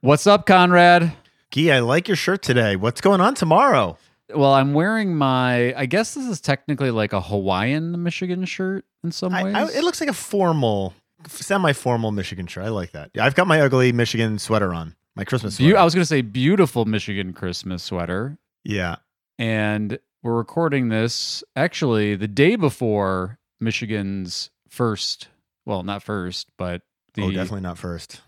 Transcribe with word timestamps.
What's 0.00 0.28
up, 0.28 0.46
Conrad? 0.46 1.12
Gee, 1.50 1.72
I 1.72 1.80
like 1.80 2.06
your 2.06 2.16
shirt 2.16 2.40
today. 2.40 2.76
What's 2.76 3.00
going 3.00 3.20
on 3.20 3.34
tomorrow? 3.34 3.98
Well, 4.32 4.52
I'm 4.54 4.72
wearing 4.72 5.16
my, 5.16 5.74
I 5.74 5.86
guess 5.86 6.14
this 6.14 6.24
is 6.24 6.40
technically 6.40 6.92
like 6.92 7.12
a 7.12 7.20
Hawaiian 7.20 8.00
Michigan 8.04 8.44
shirt 8.44 8.84
in 9.02 9.10
some 9.10 9.34
I, 9.34 9.42
ways. 9.42 9.54
I, 9.56 9.64
it 9.76 9.82
looks 9.82 10.00
like 10.00 10.08
a 10.08 10.14
formal, 10.14 10.94
semi-formal 11.26 12.12
Michigan 12.12 12.46
shirt. 12.46 12.64
I 12.64 12.68
like 12.68 12.92
that. 12.92 13.10
Yeah, 13.12 13.24
I've 13.24 13.34
got 13.34 13.48
my 13.48 13.60
ugly 13.60 13.90
Michigan 13.90 14.38
sweater 14.38 14.72
on, 14.72 14.94
my 15.16 15.24
Christmas 15.24 15.56
sweater. 15.56 15.76
I 15.76 15.82
was 15.82 15.96
going 15.96 16.02
to 16.02 16.06
say 16.06 16.20
beautiful 16.20 16.84
Michigan 16.84 17.32
Christmas 17.32 17.82
sweater. 17.82 18.38
yeah, 18.62 18.96
And 19.36 19.98
we're 20.22 20.36
recording 20.36 20.90
this 20.90 21.42
actually 21.56 22.14
the 22.14 22.28
day 22.28 22.54
before 22.54 23.40
Michigan's 23.58 24.50
first, 24.68 25.26
well, 25.66 25.82
not 25.82 26.04
first, 26.04 26.46
but 26.56 26.82
oh, 26.82 26.86
the. 27.14 27.22
oh, 27.22 27.30
definitely 27.32 27.62
not 27.62 27.78
first. 27.78 28.20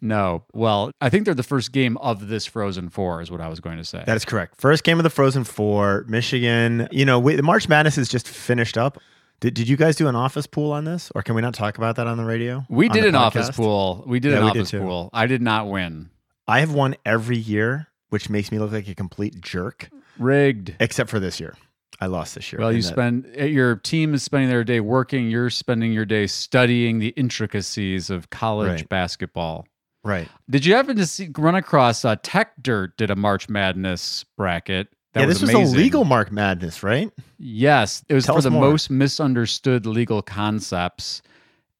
No. 0.00 0.44
Well, 0.52 0.90
I 1.00 1.08
think 1.10 1.24
they're 1.24 1.34
the 1.34 1.42
first 1.42 1.72
game 1.72 1.96
of 1.98 2.28
this 2.28 2.46
Frozen 2.46 2.90
Four, 2.90 3.20
is 3.22 3.30
what 3.30 3.40
I 3.40 3.48
was 3.48 3.60
going 3.60 3.78
to 3.78 3.84
say. 3.84 4.02
That 4.06 4.16
is 4.16 4.24
correct. 4.24 4.60
First 4.60 4.84
game 4.84 4.98
of 4.98 5.02
the 5.02 5.10
Frozen 5.10 5.44
Four, 5.44 6.04
Michigan. 6.08 6.88
You 6.90 7.04
know, 7.04 7.18
we, 7.18 7.34
the 7.36 7.42
March 7.42 7.68
Madness 7.68 7.98
is 7.98 8.08
just 8.08 8.28
finished 8.28 8.78
up. 8.78 8.98
Did, 9.40 9.54
did 9.54 9.68
you 9.68 9.76
guys 9.76 9.96
do 9.96 10.08
an 10.08 10.16
office 10.16 10.46
pool 10.46 10.72
on 10.72 10.84
this, 10.84 11.10
or 11.14 11.22
can 11.22 11.34
we 11.34 11.42
not 11.42 11.54
talk 11.54 11.78
about 11.78 11.96
that 11.96 12.06
on 12.06 12.16
the 12.16 12.24
radio? 12.24 12.64
we 12.68 12.88
On 12.88 12.94
did 12.94 13.04
an 13.04 13.14
office 13.14 13.50
pool. 13.50 14.02
We 14.06 14.18
did 14.20 14.32
Yeah, 14.32 14.38
an 14.38 14.44
we 14.44 14.50
office 14.50 14.70
too. 14.70 14.80
pool. 14.80 15.10
I 15.12 15.26
did 15.26 15.42
not 15.42 15.68
win. 15.68 16.10
I 16.48 16.60
have 16.60 16.72
won 16.72 16.96
every 17.04 17.36
year, 17.36 17.88
which 18.08 18.28
makes 18.30 18.50
me 18.50 18.58
look 18.58 18.72
like 18.72 18.88
a 18.88 18.94
complete 18.94 19.40
jerk, 19.40 19.90
Rigged. 20.18 20.74
except 20.80 21.08
for 21.10 21.20
this 21.20 21.38
year. 21.40 21.54
I 22.00 22.06
lost 22.06 22.36
this 22.36 22.52
year. 22.52 22.60
Well, 22.60 22.70
you 22.72 22.76
in 22.78 22.82
that- 22.82 22.88
spend 22.88 23.26
uh, 23.40 23.44
your 23.44 23.76
team 23.76 24.14
is 24.14 24.22
spending 24.22 24.48
their 24.48 24.62
day 24.64 24.78
working. 24.80 25.28
You're 25.30 25.50
spending 25.50 25.92
your 25.92 26.04
day 26.04 26.26
studying 26.28 26.98
the 27.00 27.08
intricacies 27.08 28.08
of 28.10 28.30
college 28.30 28.68
Right. 28.82 28.88
basketball. 28.88 29.66
Right. 30.04 30.28
Did 30.48 30.64
you 30.64 30.74
happen 30.74 30.96
to 30.96 31.06
see, 31.06 31.28
run 31.36 31.54
across 31.54 32.04
uh, 32.04 32.16
Techdirt 32.16 32.96
did 32.96 33.10
a 33.10 33.16
March 33.16 33.48
Madness 33.48 34.24
bracket? 34.36 34.88
That 35.12 35.20
yeah, 35.20 35.26
was 35.26 35.40
this 35.40 35.54
was 35.54 35.72
a 35.72 35.76
legal 35.76 36.04
March 36.04 36.30
Madness, 36.30 36.82
right? 36.82 37.10
Yes, 37.38 38.04
it 38.08 38.14
was 38.14 38.26
Tell 38.26 38.36
for 38.36 38.42
the 38.42 38.50
more. 38.50 38.70
most 38.70 38.90
misunderstood 38.90 39.86
legal 39.86 40.22
concepts. 40.22 41.22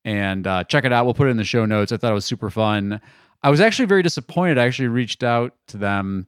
And 0.04 0.46
uh, 0.46 0.64
check 0.64 0.84
it 0.84 0.92
out. 0.92 1.04
We'll 1.04 1.14
put 1.14 1.28
it 1.28 1.30
in 1.30 1.36
the 1.36 1.44
show 1.44 1.66
notes. 1.66 1.92
I 1.92 1.96
thought 1.98 2.10
it 2.10 2.14
was 2.14 2.24
super 2.24 2.50
fun. 2.50 3.00
I 3.42 3.50
was 3.50 3.60
actually 3.60 3.86
very 3.86 4.02
disappointed. 4.02 4.58
I 4.58 4.66
actually 4.66 4.88
reached 4.88 5.22
out 5.22 5.54
to 5.68 5.76
them 5.76 6.26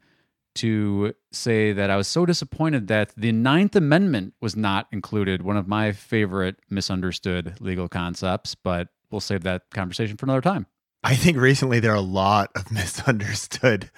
to 0.56 1.14
say 1.32 1.72
that 1.72 1.90
I 1.90 1.96
was 1.96 2.08
so 2.08 2.26
disappointed 2.26 2.88
that 2.88 3.12
the 3.16 3.32
Ninth 3.32 3.76
Amendment 3.76 4.34
was 4.40 4.56
not 4.56 4.88
included, 4.92 5.42
one 5.42 5.56
of 5.56 5.68
my 5.68 5.92
favorite 5.92 6.56
misunderstood 6.68 7.54
legal 7.60 7.88
concepts, 7.88 8.54
but 8.54 8.88
we'll 9.10 9.20
save 9.20 9.42
that 9.44 9.62
conversation 9.70 10.16
for 10.16 10.26
another 10.26 10.40
time. 10.40 10.66
I 11.02 11.16
think 11.16 11.38
recently 11.38 11.80
there 11.80 11.92
are 11.92 11.96
a 11.96 12.00
lot 12.00 12.50
of 12.54 12.70
misunderstood 12.72 13.90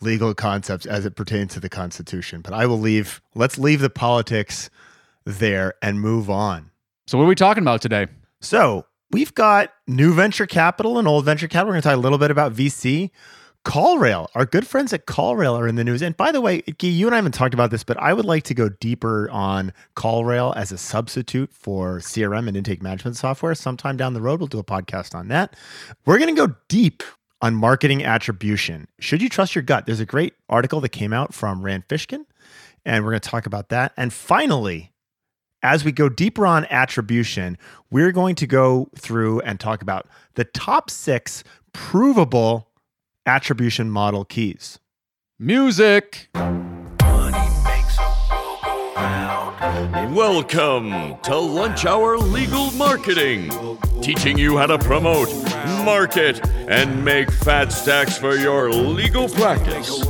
legal 0.00 0.34
concepts 0.34 0.86
as 0.86 1.06
it 1.06 1.16
pertains 1.16 1.54
to 1.54 1.60
the 1.60 1.68
Constitution. 1.68 2.42
But 2.42 2.52
I 2.52 2.66
will 2.66 2.78
leave, 2.78 3.22
let's 3.34 3.58
leave 3.58 3.80
the 3.80 3.90
politics 3.90 4.70
there 5.24 5.74
and 5.82 6.00
move 6.00 6.28
on. 6.28 6.70
So, 7.06 7.18
what 7.18 7.24
are 7.24 7.28
we 7.28 7.34
talking 7.34 7.62
about 7.62 7.82
today? 7.82 8.06
So 8.40 8.86
we've 9.10 9.34
got 9.34 9.72
new 9.86 10.14
venture 10.14 10.46
capital 10.46 10.98
and 10.98 11.06
old 11.06 11.24
venture 11.24 11.48
capital. 11.48 11.68
We're 11.68 11.74
going 11.74 11.82
to 11.82 11.88
talk 11.88 11.96
a 11.96 12.00
little 12.00 12.18
bit 12.18 12.30
about 12.30 12.52
VC. 12.52 13.10
CallRail, 13.64 14.28
our 14.34 14.46
good 14.46 14.66
friends 14.66 14.92
at 14.92 15.06
CallRail 15.06 15.54
are 15.58 15.68
in 15.68 15.74
the 15.74 15.84
news. 15.84 16.00
And 16.00 16.16
by 16.16 16.32
the 16.32 16.40
way, 16.40 16.62
you 16.80 17.06
and 17.06 17.14
I 17.14 17.18
haven't 17.18 17.32
talked 17.32 17.52
about 17.52 17.70
this, 17.70 17.84
but 17.84 17.98
I 17.98 18.14
would 18.14 18.24
like 18.24 18.42
to 18.44 18.54
go 18.54 18.70
deeper 18.70 19.28
on 19.30 19.74
CallRail 19.96 20.56
as 20.56 20.72
a 20.72 20.78
substitute 20.78 21.52
for 21.52 21.98
CRM 21.98 22.48
and 22.48 22.56
intake 22.56 22.82
management 22.82 23.16
software. 23.16 23.54
Sometime 23.54 23.98
down 23.98 24.14
the 24.14 24.22
road, 24.22 24.40
we'll 24.40 24.46
do 24.46 24.58
a 24.58 24.64
podcast 24.64 25.14
on 25.14 25.28
that. 25.28 25.56
We're 26.06 26.18
going 26.18 26.34
to 26.34 26.46
go 26.46 26.54
deep 26.68 27.02
on 27.42 27.54
marketing 27.54 28.02
attribution. 28.02 28.88
Should 28.98 29.20
you 29.20 29.28
trust 29.28 29.54
your 29.54 29.62
gut? 29.62 29.84
There's 29.84 30.00
a 30.00 30.06
great 30.06 30.34
article 30.48 30.80
that 30.80 30.90
came 30.90 31.12
out 31.12 31.34
from 31.34 31.62
Rand 31.62 31.86
Fishkin, 31.86 32.24
and 32.86 33.04
we're 33.04 33.10
going 33.10 33.20
to 33.20 33.28
talk 33.28 33.44
about 33.44 33.68
that. 33.68 33.92
And 33.96 34.10
finally, 34.10 34.90
as 35.62 35.84
we 35.84 35.92
go 35.92 36.08
deeper 36.08 36.46
on 36.46 36.64
attribution, 36.70 37.58
we're 37.90 38.12
going 38.12 38.36
to 38.36 38.46
go 38.46 38.88
through 38.96 39.40
and 39.40 39.60
talk 39.60 39.82
about 39.82 40.08
the 40.34 40.44
top 40.44 40.88
six 40.88 41.44
provable 41.74 42.69
attribution 43.30 43.88
model 43.88 44.24
keys. 44.24 44.80
Music. 45.38 46.28
Welcome 50.12 51.16
to 51.22 51.36
Lunch 51.36 51.86
Hour 51.86 52.18
Legal 52.18 52.72
Marketing, 52.72 53.48
teaching 54.02 54.36
you 54.36 54.58
how 54.58 54.66
to 54.66 54.78
promote, 54.78 55.28
market, 55.84 56.44
and 56.68 57.04
make 57.04 57.30
fat 57.30 57.70
stacks 57.72 58.18
for 58.18 58.34
your 58.34 58.72
legal 58.72 59.28
practice. 59.28 60.02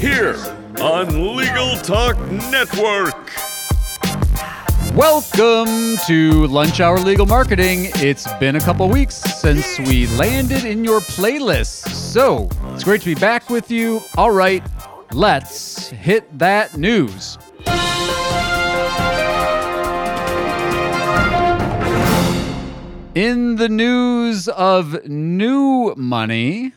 Here 0.00 0.34
on 0.80 1.36
Legal 1.36 1.76
Talk 1.76 2.18
Network. 2.50 3.30
Welcome 4.94 5.96
to 6.06 6.46
Lunch 6.46 6.78
Hour 6.78 7.00
Legal 7.00 7.26
Marketing. 7.26 7.86
It's 7.96 8.32
been 8.34 8.54
a 8.54 8.60
couple 8.60 8.88
weeks 8.88 9.16
since 9.16 9.76
we 9.80 10.06
landed 10.16 10.64
in 10.64 10.84
your 10.84 11.00
playlist. 11.00 11.88
So 11.88 12.48
it's 12.74 12.82
great 12.82 13.00
to 13.00 13.06
be 13.06 13.14
back 13.14 13.48
with 13.50 13.70
you. 13.70 14.02
All 14.16 14.32
right, 14.32 14.62
let's 15.12 15.88
hit 15.90 16.38
that 16.38 16.76
news. 16.76 17.38
In 23.14 23.56
the 23.56 23.68
news 23.68 24.48
of 24.48 25.06
new 25.06 25.94
money, 25.96 26.72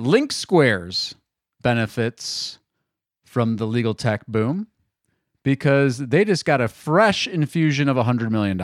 LinkSquares 0.00 1.14
benefits 1.60 2.58
from 3.26 3.56
the 3.56 3.66
legal 3.66 3.92
tech 3.92 4.26
boom 4.26 4.68
because 5.42 5.98
they 5.98 6.24
just 6.24 6.46
got 6.46 6.62
a 6.62 6.68
fresh 6.68 7.26
infusion 7.26 7.90
of 7.90 7.98
$100 7.98 8.30
million. 8.30 8.58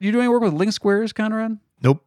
You 0.00 0.10
doing 0.10 0.30
work 0.30 0.42
with 0.42 0.54
LinkSquares, 0.54 1.14
Conrad? 1.14 1.58
Nope, 1.82 2.02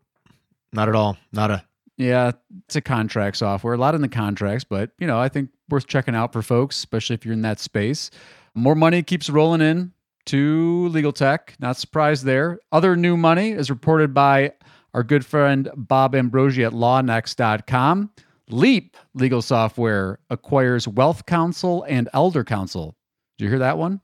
not 0.73 0.89
at 0.89 0.95
all. 0.95 1.17
Not 1.31 1.51
a. 1.51 1.63
Yeah, 1.97 2.31
it's 2.65 2.75
a 2.75 2.81
contract 2.81 3.37
software. 3.37 3.73
A 3.73 3.77
lot 3.77 3.95
in 3.95 4.01
the 4.01 4.09
contracts, 4.09 4.65
but 4.65 4.91
you 4.99 5.07
know, 5.07 5.19
I 5.19 5.29
think 5.29 5.49
worth 5.69 5.87
checking 5.87 6.15
out 6.15 6.33
for 6.33 6.41
folks, 6.41 6.77
especially 6.77 7.13
if 7.13 7.25
you're 7.25 7.33
in 7.33 7.41
that 7.43 7.59
space. 7.59 8.11
More 8.53 8.75
money 8.75 9.01
keeps 9.03 9.29
rolling 9.29 9.61
in 9.61 9.93
to 10.27 10.87
legal 10.89 11.11
tech. 11.11 11.55
Not 11.59 11.77
surprised 11.77 12.25
there. 12.25 12.59
Other 12.71 12.95
new 12.95 13.15
money 13.17 13.51
is 13.51 13.69
reported 13.69 14.13
by 14.13 14.53
our 14.93 15.03
good 15.03 15.25
friend 15.25 15.69
Bob 15.75 16.13
Ambrogi 16.13 16.65
at 16.65 16.73
lawnext.com. 16.73 18.11
Leap 18.49 18.95
Legal 19.13 19.41
Software 19.41 20.19
acquires 20.29 20.85
WealthCounsel 20.85 21.85
and 21.87 22.07
ElderCounsel. 22.13 22.93
Did 23.37 23.45
you 23.45 23.49
hear 23.49 23.59
that 23.59 23.77
one? 23.77 24.01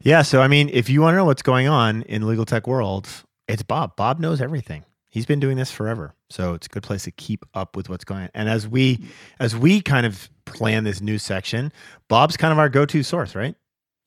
Yeah. 0.00 0.22
So, 0.22 0.42
I 0.42 0.48
mean, 0.48 0.68
if 0.72 0.90
you 0.90 1.00
want 1.00 1.14
to 1.14 1.16
know 1.18 1.24
what's 1.24 1.42
going 1.42 1.68
on 1.68 2.02
in 2.02 2.26
legal 2.26 2.44
tech 2.44 2.66
world, 2.66 3.08
it's 3.48 3.62
Bob. 3.62 3.96
Bob 3.96 4.18
knows 4.18 4.40
everything. 4.40 4.84
He's 5.14 5.26
been 5.26 5.38
doing 5.38 5.56
this 5.56 5.70
forever. 5.70 6.12
So 6.28 6.54
it's 6.54 6.66
a 6.66 6.68
good 6.68 6.82
place 6.82 7.04
to 7.04 7.12
keep 7.12 7.44
up 7.54 7.76
with 7.76 7.88
what's 7.88 8.04
going 8.04 8.24
on. 8.24 8.30
And 8.34 8.48
as 8.48 8.66
we 8.66 8.98
as 9.38 9.54
we 9.54 9.80
kind 9.80 10.06
of 10.06 10.28
plan 10.44 10.82
this 10.82 11.00
new 11.00 11.18
section, 11.18 11.72
Bob's 12.08 12.36
kind 12.36 12.50
of 12.50 12.58
our 12.58 12.68
go-to 12.68 13.04
source, 13.04 13.36
right? 13.36 13.54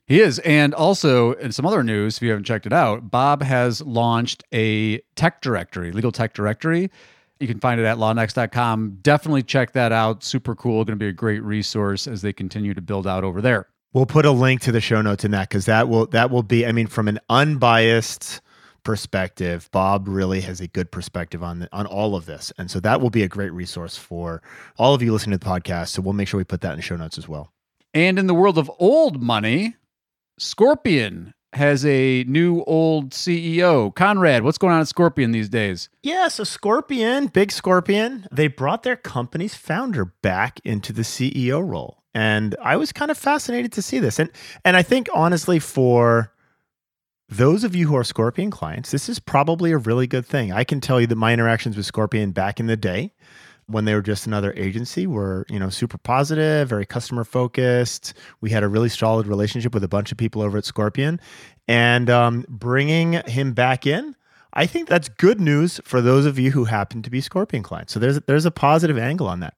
He 0.07 0.19
is. 0.19 0.39
And 0.39 0.73
also, 0.73 1.31
in 1.31 1.53
some 1.53 1.65
other 1.65 1.81
news, 1.81 2.17
if 2.17 2.23
you 2.23 2.31
haven't 2.31 2.43
checked 2.43 2.65
it 2.65 2.73
out, 2.73 3.09
Bob 3.09 3.41
has 3.41 3.81
launched 3.81 4.43
a 4.53 4.97
tech 5.15 5.39
directory, 5.39 5.93
legal 5.93 6.11
tech 6.11 6.33
directory. 6.33 6.91
You 7.39 7.47
can 7.47 7.61
find 7.61 7.79
it 7.79 7.85
at 7.85 7.95
lawnext.com. 7.95 8.97
Definitely 9.01 9.43
check 9.43 9.71
that 9.71 9.93
out. 9.93 10.25
Super 10.25 10.55
cool. 10.55 10.83
Going 10.83 10.99
to 10.99 11.01
be 11.05 11.07
a 11.07 11.13
great 11.13 11.41
resource 11.41 12.05
as 12.05 12.21
they 12.21 12.33
continue 12.33 12.73
to 12.73 12.81
build 12.81 13.07
out 13.07 13.23
over 13.23 13.41
there. 13.41 13.69
We'll 13.93 14.05
put 14.05 14.25
a 14.25 14.31
link 14.31 14.59
to 14.63 14.73
the 14.73 14.81
show 14.81 15.01
notes 15.01 15.23
in 15.23 15.31
that 15.31 15.47
because 15.47 15.67
that 15.67 15.87
will 15.87 16.07
that 16.07 16.31
will 16.31 16.43
be. 16.43 16.65
I 16.65 16.73
mean, 16.73 16.87
from 16.87 17.07
an 17.07 17.19
unbiased 17.29 18.41
perspective, 18.87 19.69
Bob 19.73 20.07
really 20.07 20.39
has 20.39 20.61
a 20.61 20.67
good 20.67 20.93
perspective 20.93 21.43
on 21.43 21.59
the, 21.59 21.69
on 21.73 21.85
all 21.85 22.15
of 22.15 22.25
this, 22.25 22.53
and 22.57 22.71
so 22.71 22.79
that 22.79 23.01
will 23.01 23.09
be 23.09 23.21
a 23.21 23.27
great 23.27 23.51
resource 23.51 23.97
for 23.97 24.41
all 24.77 24.93
of 24.93 25.01
you 25.01 25.11
listening 25.11 25.37
to 25.37 25.43
the 25.43 25.45
podcast. 25.45 25.89
So 25.89 26.01
we'll 26.01 26.13
make 26.13 26.29
sure 26.29 26.37
we 26.37 26.45
put 26.45 26.61
that 26.61 26.71
in 26.71 26.77
the 26.77 26.81
show 26.81 26.95
notes 26.95 27.17
as 27.17 27.27
well. 27.27 27.51
And 27.93 28.17
in 28.17 28.27
the 28.27 28.33
world 28.33 28.57
of 28.57 28.71
old 28.79 29.21
money, 29.21 29.75
Scorpion 30.39 31.33
has 31.51 31.85
a 31.85 32.23
new 32.29 32.63
old 32.63 33.09
CEO. 33.09 33.93
Conrad, 33.93 34.45
what's 34.45 34.57
going 34.57 34.73
on 34.73 34.79
at 34.79 34.87
Scorpion 34.87 35.33
these 35.33 35.49
days? 35.49 35.89
Yeah, 36.01 36.29
so 36.29 36.45
Scorpion, 36.45 37.27
big 37.27 37.51
Scorpion, 37.51 38.25
they 38.31 38.47
brought 38.47 38.83
their 38.83 38.95
company's 38.95 39.53
founder 39.53 40.05
back 40.05 40.61
into 40.63 40.93
the 40.93 41.01
CEO 41.01 41.61
role. 41.61 42.03
And 42.13 42.55
I 42.63 42.77
was 42.77 42.93
kind 42.93 43.11
of 43.11 43.17
fascinated 43.17 43.73
to 43.73 43.81
see 43.81 43.99
this. 43.99 44.17
And 44.17 44.29
and 44.63 44.77
I 44.77 44.81
think 44.81 45.09
honestly 45.13 45.59
for 45.59 46.31
those 47.29 47.63
of 47.63 47.75
you 47.75 47.87
who 47.87 47.95
are 47.95 48.03
Scorpion 48.03 48.51
clients, 48.51 48.91
this 48.91 49.09
is 49.09 49.19
probably 49.19 49.71
a 49.71 49.77
really 49.77 50.07
good 50.07 50.25
thing. 50.25 50.51
I 50.51 50.63
can 50.63 50.79
tell 50.79 51.01
you 51.01 51.07
that 51.07 51.15
my 51.15 51.33
interactions 51.33 51.75
with 51.75 51.85
Scorpion 51.85 52.31
back 52.31 52.59
in 52.59 52.67
the 52.67 52.77
day 52.77 53.13
when 53.65 53.83
they 53.83 53.93
were 53.93 54.01
just 54.01 54.25
another 54.25 54.53
agency 54.53 55.05
were, 55.05 55.45
you 55.49 55.59
know, 55.59 55.69
super 55.69 55.97
positive, 55.97 56.69
very 56.69 56.85
customer 56.85 57.25
focused. 57.25 58.13
We 58.39 58.49
had 58.49 58.63
a 58.63 58.67
really 58.69 58.87
solid 58.87 59.27
relationship 59.27 59.73
with 59.73 59.83
a 59.83 59.89
bunch 59.89 60.11
of 60.11 60.17
people 60.17 60.41
over 60.41 60.57
at 60.57 60.65
Scorpion. 60.65 61.19
And 61.67 62.09
um, 62.09 62.45
bringing 62.47 63.13
him 63.13 63.51
back 63.53 63.85
in, 63.85 64.15
I 64.53 64.65
think 64.65 64.87
that's 64.87 65.09
good 65.09 65.41
news 65.41 65.81
for 65.83 65.99
those 66.01 66.25
of 66.25 66.39
you 66.39 66.51
who 66.51 66.63
happen 66.63 67.01
to 67.01 67.09
be 67.09 67.19
Scorpion 67.19 67.61
clients. 67.61 67.93
So 67.93 67.99
there's 67.99 68.21
there's 68.21 68.45
a 68.45 68.51
positive 68.51 68.97
angle 68.97 69.27
on 69.27 69.41
that. 69.41 69.55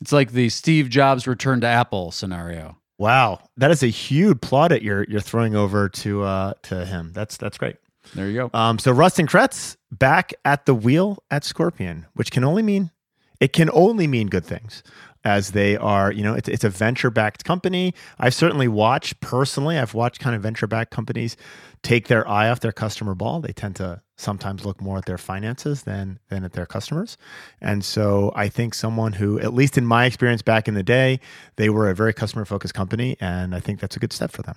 It's 0.00 0.12
like 0.12 0.32
the 0.32 0.48
Steve 0.48 0.90
Jobs 0.90 1.28
return 1.28 1.60
to 1.60 1.68
Apple 1.68 2.10
scenario. 2.10 2.76
Wow, 3.02 3.40
that 3.56 3.72
is 3.72 3.82
a 3.82 3.88
huge 3.88 4.38
plaudit 4.38 4.82
you're 4.82 5.02
you're 5.08 5.20
throwing 5.20 5.56
over 5.56 5.88
to 5.88 6.22
uh, 6.22 6.52
to 6.62 6.86
him. 6.86 7.10
That's 7.12 7.36
that's 7.36 7.58
great. 7.58 7.74
There 8.14 8.28
you 8.28 8.48
go. 8.48 8.50
Um, 8.56 8.78
so 8.78 8.92
Rustin 8.92 9.26
Kretz 9.26 9.76
back 9.90 10.32
at 10.44 10.66
the 10.66 10.74
wheel 10.74 11.20
at 11.28 11.42
Scorpion, 11.42 12.06
which 12.14 12.30
can 12.30 12.44
only 12.44 12.62
mean 12.62 12.92
it 13.40 13.52
can 13.52 13.68
only 13.72 14.06
mean 14.06 14.28
good 14.28 14.44
things 14.44 14.84
as 15.24 15.52
they 15.52 15.76
are, 15.76 16.12
you 16.12 16.22
know, 16.22 16.34
it's, 16.34 16.48
it's 16.48 16.64
a 16.64 16.68
venture 16.68 17.10
backed 17.10 17.44
company. 17.44 17.94
I've 18.18 18.34
certainly 18.34 18.68
watched 18.68 19.20
personally, 19.20 19.78
I've 19.78 19.94
watched 19.94 20.20
kind 20.20 20.34
of 20.34 20.42
venture 20.42 20.66
backed 20.66 20.90
companies 20.90 21.36
take 21.82 22.08
their 22.08 22.26
eye 22.28 22.48
off 22.48 22.60
their 22.60 22.72
customer 22.72 23.14
ball. 23.14 23.40
They 23.40 23.52
tend 23.52 23.76
to 23.76 24.02
sometimes 24.16 24.64
look 24.64 24.80
more 24.80 24.98
at 24.98 25.04
their 25.04 25.18
finances 25.18 25.82
than 25.82 26.18
than 26.28 26.44
at 26.44 26.52
their 26.52 26.66
customers. 26.66 27.16
And 27.60 27.84
so 27.84 28.32
I 28.34 28.48
think 28.48 28.74
someone 28.74 29.14
who, 29.14 29.38
at 29.40 29.52
least 29.52 29.76
in 29.76 29.84
my 29.84 30.04
experience 30.04 30.42
back 30.42 30.68
in 30.68 30.74
the 30.74 30.82
day, 30.82 31.20
they 31.56 31.68
were 31.68 31.90
a 31.90 31.94
very 31.94 32.14
customer 32.14 32.44
focused 32.44 32.74
company. 32.74 33.16
And 33.20 33.54
I 33.54 33.60
think 33.60 33.80
that's 33.80 33.96
a 33.96 34.00
good 34.00 34.12
step 34.12 34.30
for 34.30 34.42
them. 34.42 34.56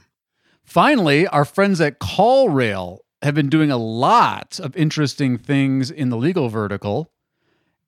Finally, 0.64 1.28
our 1.28 1.46
friends 1.46 1.82
at 1.82 2.00
CallRail 2.00 3.00
have 3.22 3.36
been 3.36 3.50
doing 3.50 3.72
a 3.72 3.78
lot 3.78 4.60
of 4.60 4.76
interesting 4.76 5.38
things 5.38 5.90
in 5.90 6.10
the 6.10 6.18
legal 6.18 6.50
vertical. 6.50 7.12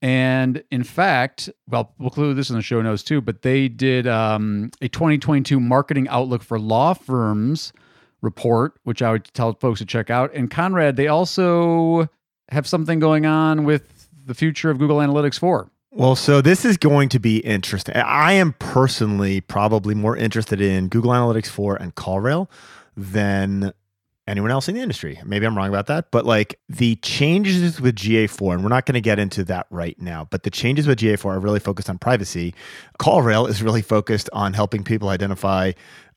And 0.02 0.64
in 0.70 0.84
fact, 0.84 1.50
well, 1.68 1.94
we'll 1.98 2.10
include 2.10 2.38
this 2.38 2.50
in 2.50 2.56
the 2.56 2.62
show 2.62 2.82
notes 2.82 3.04
too, 3.04 3.20
but 3.20 3.42
they 3.42 3.68
did 3.68 4.08
um, 4.08 4.70
a 4.82 4.88
2022 4.88 5.60
marketing 5.60 6.08
outlook 6.10 6.44
for 6.44 6.60
law 6.60 6.94
firms 6.94 7.74
report, 8.22 8.80
which 8.84 9.02
I 9.02 9.12
would 9.12 9.26
tell 9.34 9.54
folks 9.54 9.80
to 9.80 9.86
check 9.86 10.10
out. 10.10 10.34
And 10.34 10.52
Conrad, 10.52 10.96
they 10.96 11.08
also 11.08 12.10
have 12.50 12.68
something 12.68 13.00
going 13.00 13.26
on 13.26 13.64
with 13.64 14.08
the 14.26 14.34
future 14.34 14.70
of 14.70 14.78
Google 14.78 14.98
Analytics 14.98 15.40
4. 15.40 15.70
Well, 15.92 16.16
so 16.16 16.42
this 16.42 16.64
is 16.64 16.78
going 16.78 17.10
to 17.10 17.20
be 17.20 17.38
interesting. 17.40 17.96
I 17.96 18.34
am 18.34 18.54
personally 18.60 19.42
probably 19.42 19.96
more 19.96 20.16
interested 20.16 20.62
in 20.62 20.90
Google 20.90 21.12
Analytics 21.12 21.48
4 21.48 21.78
and 21.78 21.96
CallRail 21.96 22.48
than 22.96 23.74
anyone 24.28 24.52
else 24.52 24.68
in 24.68 24.76
the 24.76 24.82
industry. 24.82 25.20
Maybe 25.26 25.46
I'm 25.46 25.58
wrong 25.58 25.70
about 25.70 25.88
that, 25.88 26.12
but 26.12 26.26
like 26.26 26.60
the 26.68 26.96
changes 26.98 27.80
with 27.80 27.96
GA4, 27.96 28.56
and 28.56 28.64
we're 28.64 28.70
not 28.70 28.86
going 28.86 28.96
to 28.96 29.02
get 29.02 29.20
into 29.20 29.44
that 29.46 29.68
right 29.70 30.00
now, 30.02 30.28
but 30.30 30.44
the 30.44 30.50
changes 30.50 30.86
with 30.86 31.00
GA4 31.00 31.26
are 31.26 31.40
really 31.40 31.60
focused 31.60 31.90
on 31.90 31.98
privacy. 31.98 32.54
CallRail 33.00 33.48
is 33.48 33.64
really 33.64 33.82
focused 33.82 34.30
on 34.34 34.54
helping 34.54 34.84
people 34.84 35.10
identify 35.10 35.72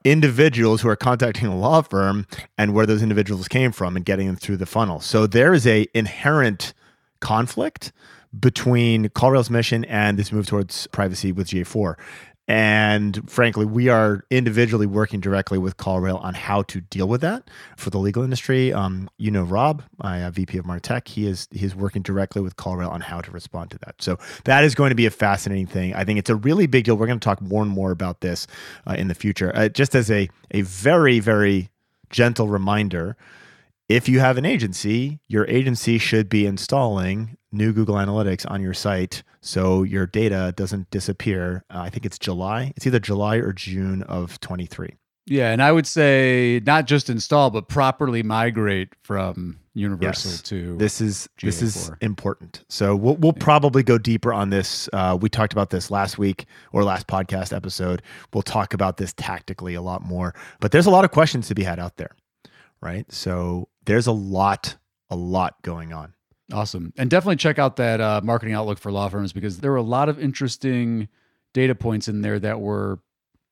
individuals 0.05 0.81
who 0.81 0.89
are 0.89 0.97
contacting 0.97 1.47
a 1.47 1.57
law 1.57 1.83
firm 1.83 2.27
and 2.59 2.75
where 2.75 2.87
those 2.87 3.03
individuals 3.03 3.49
came 3.49 3.71
from 3.71 3.97
and 3.97 4.05
getting 4.05 4.27
them 4.27 4.37
through 4.37 4.57
the 4.57 4.67
funnel. 4.67 5.01
So 5.01 5.27
there 5.27 5.53
is 5.53 5.67
a 5.67 5.87
inherent 5.95 6.73
conflict 7.21 7.93
between 8.39 9.09
CallRail's 9.09 9.51
mission 9.51 9.85
and 9.87 10.19
this 10.19 10.33
move 10.33 10.47
towards 10.47 10.87
privacy 10.89 11.33
with 11.33 11.49
GA4. 11.49 11.97
And 12.51 13.31
frankly, 13.31 13.65
we 13.65 13.89
are 13.91 14.25
individually 14.29 14.85
working 14.85 15.21
directly 15.21 15.57
with 15.57 15.77
CallRail 15.77 16.21
on 16.21 16.35
how 16.35 16.63
to 16.63 16.81
deal 16.81 17.07
with 17.07 17.21
that 17.21 17.49
for 17.77 17.91
the 17.91 17.99
legal 17.99 18.25
industry. 18.25 18.73
Um, 18.73 19.09
you 19.19 19.31
know, 19.31 19.45
Rob, 19.45 19.85
my 20.03 20.25
uh, 20.25 20.33
VP 20.33 20.59
of 20.59 20.65
Martech, 20.65 21.07
he 21.07 21.29
is 21.29 21.47
he's 21.53 21.77
working 21.77 22.03
directly 22.03 22.43
with 22.43 22.57
CallRail 22.57 22.91
on 22.91 23.03
how 23.03 23.21
to 23.21 23.31
respond 23.31 23.71
to 23.71 23.79
that. 23.87 24.03
So 24.03 24.19
that 24.47 24.65
is 24.65 24.75
going 24.75 24.89
to 24.89 24.97
be 24.97 25.07
a 25.07 25.13
fascinating 25.13 25.69
thing. 25.69 25.95
I 25.95 26.03
think 26.03 26.19
it's 26.19 26.29
a 26.29 26.35
really 26.35 26.67
big 26.67 26.87
deal. 26.87 26.97
We're 26.97 27.07
going 27.07 27.21
to 27.21 27.25
talk 27.25 27.41
more 27.41 27.63
and 27.63 27.71
more 27.71 27.93
about 27.93 28.21
this 28.21 28.49
uh, 28.85 28.97
in 28.99 29.07
the 29.07 29.15
future. 29.15 29.53
Uh, 29.55 29.69
just 29.69 29.95
as 29.95 30.11
a 30.11 30.29
a 30.51 30.63
very 30.63 31.21
very 31.21 31.71
gentle 32.11 32.49
reminder, 32.49 33.17
if 33.89 34.09
you 34.09 34.19
have 34.19 34.37
an 34.39 34.45
agency, 34.45 35.21
your 35.29 35.47
agency 35.47 35.99
should 35.99 36.29
be 36.29 36.47
installing 36.47 37.37
new 37.53 37.73
Google 37.73 37.97
Analytics 37.97 38.49
on 38.51 38.61
your 38.63 38.75
site 38.75 39.23
so 39.41 39.83
your 39.83 40.07
data 40.07 40.53
doesn't 40.57 40.91
disappear. 40.91 41.65
Uh, 41.73 41.81
I 41.81 41.91
think 41.91 42.05
it's 42.05 42.19
July. 42.19 42.73
It's 42.77 42.87
either 42.87 43.01
July 43.01 43.37
or 43.37 43.53
June 43.53 44.03
of 44.05 44.39
23. 44.41 44.91
Yeah, 45.27 45.53
and 45.53 45.63
I 45.63 45.71
would 45.71 45.87
say 45.87 46.61
not 46.67 46.87
just 46.87 47.09
install, 47.09 47.51
but 47.51 47.69
properly 47.69 48.23
migrate 48.23 48.89
from 49.03 49.61
Universal 49.75 50.31
Yes. 50.33 50.43
to 50.43 50.77
This 50.77 51.01
is 51.01 51.29
this 51.41 51.63
is 51.63 51.91
important. 52.01 52.65
So 52.69 52.97
we'll 52.97 53.17
we'll 53.17 53.33
probably 53.35 53.85
go 53.85 53.97
deeper 53.97 54.33
on 54.33 54.51
this. 54.51 54.89
Uh, 54.93 55.17
we 55.21 55.29
talked 55.29 55.53
about 55.53 55.71
this 55.71 55.91
last 55.91 56.19
week 56.19 56.47
or 56.73 56.83
last 56.83 57.07
podcast 57.07 57.55
episode. 57.55 58.03
We'll 58.33 58.43
talk 58.43 58.75
about 58.75 58.97
this 58.97 59.13
tactically 59.13 59.75
a 59.75 59.83
lot 59.83 60.03
more. 60.03 60.35
But 60.59 60.73
there's 60.73 60.87
a 60.87 60.91
lot 60.91 61.05
of 61.05 61.13
questions 61.13 61.47
to 61.49 61.55
be 61.55 61.63
had 61.63 61.79
out 61.79 61.97
there, 61.97 62.17
right? 62.81 63.11
So 63.13 63.69
there's 63.85 64.09
a 64.09 64.13
lot 64.13 64.77
a 65.11 65.17
lot 65.17 65.63
going 65.63 65.93
on. 65.93 66.15
Awesome. 66.53 66.93
And 66.97 67.09
definitely 67.09 67.37
check 67.37 67.59
out 67.59 67.77
that 67.77 68.01
uh, 68.01 68.21
marketing 68.25 68.55
outlook 68.55 68.79
for 68.79 68.91
law 68.91 69.09
firms 69.09 69.33
because 69.33 69.59
there 69.59 69.71
were 69.71 69.77
a 69.77 69.83
lot 69.83 70.09
of 70.09 70.19
interesting 70.19 71.09
data 71.53 71.75
points 71.75 72.09
in 72.09 72.23
there 72.23 72.39
that 72.39 72.61
were 72.61 73.01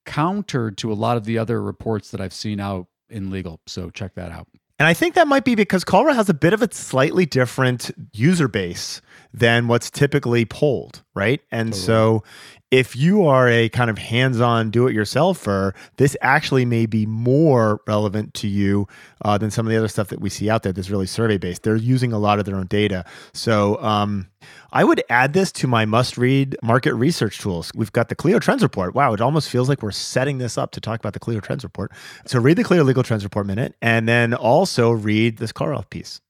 countered 0.05 0.79
to 0.79 0.93
a 0.93 0.95
lot 0.95 1.17
of 1.17 1.25
the 1.25 1.39
other 1.39 1.63
reports 1.63 2.11
that 2.11 2.21
I've 2.21 2.33
seen 2.33 2.61
out 2.61 2.87
in 3.11 3.31
legal. 3.31 3.61
So 3.67 3.91
check 3.91 4.15
that 4.15 4.33
out. 4.33 4.49
And 4.79 4.87
I 4.87 4.95
think 4.95 5.15
that 5.15 5.27
might 5.27 5.45
be 5.45 5.57
because 5.57 5.85
CallRail 5.85 6.15
has 6.15 6.29
a 6.29 6.35
bit 6.35 6.53
of 6.53 6.63
a 6.63 6.73
slightly 6.73 7.27
different 7.27 7.91
user 8.13 8.47
base 8.47 9.01
than 9.35 9.67
what's 9.67 9.91
typically 9.91 10.45
polled, 10.45 11.03
right? 11.15 11.41
And 11.51 11.73
Totally. 11.73 11.85
so 11.85 12.25
if 12.71 12.95
you 12.95 13.27
are 13.27 13.49
a 13.49 13.69
kind 13.71 13.91
of 13.91 13.99
hands-on 13.99 14.71
do-it-yourselfer, 14.71 15.75
this 15.97 16.17
actually 16.21 16.65
may 16.65 16.87
be 16.87 17.07
more 17.07 17.81
relevant 17.87 18.35
to 18.35 18.47
you 18.47 18.87
uh, 19.25 19.37
than 19.39 19.51
some 19.51 19.67
of 19.67 19.71
the 19.71 19.77
other 19.77 19.89
stuff 19.89 20.09
that 20.09 20.21
we 20.21 20.29
see 20.31 20.49
out 20.49 20.63
there 20.63 20.73
that's 20.73 20.91
really 20.91 21.07
survey-based. 21.07 21.63
They're 21.63 21.77
using 21.77 22.13
a 22.13 22.19
lot 22.19 22.39
of 22.39 22.45
their 22.45 22.57
own 22.57 22.67
data. 22.67 23.05
So 23.33 23.83
um, 23.83 24.29
I 24.71 24.85
would 24.85 25.03
add 25.09 25.33
this 25.33 25.51
to 25.53 25.67
my 25.67 25.87
must-read 25.87 26.57
market 26.63 26.95
research 26.95 27.39
tools. 27.39 27.73
We've 27.75 27.93
got 27.93 28.11
the 28.11 28.15
Clio 28.15 28.39
Trends 28.39 28.63
Report. 28.63 28.95
Wow, 28.95 29.15
it 29.15 29.21
almost 29.21 29.49
feels 29.49 29.67
like 29.67 29.83
we're 29.83 29.91
setting 29.91 30.37
this 30.37 30.59
up 30.59 30.73
to 30.73 30.81
talk 30.81 31.01
about 31.01 31.15
the 31.15 31.19
Clio 31.19 31.41
Trends 31.41 31.65
Report. 31.65 31.91
So 32.27 32.39
read 32.39 32.59
the 32.59 32.65
Clio 32.65 32.85
Legal 32.85 33.03
Trends 33.03 33.25
Report 33.25 33.47
minute, 33.47 33.75
and 33.81 34.07
then 34.07 34.35
also 34.35 34.91
read 34.91 35.39
this 35.39 35.53
CallRail 35.53 35.89
piece. 35.89 36.21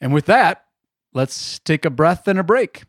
And 0.00 0.12
with 0.12 0.26
that, 0.26 0.64
let's 1.14 1.60
take 1.60 1.84
a 1.84 1.90
breath 1.90 2.26
and 2.26 2.40
a 2.40 2.42
break. 2.42 2.82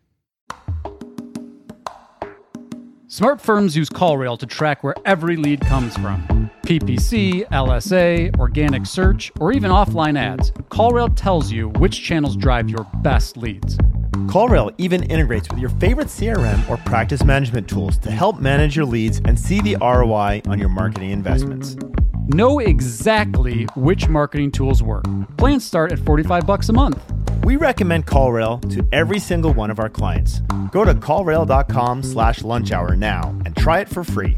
Smart 3.05 3.39
firms 3.39 3.77
use 3.77 3.89
CallRail 3.89 4.39
to 4.39 4.47
track 4.47 4.83
where 4.83 4.95
every 5.05 5.37
lead 5.37 5.61
comes 5.61 5.93
from. 5.93 6.49
PPC, 6.63 7.47
LSA, 7.49 8.37
organic 8.39 8.87
search, 8.87 9.31
or 9.39 9.53
even 9.53 9.69
offline 9.69 10.17
ads. 10.17 10.51
CallRail 10.71 11.13
tells 11.15 11.51
you 11.51 11.69
which 11.69 12.01
channels 12.01 12.35
drive 12.35 12.67
your 12.67 12.85
best 13.03 13.37
leads. 13.37 13.77
CallRail 14.25 14.73
even 14.77 15.03
integrates 15.03 15.47
with 15.49 15.59
your 15.59 15.69
favorite 15.69 16.07
CRM 16.07 16.67
or 16.69 16.77
practice 16.77 17.23
management 17.23 17.69
tools 17.69 17.97
to 17.99 18.11
help 18.11 18.39
manage 18.39 18.75
your 18.75 18.85
leads 18.85 19.21
and 19.25 19.39
see 19.39 19.61
the 19.61 19.77
ROI 19.79 20.41
on 20.47 20.59
your 20.59 20.69
marketing 20.69 21.11
investments. 21.11 21.77
Know 22.27 22.59
exactly 22.59 23.63
which 23.75 24.07
marketing 24.09 24.51
tools 24.51 24.83
work. 24.83 25.05
Plans 25.37 25.63
start 25.63 25.91
at 25.91 25.99
45 25.99 26.45
bucks 26.45 26.69
a 26.69 26.73
month. 26.73 27.01
We 27.43 27.55
recommend 27.55 28.05
CallRail 28.05 28.69
to 28.73 28.85
every 28.91 29.19
single 29.19 29.53
one 29.53 29.71
of 29.71 29.79
our 29.79 29.89
clients. 29.89 30.41
Go 30.71 30.83
to 30.83 30.93
callrail.com 30.93 32.03
slash 32.03 32.43
lunch 32.43 32.71
hour 32.71 32.95
now 32.95 33.29
and 33.45 33.55
try 33.55 33.79
it 33.79 33.87
for 33.87 34.03
free. 34.03 34.37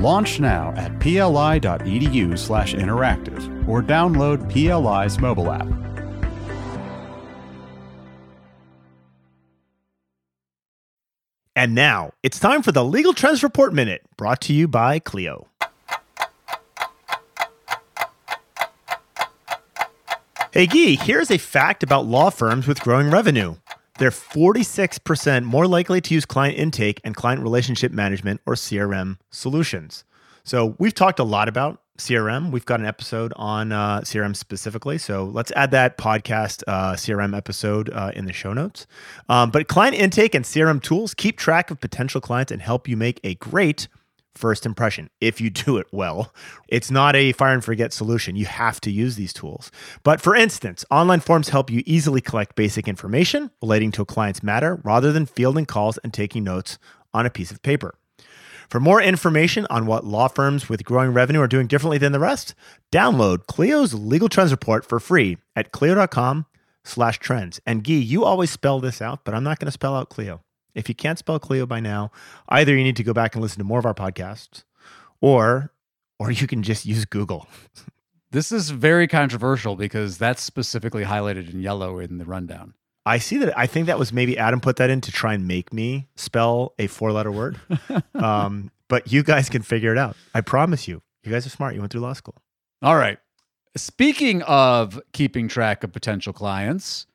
Launch 0.00 0.38
now 0.38 0.72
at 0.76 0.98
pli.edu 1.00 2.38
slash 2.38 2.74
interactive 2.74 3.68
or 3.68 3.82
download 3.82 4.48
PLI's 4.50 5.18
mobile 5.18 5.50
app. 5.50 5.66
And 11.56 11.74
now 11.74 12.12
it's 12.22 12.38
time 12.38 12.62
for 12.62 12.70
the 12.70 12.84
Legal 12.84 13.12
Trends 13.12 13.42
Report 13.42 13.74
Minute, 13.74 14.02
brought 14.16 14.40
to 14.42 14.52
you 14.52 14.68
by 14.68 15.00
Clio. 15.00 15.48
Hey, 20.52 20.66
Guy, 20.66 21.02
here's 21.02 21.32
a 21.32 21.38
fact 21.38 21.82
about 21.82 22.06
law 22.06 22.30
firms 22.30 22.68
with 22.68 22.80
growing 22.80 23.10
revenue. 23.10 23.56
They're 23.98 24.10
46% 24.10 25.44
more 25.44 25.66
likely 25.66 26.00
to 26.00 26.14
use 26.14 26.24
client 26.24 26.56
intake 26.56 27.00
and 27.04 27.14
client 27.14 27.42
relationship 27.42 27.92
management 27.92 28.40
or 28.46 28.54
CRM 28.54 29.18
solutions. 29.30 30.04
So, 30.44 30.76
we've 30.78 30.94
talked 30.94 31.18
a 31.18 31.24
lot 31.24 31.48
about 31.48 31.82
CRM. 31.98 32.52
We've 32.52 32.64
got 32.64 32.80
an 32.80 32.86
episode 32.86 33.32
on 33.36 33.72
uh, 33.72 34.00
CRM 34.00 34.34
specifically. 34.34 34.98
So 34.98 35.24
let's 35.24 35.52
add 35.52 35.72
that 35.72 35.98
podcast 35.98 36.62
uh, 36.66 36.92
CRM 36.92 37.36
episode 37.36 37.90
uh, 37.90 38.12
in 38.14 38.24
the 38.24 38.32
show 38.32 38.52
notes. 38.52 38.86
Um, 39.28 39.50
but 39.50 39.68
client 39.68 39.96
intake 39.96 40.34
and 40.34 40.44
CRM 40.44 40.80
tools 40.80 41.12
keep 41.12 41.36
track 41.36 41.70
of 41.70 41.80
potential 41.80 42.20
clients 42.20 42.52
and 42.52 42.62
help 42.62 42.88
you 42.88 42.96
make 42.96 43.20
a 43.24 43.34
great 43.34 43.88
first 44.38 44.64
impression 44.64 45.10
if 45.20 45.40
you 45.40 45.50
do 45.66 45.76
it 45.76 45.86
well. 45.92 46.32
It's 46.68 46.90
not 46.90 47.16
a 47.16 47.32
fire 47.32 47.52
and 47.52 47.64
forget 47.64 47.92
solution. 47.92 48.36
You 48.36 48.46
have 48.46 48.80
to 48.82 48.90
use 48.90 49.16
these 49.16 49.32
tools. 49.32 49.70
But 50.02 50.20
for 50.20 50.34
instance, 50.34 50.84
online 50.90 51.20
forms 51.20 51.50
help 51.50 51.70
you 51.70 51.82
easily 51.84 52.20
collect 52.20 52.56
basic 52.56 52.88
information 52.88 53.50
relating 53.60 53.90
to 53.92 54.02
a 54.02 54.06
client's 54.06 54.42
matter 54.42 54.80
rather 54.84 55.12
than 55.12 55.26
fielding 55.26 55.66
calls 55.66 55.98
and 55.98 56.12
taking 56.14 56.44
notes 56.44 56.78
on 57.12 57.26
a 57.26 57.30
piece 57.30 57.50
of 57.50 57.62
paper. 57.62 57.94
For 58.70 58.80
more 58.80 59.00
information 59.00 59.66
on 59.70 59.86
what 59.86 60.04
law 60.04 60.28
firms 60.28 60.68
with 60.68 60.84
growing 60.84 61.14
revenue 61.14 61.40
are 61.40 61.48
doing 61.48 61.66
differently 61.66 61.96
than 61.96 62.12
the 62.12 62.18
rest, 62.18 62.54
download 62.92 63.46
Clio's 63.46 63.94
Legal 63.94 64.28
Trends 64.28 64.50
Report 64.50 64.84
for 64.84 65.00
free 65.00 65.38
at 65.56 65.72
clio.com 65.72 66.44
slash 66.84 67.18
trends. 67.18 67.60
And 67.64 67.82
Guy, 67.82 67.94
you 67.94 68.24
always 68.24 68.50
spell 68.50 68.78
this 68.78 69.00
out, 69.00 69.24
but 69.24 69.34
I'm 69.34 69.44
not 69.44 69.58
going 69.58 69.66
to 69.66 69.72
spell 69.72 69.96
out 69.96 70.10
Clio. 70.10 70.42
If 70.78 70.88
you 70.88 70.94
can't 70.94 71.18
spell 71.18 71.38
Clio 71.38 71.66
by 71.66 71.80
now, 71.80 72.10
either 72.48 72.76
you 72.76 72.84
need 72.84 72.96
to 72.96 73.04
go 73.04 73.12
back 73.12 73.34
and 73.34 73.42
listen 73.42 73.58
to 73.58 73.64
more 73.64 73.78
of 73.78 73.86
our 73.86 73.94
podcasts, 73.94 74.64
or 75.20 75.72
or 76.18 76.30
you 76.30 76.46
can 76.46 76.62
just 76.62 76.86
use 76.86 77.04
Google. 77.04 77.48
This 78.30 78.52
is 78.52 78.68
very 78.68 79.08
controversial 79.08 79.74
because 79.74 80.18
that's 80.18 80.42
specifically 80.42 81.04
highlighted 81.04 81.50
in 81.50 81.62
yellow 81.62 81.98
in 81.98 82.18
the 82.18 82.26
rundown. 82.26 82.74
I 83.06 83.16
see 83.16 83.38
that. 83.38 83.58
I 83.58 83.66
think 83.66 83.86
that 83.86 83.98
was 83.98 84.12
maybe 84.12 84.36
Adam 84.36 84.60
put 84.60 84.76
that 84.76 84.90
in 84.90 85.00
to 85.00 85.10
try 85.10 85.32
and 85.32 85.48
make 85.48 85.72
me 85.72 86.08
spell 86.14 86.74
a 86.78 86.88
four 86.88 87.10
letter 87.10 87.32
word. 87.32 87.58
um, 88.14 88.70
but 88.88 89.10
you 89.10 89.22
guys 89.22 89.48
can 89.48 89.62
figure 89.62 89.92
it 89.92 89.98
out. 89.98 90.14
I 90.34 90.42
promise 90.42 90.86
you. 90.86 91.00
You 91.24 91.32
guys 91.32 91.46
are 91.46 91.50
smart. 91.50 91.74
You 91.74 91.80
went 91.80 91.90
through 91.90 92.02
law 92.02 92.12
school. 92.12 92.34
All 92.82 92.96
right. 92.96 93.18
Speaking 93.76 94.42
of 94.42 95.00
keeping 95.12 95.48
track 95.48 95.82
of 95.82 95.92
potential 95.92 96.34
clients, 96.34 97.06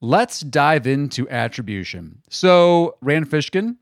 let's 0.00 0.40
dive 0.40 0.86
into 0.86 1.28
attribution. 1.28 2.22
So, 2.30 2.96
Rand 3.00 3.28
Fishkin 3.30 3.76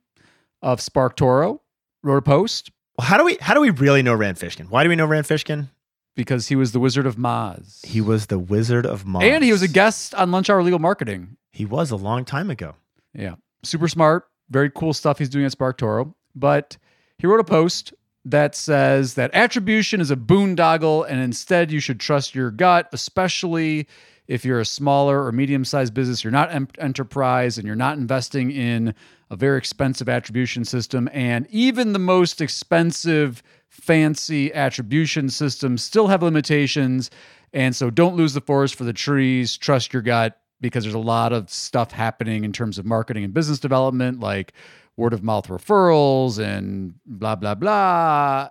of 0.63 0.81
SparkToro 0.81 1.61
wrote 2.03 2.17
a 2.17 2.23
post 2.23 2.71
how 3.01 3.19
do 3.19 3.25
we 3.25 3.37
how 3.41 3.53
do 3.55 3.61
we 3.61 3.71
really 3.71 4.03
know 4.03 4.15
Rand 4.15 4.39
Fishkin? 4.39 4.71
Why 4.71 4.83
do 4.83 4.89
we 4.89 4.97
know 4.97 5.07
Rand 5.07 5.27
Fishkin? 5.27 5.69
because 6.17 6.49
he 6.49 6.57
was 6.57 6.73
the 6.73 6.81
Wizard 6.81 7.07
of 7.07 7.17
Moz. 7.17 7.85
He 7.85 8.01
was 8.01 8.27
the 8.27 8.39
Wizard 8.39 8.87
of 8.87 9.05
Moz. 9.05 9.23
and 9.23 9.45
he 9.45 9.53
was 9.53 9.63
a 9.63 9.69
guest 9.69 10.15
on 10.15 10.33
Lunch 10.33 10.51
Hour 10.51 10.63
Legal 10.63 10.79
Marketing. 10.79 11.37
He 11.53 11.65
was 11.65 11.91
a 11.91 11.97
long 11.97 12.25
time 12.25 12.51
ago. 12.51 12.75
Yeah. 13.13 13.35
Super 13.63 13.87
smart. 13.87 14.25
Very 14.49 14.71
cool 14.71 14.95
stuff 14.95 15.19
he's 15.19 15.29
doing 15.29 15.45
at 15.45 15.53
SparkToro. 15.53 16.15
But 16.35 16.77
he 17.19 17.27
wrote 17.27 17.41
a 17.41 17.45
post 17.45 17.93
that 18.25 18.55
says 18.55 19.15
that 19.15 19.31
attribution 19.35 20.01
is 20.01 20.11
a 20.11 20.17
boondoggle 20.17 21.07
and 21.09 21.21
instead 21.21 21.71
you 21.71 21.81
should 21.81 22.01
trust 22.01 22.35
your 22.35 22.51
gut, 22.51 22.89
especially 22.93 23.87
if 24.29 24.45
you're 24.45 24.61
a 24.61 24.67
smaller 24.67 25.25
or 25.25 25.33
medium 25.33 25.65
sized 25.65 25.95
business, 25.95 26.25
you're 26.25 26.31
not 26.31 26.53
em- 26.53 26.69
enterprise 26.79 27.59
and 27.59 27.67
you're 27.67 27.77
not 27.77 27.99
investing 27.99 28.51
in 28.51 28.95
a 29.31 29.37
very 29.37 29.59
expensive 29.59 30.09
attribution 30.09 30.65
system. 30.65 31.09
And 31.13 31.47
even 31.51 31.93
the 31.93 31.99
most 31.99 32.41
expensive, 32.41 33.43
fancy 33.69 34.53
attribution 34.53 35.29
systems 35.29 35.83
still 35.83 36.09
have 36.09 36.23
limitations. 36.23 37.11
And 37.53 37.75
so 37.75 37.91
don't 37.91 38.17
lose 38.17 38.35
the 38.35 38.41
forest 38.41 38.75
for 38.75 38.85
the 38.85 38.93
trees. 38.93 39.57
Trust 39.57 39.93
your 39.93 40.03
gut 40.03 40.41
because 40.61 40.85
there's 40.85 40.95
a 40.95 40.99
lot 40.99 41.33
of 41.33 41.51
stuff 41.51 41.93
happening 41.93 42.45
in 42.45 42.53
terms 42.53 42.79
of 42.79 42.87
marketing 42.87 43.25
and 43.25 43.35
business 43.35 43.59
development, 43.59 44.21
like 44.21 44.53
word 44.97 45.13
of 45.13 45.23
mouth 45.23 45.49
referrals 45.49 46.39
and 46.39 46.95
blah, 47.05 47.37
blah, 47.37 47.55
blah. 47.55 48.49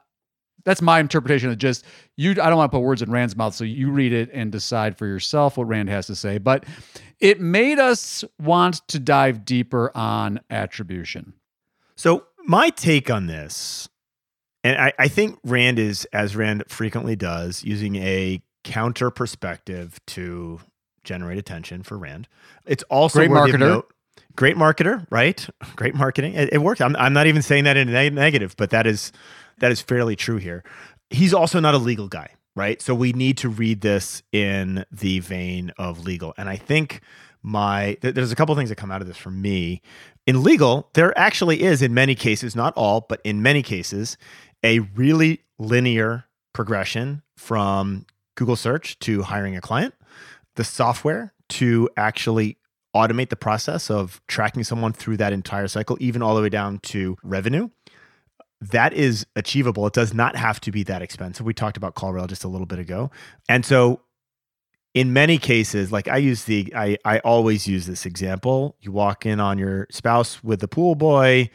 That's 0.66 0.82
my 0.82 1.00
interpretation 1.00 1.50
of 1.50 1.58
just 1.58 1.86
you. 2.18 2.32
I 2.32 2.34
don't 2.50 2.58
want 2.58 2.72
to 2.72 2.76
put 2.78 2.84
words 2.84 3.02
in 3.02 3.12
Rand's 3.12 3.36
mouth, 3.36 3.54
so 3.56 3.64
you 3.64 3.92
read 3.92 4.12
it 4.14 4.30
and 4.34 4.52
decide 4.52 4.98
for 4.98 5.06
yourself 5.06 5.58
what 5.58 5.66
Rand 5.68 5.90
has 5.90 6.08
to 6.08 6.16
say. 6.16 6.38
But 6.40 6.66
it 7.20 7.40
made 7.40 7.80
us 7.80 8.24
want 8.40 8.86
to 8.90 9.00
dive 9.00 9.46
deeper 9.46 9.92
on 9.96 10.42
attribution. 10.50 11.34
So 11.96 12.26
my 12.46 12.70
take 12.72 13.10
on 13.10 13.28
this, 13.28 13.88
and 14.64 14.78
I, 14.82 14.92
I 14.98 15.08
think 15.08 15.40
Rand 15.44 15.78
is, 15.80 16.06
as 16.12 16.36
Rand 16.36 16.64
frequently 16.68 17.16
does, 17.16 17.64
using 17.64 17.96
a 17.98 18.42
counter 18.64 19.12
perspective 19.12 20.00
to 20.08 20.60
generate 21.04 21.38
attention 21.38 21.84
for 21.84 21.98
Rand. 21.98 22.28
It's 22.66 22.82
also 22.90 23.20
Great 23.20 23.30
marketer. 23.30 23.60
note- 23.60 23.92
Great 24.36 24.58
marketer, 24.58 25.06
right? 25.12 25.48
Great 25.76 25.94
marketing. 25.96 26.34
It, 26.34 26.50
it 26.54 26.58
works. 26.58 26.82
I'm, 26.82 26.96
I'm 26.98 27.14
not 27.14 27.28
even 27.28 27.42
saying 27.42 27.66
that 27.66 27.78
in 27.78 27.88
a 27.88 27.92
neg- 27.92 28.14
negative, 28.14 28.56
but 28.58 28.72
that 28.72 28.86
is 28.88 29.12
that 29.60 29.72
is 29.72 29.82
fairly 29.82 30.16
true 30.16 30.38
here. 30.38 30.64
He's 31.10 31.34
also 31.34 31.60
not 31.60 31.76
a 31.76 31.78
legal 31.78 32.08
guy, 32.08 32.32
right? 32.56 32.82
So 32.82 32.96
we 32.96 33.14
need 33.14 33.38
to 33.40 33.50
read 33.50 33.82
this 33.82 34.24
in 34.32 34.86
the 34.92 35.20
vein 35.20 35.72
of 35.78 36.04
legal. 36.04 36.34
And 36.38 36.50
I 36.50 36.56
think 36.56 37.02
my 37.42 37.98
th- 38.02 38.16
there's 38.16 38.32
a 38.32 38.36
couple 38.36 38.56
things 38.56 38.70
that 38.70 38.76
come 38.76 38.92
out 38.92 39.02
of 39.02 39.08
this 39.08 39.18
for 39.18 39.32
me. 39.32 39.82
In 40.26 40.44
legal, 40.44 40.90
there 40.94 41.18
actually 41.18 41.62
is 41.62 41.82
in 41.82 41.94
many 41.94 42.16
cases, 42.16 42.56
not 42.56 42.74
all, 42.76 43.06
but 43.08 43.22
in 43.24 43.44
many 43.44 43.62
cases, 43.62 44.18
a 44.64 44.80
really 44.80 45.44
linear 45.60 46.26
progression 46.54 47.22
from 47.38 48.06
Google 48.36 48.56
search 48.56 48.98
to 49.00 49.22
hiring 49.22 49.56
a 49.56 49.62
client, 49.62 49.94
the 50.56 50.64
software 50.64 51.34
to 51.50 51.90
actually 51.96 52.58
automate 52.96 53.30
the 53.30 53.36
process 53.36 53.92
of 53.92 54.22
tracking 54.28 54.64
someone 54.64 54.94
through 54.94 55.18
that 55.18 55.34
entire 55.34 55.68
cycle, 55.68 55.98
even 56.00 56.22
all 56.22 56.34
the 56.34 56.42
way 56.42 56.50
down 56.50 56.80
to 56.80 57.18
revenue. 57.24 57.70
That 58.62 58.94
is 58.94 59.26
achievable. 59.36 59.86
It 59.86 59.94
does 59.94 60.14
not 60.14 60.36
have 60.36 60.60
to 60.62 60.72
be 60.72 60.84
that 60.84 61.02
expensive. 61.02 61.46
We 61.46 61.54
talked 61.54 61.78
about 61.78 61.96
CallRail 61.96 62.28
just 62.28 62.44
a 62.44 62.48
little 62.48 62.66
bit 62.66 62.80
ago. 62.80 63.12
And 63.50 63.66
so 63.66 64.02
in 64.94 65.12
many 65.12 65.38
cases, 65.38 65.92
like 65.92 66.08
I 66.08 66.18
use 66.18 66.46
the 66.46 66.74
I 66.76 66.98
I 67.04 67.20
always 67.20 67.68
use 67.68 67.86
this 67.86 68.06
example. 68.06 68.76
You 68.80 68.92
walk 68.94 69.26
in 69.26 69.40
on 69.40 69.58
your 69.58 69.88
spouse 69.92 70.42
with 70.44 70.62
the 70.62 70.70
pool 70.70 70.96
boy, 70.96 71.50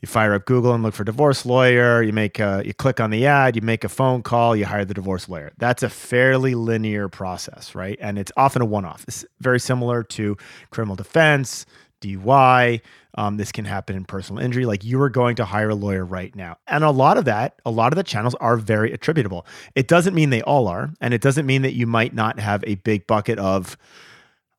you 0.00 0.08
fire 0.08 0.34
up 0.34 0.44
Google 0.44 0.74
and 0.74 0.82
look 0.82 0.92
for 0.92 1.04
divorce 1.04 1.46
lawyer, 1.46 2.02
you 2.02 2.12
make 2.12 2.40
a 2.40 2.62
you 2.66 2.74
click 2.74 2.98
on 2.98 3.10
the 3.10 3.26
ad, 3.26 3.54
you 3.54 3.62
make 3.62 3.84
a 3.84 3.88
phone 3.88 4.22
call, 4.22 4.56
you 4.56 4.66
hire 4.66 4.84
the 4.84 4.92
divorce 4.92 5.28
lawyer. 5.28 5.52
That's 5.56 5.84
a 5.84 5.88
fairly 5.88 6.56
linear 6.56 7.08
process, 7.08 7.76
right? 7.76 7.96
And 8.00 8.18
it's 8.18 8.32
often 8.36 8.60
a 8.60 8.66
one-off. 8.66 9.04
It's 9.06 9.24
very 9.40 9.60
similar 9.60 10.02
to 10.02 10.36
criminal 10.70 10.96
defense, 10.96 11.64
DUI. 12.00 12.80
Um, 13.16 13.36
this 13.36 13.52
can 13.52 13.64
happen 13.64 13.96
in 13.96 14.04
personal 14.04 14.42
injury. 14.42 14.66
Like 14.66 14.84
you 14.84 15.00
are 15.00 15.08
going 15.08 15.36
to 15.36 15.44
hire 15.44 15.70
a 15.70 15.74
lawyer 15.74 16.04
right 16.04 16.34
now. 16.34 16.56
And 16.66 16.82
a 16.82 16.90
lot 16.90 17.16
of 17.16 17.24
that, 17.26 17.60
a 17.64 17.70
lot 17.70 17.92
of 17.92 17.96
the 17.96 18.02
channels 18.02 18.34
are 18.36 18.56
very 18.56 18.92
attributable. 18.92 19.46
It 19.74 19.86
doesn't 19.86 20.14
mean 20.14 20.30
they 20.30 20.42
all 20.42 20.66
are. 20.68 20.92
And 21.00 21.14
it 21.14 21.20
doesn't 21.20 21.46
mean 21.46 21.62
that 21.62 21.74
you 21.74 21.86
might 21.86 22.14
not 22.14 22.40
have 22.40 22.64
a 22.66 22.74
big 22.76 23.06
bucket 23.06 23.38
of, 23.38 23.76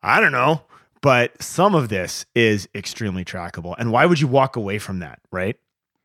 I 0.01 0.21
don't 0.21 0.31
know, 0.31 0.61
but 1.01 1.41
some 1.41 1.75
of 1.75 1.89
this 1.89 2.25
is 2.33 2.69
extremely 2.73 3.25
trackable. 3.25 3.75
And 3.77 3.91
why 3.91 4.05
would 4.05 4.19
you 4.21 4.27
walk 4.27 4.55
away 4.55 4.79
from 4.79 4.99
that, 4.99 5.19
right? 5.31 5.57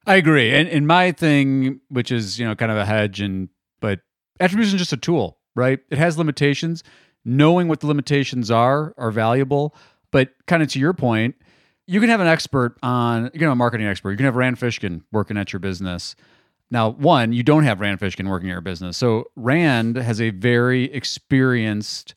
I 0.06 0.16
agree. 0.16 0.52
And 0.52 0.68
in 0.68 0.86
my 0.86 1.12
thing, 1.12 1.80
which 1.88 2.10
is, 2.10 2.38
you 2.38 2.46
know, 2.46 2.54
kind 2.54 2.72
of 2.72 2.78
a 2.78 2.84
hedge 2.84 3.20
and 3.20 3.48
but 3.80 4.00
attribution 4.40 4.74
is 4.74 4.80
just 4.80 4.92
a 4.92 4.96
tool, 4.96 5.38
right? 5.54 5.78
It 5.90 5.98
has 5.98 6.18
limitations. 6.18 6.82
Knowing 7.24 7.68
what 7.68 7.80
the 7.80 7.86
limitations 7.86 8.50
are 8.50 8.94
are 8.96 9.10
valuable. 9.10 9.74
But 10.10 10.30
kind 10.46 10.62
of 10.62 10.68
to 10.70 10.80
your 10.80 10.92
point, 10.92 11.36
you 11.90 12.00
can 12.00 12.08
have 12.08 12.20
an 12.20 12.28
expert 12.28 12.76
on 12.84 13.24
you 13.24 13.30
can 13.32 13.42
have 13.42 13.52
a 13.52 13.56
marketing 13.56 13.88
expert. 13.88 14.12
You 14.12 14.16
can 14.16 14.26
have 14.26 14.36
Rand 14.36 14.60
Fishkin 14.60 15.02
working 15.10 15.36
at 15.36 15.52
your 15.52 15.58
business. 15.58 16.14
Now, 16.70 16.90
one, 16.90 17.32
you 17.32 17.42
don't 17.42 17.64
have 17.64 17.80
Rand 17.80 17.98
Fishkin 17.98 18.28
working 18.28 18.48
at 18.48 18.52
your 18.52 18.60
business. 18.60 18.96
So 18.96 19.24
Rand 19.34 19.96
has 19.96 20.20
a 20.20 20.30
very 20.30 20.84
experienced 20.84 22.14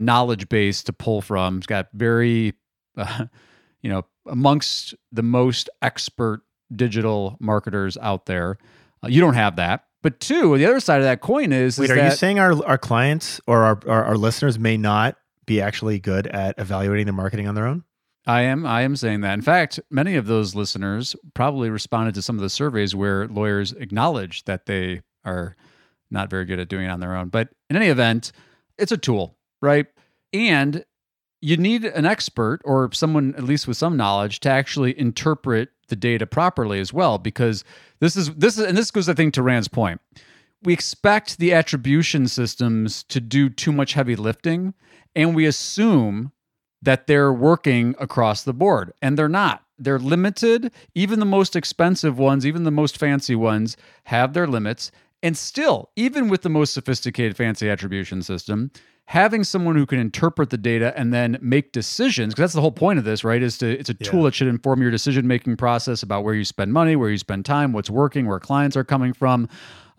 knowledge 0.00 0.48
base 0.48 0.82
to 0.84 0.94
pull 0.94 1.20
from. 1.20 1.56
He's 1.56 1.66
got 1.66 1.88
very, 1.92 2.54
uh, 2.96 3.26
you 3.82 3.90
know, 3.90 4.06
amongst 4.26 4.94
the 5.12 5.22
most 5.22 5.68
expert 5.82 6.40
digital 6.74 7.36
marketers 7.38 7.98
out 7.98 8.24
there. 8.24 8.56
Uh, 9.04 9.08
you 9.08 9.20
don't 9.20 9.34
have 9.34 9.56
that. 9.56 9.84
But 10.02 10.20
two, 10.20 10.56
the 10.56 10.64
other 10.64 10.80
side 10.80 11.00
of 11.00 11.04
that 11.04 11.20
coin 11.20 11.52
is, 11.52 11.78
Wait, 11.78 11.84
is 11.84 11.90
are 11.90 11.96
that 11.96 12.10
you 12.12 12.16
saying 12.16 12.38
our, 12.38 12.64
our 12.64 12.78
clients 12.78 13.42
or 13.46 13.62
our, 13.62 13.78
our, 13.86 14.04
our 14.04 14.16
listeners 14.16 14.58
may 14.58 14.78
not 14.78 15.18
be 15.44 15.60
actually 15.60 15.98
good 15.98 16.26
at 16.28 16.58
evaluating 16.58 17.04
their 17.04 17.12
marketing 17.12 17.46
on 17.46 17.54
their 17.54 17.66
own? 17.66 17.84
I 18.26 18.42
am 18.42 18.64
I 18.64 18.82
am 18.82 18.94
saying 18.96 19.22
that. 19.22 19.34
In 19.34 19.42
fact, 19.42 19.80
many 19.90 20.14
of 20.14 20.26
those 20.26 20.54
listeners 20.54 21.16
probably 21.34 21.70
responded 21.70 22.14
to 22.14 22.22
some 22.22 22.36
of 22.36 22.42
the 22.42 22.50
surveys 22.50 22.94
where 22.94 23.26
lawyers 23.26 23.72
acknowledge 23.72 24.44
that 24.44 24.66
they 24.66 25.02
are 25.24 25.56
not 26.10 26.30
very 26.30 26.44
good 26.44 26.60
at 26.60 26.68
doing 26.68 26.86
it 26.86 26.90
on 26.90 27.00
their 27.00 27.16
own. 27.16 27.28
But 27.28 27.48
in 27.68 27.76
any 27.76 27.86
event, 27.86 28.32
it's 28.78 28.92
a 28.92 28.96
tool, 28.96 29.36
right? 29.60 29.86
And 30.32 30.84
you 31.40 31.56
need 31.56 31.84
an 31.84 32.06
expert 32.06 32.60
or 32.64 32.90
someone 32.92 33.34
at 33.36 33.42
least 33.42 33.66
with 33.66 33.76
some 33.76 33.96
knowledge 33.96 34.40
to 34.40 34.50
actually 34.50 34.98
interpret 34.98 35.70
the 35.88 35.96
data 35.96 36.26
properly 36.26 36.78
as 36.78 36.92
well 36.92 37.18
because 37.18 37.64
this 37.98 38.16
is 38.16 38.32
this 38.34 38.56
is 38.56 38.64
and 38.64 38.78
this 38.78 38.90
goes 38.90 39.08
I 39.08 39.14
think 39.14 39.34
to 39.34 39.42
Rand's 39.42 39.68
point. 39.68 40.00
We 40.62 40.72
expect 40.72 41.38
the 41.38 41.52
attribution 41.52 42.28
systems 42.28 43.02
to 43.04 43.20
do 43.20 43.50
too 43.50 43.72
much 43.72 43.94
heavy 43.94 44.14
lifting 44.14 44.74
and 45.16 45.34
we 45.34 45.44
assume 45.44 46.30
that 46.82 47.06
they're 47.06 47.32
working 47.32 47.94
across 48.00 48.42
the 48.42 48.52
board 48.52 48.92
and 49.00 49.16
they're 49.18 49.28
not. 49.28 49.62
They're 49.78 49.98
limited. 49.98 50.70
Even 50.94 51.18
the 51.20 51.24
most 51.26 51.56
expensive 51.56 52.18
ones, 52.18 52.44
even 52.46 52.64
the 52.64 52.70
most 52.70 52.98
fancy 52.98 53.34
ones 53.34 53.76
have 54.04 54.32
their 54.34 54.46
limits 54.46 54.90
And 55.24 55.36
still, 55.36 55.90
even 55.94 56.28
with 56.28 56.42
the 56.42 56.48
most 56.48 56.74
sophisticated, 56.74 57.36
fancy 57.36 57.70
attribution 57.70 58.22
system, 58.22 58.72
having 59.06 59.44
someone 59.44 59.76
who 59.76 59.86
can 59.86 60.00
interpret 60.00 60.50
the 60.50 60.58
data 60.58 60.92
and 60.98 61.14
then 61.14 61.38
make 61.40 61.70
decisions, 61.70 62.34
because 62.34 62.42
that's 62.42 62.54
the 62.54 62.60
whole 62.60 62.72
point 62.72 62.98
of 62.98 63.04
this, 63.04 63.22
right? 63.22 63.40
Is 63.40 63.56
to 63.58 63.70
it's 63.78 63.88
a 63.88 63.96
Yeah. 64.00 64.10
tool 64.10 64.24
that 64.24 64.34
should 64.34 64.48
inform 64.48 64.82
your 64.82 64.90
decision 64.90 65.28
making 65.28 65.56
process 65.58 66.02
about 66.02 66.24
where 66.24 66.34
you 66.34 66.44
spend 66.44 66.72
money, 66.72 66.96
where 66.96 67.08
you 67.10 67.18
spend 67.18 67.44
time, 67.44 67.72
what's 67.72 67.88
working, 67.90 68.26
where 68.26 68.40
clients 68.40 68.76
are 68.76 68.82
coming 68.82 69.12
from. 69.12 69.48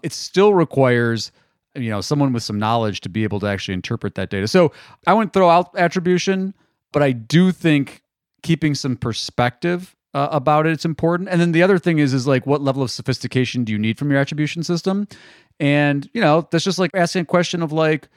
It 0.03 0.11
still 0.11 0.53
requires 0.53 1.31
you 1.75 1.89
know 1.89 2.01
someone 2.01 2.33
with 2.33 2.43
some 2.43 2.59
knowledge 2.59 2.99
to 3.01 3.09
be 3.09 3.23
able 3.23 3.39
to 3.39 3.47
actually 3.47 3.75
interpret 3.75 4.15
that 4.15 4.29
data. 4.29 4.47
So 4.49 4.73
I 5.07 5.13
wouldn't 5.13 5.31
throw 5.33 5.49
out 5.49 5.69
attribution, 5.77 6.53
but 6.93 7.03
I 7.03 7.11
do 7.11 7.51
think 7.51 8.01
keeping 8.41 8.75
some 8.75 8.95
perspective 8.95 9.95
uh, 10.13 10.29
about 10.31 10.67
it 10.67 10.73
it's 10.73 10.85
important. 10.85 11.29
And 11.29 11.41
then 11.41 11.51
the 11.51 11.63
other 11.63 11.79
thing 11.79 11.99
is 11.99 12.13
is 12.13 12.27
like 12.27 12.45
what 12.45 12.61
level 12.61 12.83
of 12.83 12.91
sophistication 12.91 13.63
do 13.63 13.71
you 13.71 13.79
need 13.79 13.97
from 13.97 14.11
your 14.11 14.19
attribution 14.19 14.63
system? 14.63 15.07
And 15.59 16.09
you 16.13 16.21
know 16.21 16.47
that's 16.49 16.63
just 16.63 16.79
like 16.79 16.91
asking 16.93 17.23
a 17.23 17.25
question 17.25 17.61
of 17.61 17.71
like 17.71 18.07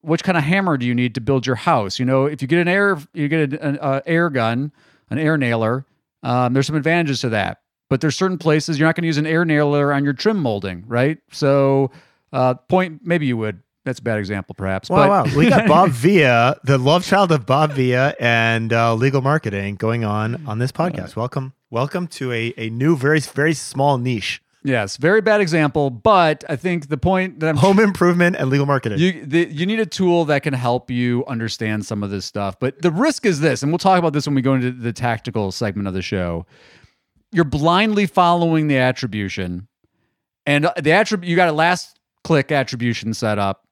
which 0.00 0.22
kind 0.22 0.36
of 0.36 0.44
hammer 0.44 0.76
do 0.76 0.86
you 0.86 0.94
need 0.94 1.14
to 1.14 1.20
build 1.20 1.46
your 1.46 1.56
house? 1.56 1.98
You 1.98 2.04
know, 2.04 2.26
if 2.26 2.42
you 2.42 2.48
get 2.48 2.58
an 2.58 2.68
air 2.68 2.98
you 3.12 3.28
get 3.28 3.52
an, 3.54 3.78
uh, 3.78 4.00
air 4.06 4.30
gun, 4.30 4.72
an 5.10 5.18
air 5.18 5.36
nailer. 5.36 5.86
Um, 6.22 6.54
there's 6.54 6.66
some 6.66 6.76
advantages 6.76 7.20
to 7.20 7.28
that, 7.30 7.60
but 7.90 8.00
there's 8.00 8.16
certain 8.16 8.38
places 8.38 8.78
you're 8.78 8.88
not 8.88 8.96
going 8.96 9.02
to 9.02 9.08
use 9.08 9.18
an 9.18 9.26
air 9.26 9.44
nailer 9.44 9.92
on 9.92 10.04
your 10.04 10.14
trim 10.14 10.38
molding, 10.38 10.84
right? 10.86 11.18
So 11.30 11.90
uh, 12.32 12.54
point 12.54 13.02
maybe 13.04 13.26
you 13.26 13.36
would. 13.36 13.62
That's 13.84 13.98
a 13.98 14.02
bad 14.02 14.18
example, 14.18 14.54
perhaps. 14.54 14.88
Wow, 14.88 14.96
but 14.96 15.08
wow. 15.08 15.36
We 15.36 15.48
got 15.48 15.68
Bob 15.68 15.90
Villa, 15.90 16.58
the 16.64 16.78
love 16.78 17.04
child 17.04 17.32
of 17.32 17.46
Bob 17.46 17.72
Villa 17.72 18.14
and 18.18 18.72
uh, 18.72 18.94
legal 18.94 19.20
marketing 19.20 19.76
going 19.76 20.04
on 20.04 20.46
on 20.46 20.58
this 20.58 20.72
podcast. 20.72 21.16
Welcome. 21.16 21.52
Welcome 21.70 22.06
to 22.08 22.32
a, 22.32 22.54
a 22.56 22.70
new, 22.70 22.96
very, 22.96 23.20
very 23.20 23.52
small 23.52 23.98
niche 23.98 24.40
yes, 24.64 24.96
very 24.96 25.20
bad 25.20 25.40
example. 25.40 25.90
But 25.90 26.42
I 26.48 26.56
think 26.56 26.88
the 26.88 26.96
point 26.96 27.40
that 27.40 27.50
I'm 27.50 27.56
home 27.56 27.78
improvement 27.78 28.36
and 28.36 28.50
legal 28.50 28.66
marketing. 28.66 28.98
you 28.98 29.24
the, 29.24 29.46
you 29.46 29.66
need 29.66 29.78
a 29.78 29.86
tool 29.86 30.24
that 30.24 30.42
can 30.42 30.54
help 30.54 30.90
you 30.90 31.24
understand 31.26 31.86
some 31.86 32.02
of 32.02 32.10
this 32.10 32.24
stuff. 32.24 32.58
But 32.58 32.82
the 32.82 32.90
risk 32.90 33.24
is 33.24 33.40
this, 33.40 33.62
and 33.62 33.70
we'll 33.70 33.78
talk 33.78 33.98
about 33.98 34.12
this 34.12 34.26
when 34.26 34.34
we 34.34 34.42
go 34.42 34.54
into 34.54 34.72
the 34.72 34.92
tactical 34.92 35.52
segment 35.52 35.86
of 35.86 35.94
the 35.94 36.02
show. 36.02 36.46
You're 37.30 37.44
blindly 37.44 38.06
following 38.06 38.68
the 38.68 38.78
attribution, 38.78 39.68
and 40.46 40.68
the 40.82 40.92
attribute 40.92 41.28
you 41.28 41.36
got 41.36 41.48
a 41.48 41.52
last 41.52 41.98
click 42.22 42.50
attribution 42.50 43.12
set 43.12 43.38
up, 43.38 43.63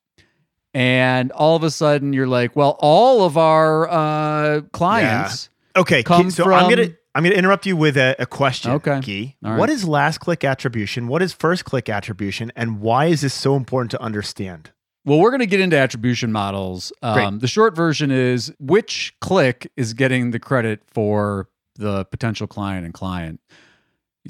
and 0.75 1.33
all 1.33 1.57
of 1.57 1.63
a 1.63 1.71
sudden 1.71 2.13
you're 2.13 2.27
like, 2.27 2.57
well, 2.57 2.77
all 2.81 3.25
of 3.25 3.37
our 3.37 3.89
uh, 3.89 4.61
clients. 4.73 5.51
okay, 5.77 6.03
come 6.03 6.31
so 6.31 6.51
I'm 6.53 6.71
gonna 6.71 6.89
I'm 7.15 7.23
gonna 7.23 7.35
interrupt 7.35 7.67
you 7.67 7.77
with 7.77 7.97
a, 7.97 8.17
a 8.19 8.27
question. 8.27 8.73
Okay. 8.73 9.37
All 9.45 9.51
right. 9.53 9.59
What 9.59 9.71
is 9.71 9.87
last 9.87 10.19
click 10.19 10.45
attribution? 10.45 11.09
What 11.09 11.23
is 11.23 11.33
first 11.33 11.65
click 11.65 11.89
attribution? 11.89 12.53
And 12.57 12.81
why 12.81 13.07
is 13.07 13.21
this 13.21 13.35
so 13.35 13.57
important 13.57 13.91
to 13.93 14.01
understand? 14.03 14.71
Well, 15.05 15.19
we're 15.19 15.31
going 15.31 15.41
to 15.41 15.47
get 15.47 15.59
into 15.59 15.77
attribution 15.77 16.31
models. 16.31 16.93
Um, 17.03 17.41
the 17.41 17.49
short 17.49 17.75
version 17.75 18.13
is 18.13 18.55
which 18.61 19.15
click 19.21 19.71
is 19.77 19.95
getting 19.95 20.31
the 20.31 20.39
credit 20.39 20.81
for 20.87 21.49
the 21.75 22.05
potential 22.05 22.47
client 22.47 22.85
and 22.85 22.95
client. 22.95 23.41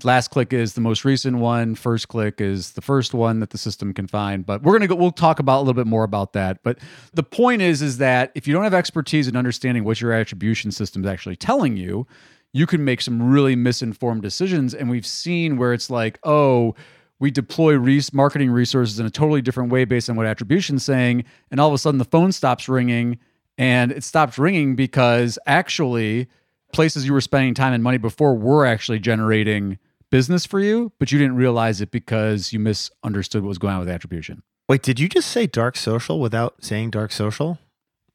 Last 0.02 0.28
click 0.28 0.52
is 0.54 0.72
the 0.72 0.80
most 0.80 1.04
recent 1.04 1.36
one. 1.36 1.74
First 1.74 2.08
click 2.08 2.40
is 2.40 2.72
the 2.72 2.80
first 2.80 3.12
one 3.12 3.40
that 3.40 3.50
the 3.50 3.58
system 3.58 3.92
can 3.92 4.06
find. 4.06 4.46
But 4.46 4.62
we're 4.62 4.72
gonna 4.72 4.86
go. 4.86 4.94
We'll 4.94 5.10
talk 5.10 5.38
about 5.38 5.58
a 5.58 5.62
little 5.62 5.74
bit 5.74 5.86
more 5.86 6.04
about 6.04 6.32
that. 6.32 6.62
But 6.62 6.78
the 7.12 7.22
point 7.22 7.60
is, 7.60 7.82
is 7.82 7.98
that 7.98 8.32
if 8.34 8.46
you 8.46 8.54
don't 8.54 8.64
have 8.64 8.74
expertise 8.74 9.28
in 9.28 9.36
understanding 9.36 9.84
what 9.84 10.00
your 10.00 10.12
attribution 10.12 10.70
system 10.72 11.04
is 11.04 11.10
actually 11.10 11.36
telling 11.36 11.76
you, 11.76 12.06
you 12.52 12.66
can 12.66 12.84
make 12.84 13.02
some 13.02 13.22
really 13.22 13.54
misinformed 13.54 14.22
decisions. 14.22 14.74
And 14.74 14.88
we've 14.88 15.06
seen 15.06 15.58
where 15.58 15.74
it's 15.74 15.90
like, 15.90 16.18
oh, 16.24 16.74
we 17.18 17.30
deploy 17.30 17.78
marketing 18.12 18.50
resources 18.50 18.98
in 18.98 19.06
a 19.06 19.10
totally 19.10 19.42
different 19.42 19.70
way 19.70 19.84
based 19.84 20.10
on 20.10 20.16
what 20.16 20.26
attribution's 20.26 20.84
saying, 20.84 21.24
and 21.52 21.60
all 21.60 21.68
of 21.68 21.74
a 21.74 21.78
sudden 21.78 21.98
the 21.98 22.04
phone 22.04 22.32
stops 22.32 22.68
ringing, 22.68 23.18
and 23.56 23.92
it 23.92 24.02
stops 24.02 24.38
ringing 24.38 24.74
because 24.74 25.38
actually 25.46 26.28
places 26.72 27.06
you 27.06 27.12
were 27.12 27.20
spending 27.20 27.54
time 27.54 27.72
and 27.72 27.82
money 27.82 27.98
before 27.98 28.34
were 28.34 28.66
actually 28.66 28.98
generating 28.98 29.78
business 30.10 30.44
for 30.44 30.60
you, 30.60 30.92
but 30.98 31.12
you 31.12 31.18
didn't 31.18 31.36
realize 31.36 31.80
it 31.80 31.90
because 31.90 32.52
you 32.52 32.58
misunderstood 32.58 33.42
what 33.42 33.48
was 33.48 33.58
going 33.58 33.74
on 33.74 33.80
with 33.80 33.88
attribution. 33.88 34.42
Wait, 34.68 34.82
did 34.82 35.00
you 35.00 35.08
just 35.08 35.28
say 35.28 35.46
dark 35.46 35.76
social 35.76 36.20
without 36.20 36.62
saying 36.62 36.90
dark 36.90 37.12
social? 37.12 37.58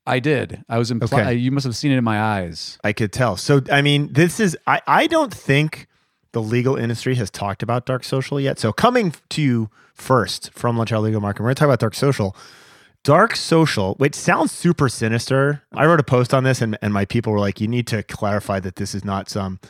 I 0.05 0.19
did. 0.19 0.63
I 0.69 0.77
was 0.77 0.89
implying. 0.89 1.27
Okay. 1.27 1.35
You 1.35 1.51
must 1.51 1.65
have 1.65 1.75
seen 1.75 1.91
it 1.91 1.97
in 1.97 2.03
my 2.03 2.19
eyes. 2.21 2.79
I 2.83 2.93
could 2.93 3.11
tell. 3.11 3.35
So 3.35 3.61
I 3.69 3.81
mean, 3.81 4.13
this 4.13 4.39
is 4.39 4.57
I 4.65 4.81
I 4.87 5.07
don't 5.07 5.33
think 5.33 5.87
the 6.31 6.41
legal 6.41 6.77
industry 6.77 7.15
has 7.15 7.29
talked 7.29 7.61
about 7.61 7.85
dark 7.85 8.03
social 8.05 8.39
yet. 8.39 8.57
So 8.57 8.71
coming 8.71 9.13
to 9.29 9.41
you 9.41 9.69
first 9.93 10.51
from 10.53 10.77
Lunch 10.77 10.93
Hour 10.93 11.01
Legal 11.01 11.19
Marketing, 11.19 11.43
we're 11.43 11.49
gonna 11.49 11.55
talk 11.55 11.65
about 11.65 11.79
dark 11.79 11.95
social. 11.95 12.35
Dark 13.07 13.37
social, 13.37 13.95
which 13.99 14.15
sounds 14.15 14.51
super 14.51 14.89
sinister. 14.89 15.63
I 15.73 15.85
wrote 15.85 16.01
a 16.01 16.03
post 16.03 16.33
on 16.33 16.43
this 16.43 16.61
and, 16.61 16.77
and 16.81 16.93
my 16.93 17.05
people 17.05 17.31
were 17.31 17.39
like, 17.39 17.61
you 17.61 17.67
need 17.69 17.87
to 17.87 18.03
clarify 18.03 18.59
that 18.59 18.75
this 18.75 18.93
is 18.93 19.05
not 19.05 19.29
some 19.29 19.61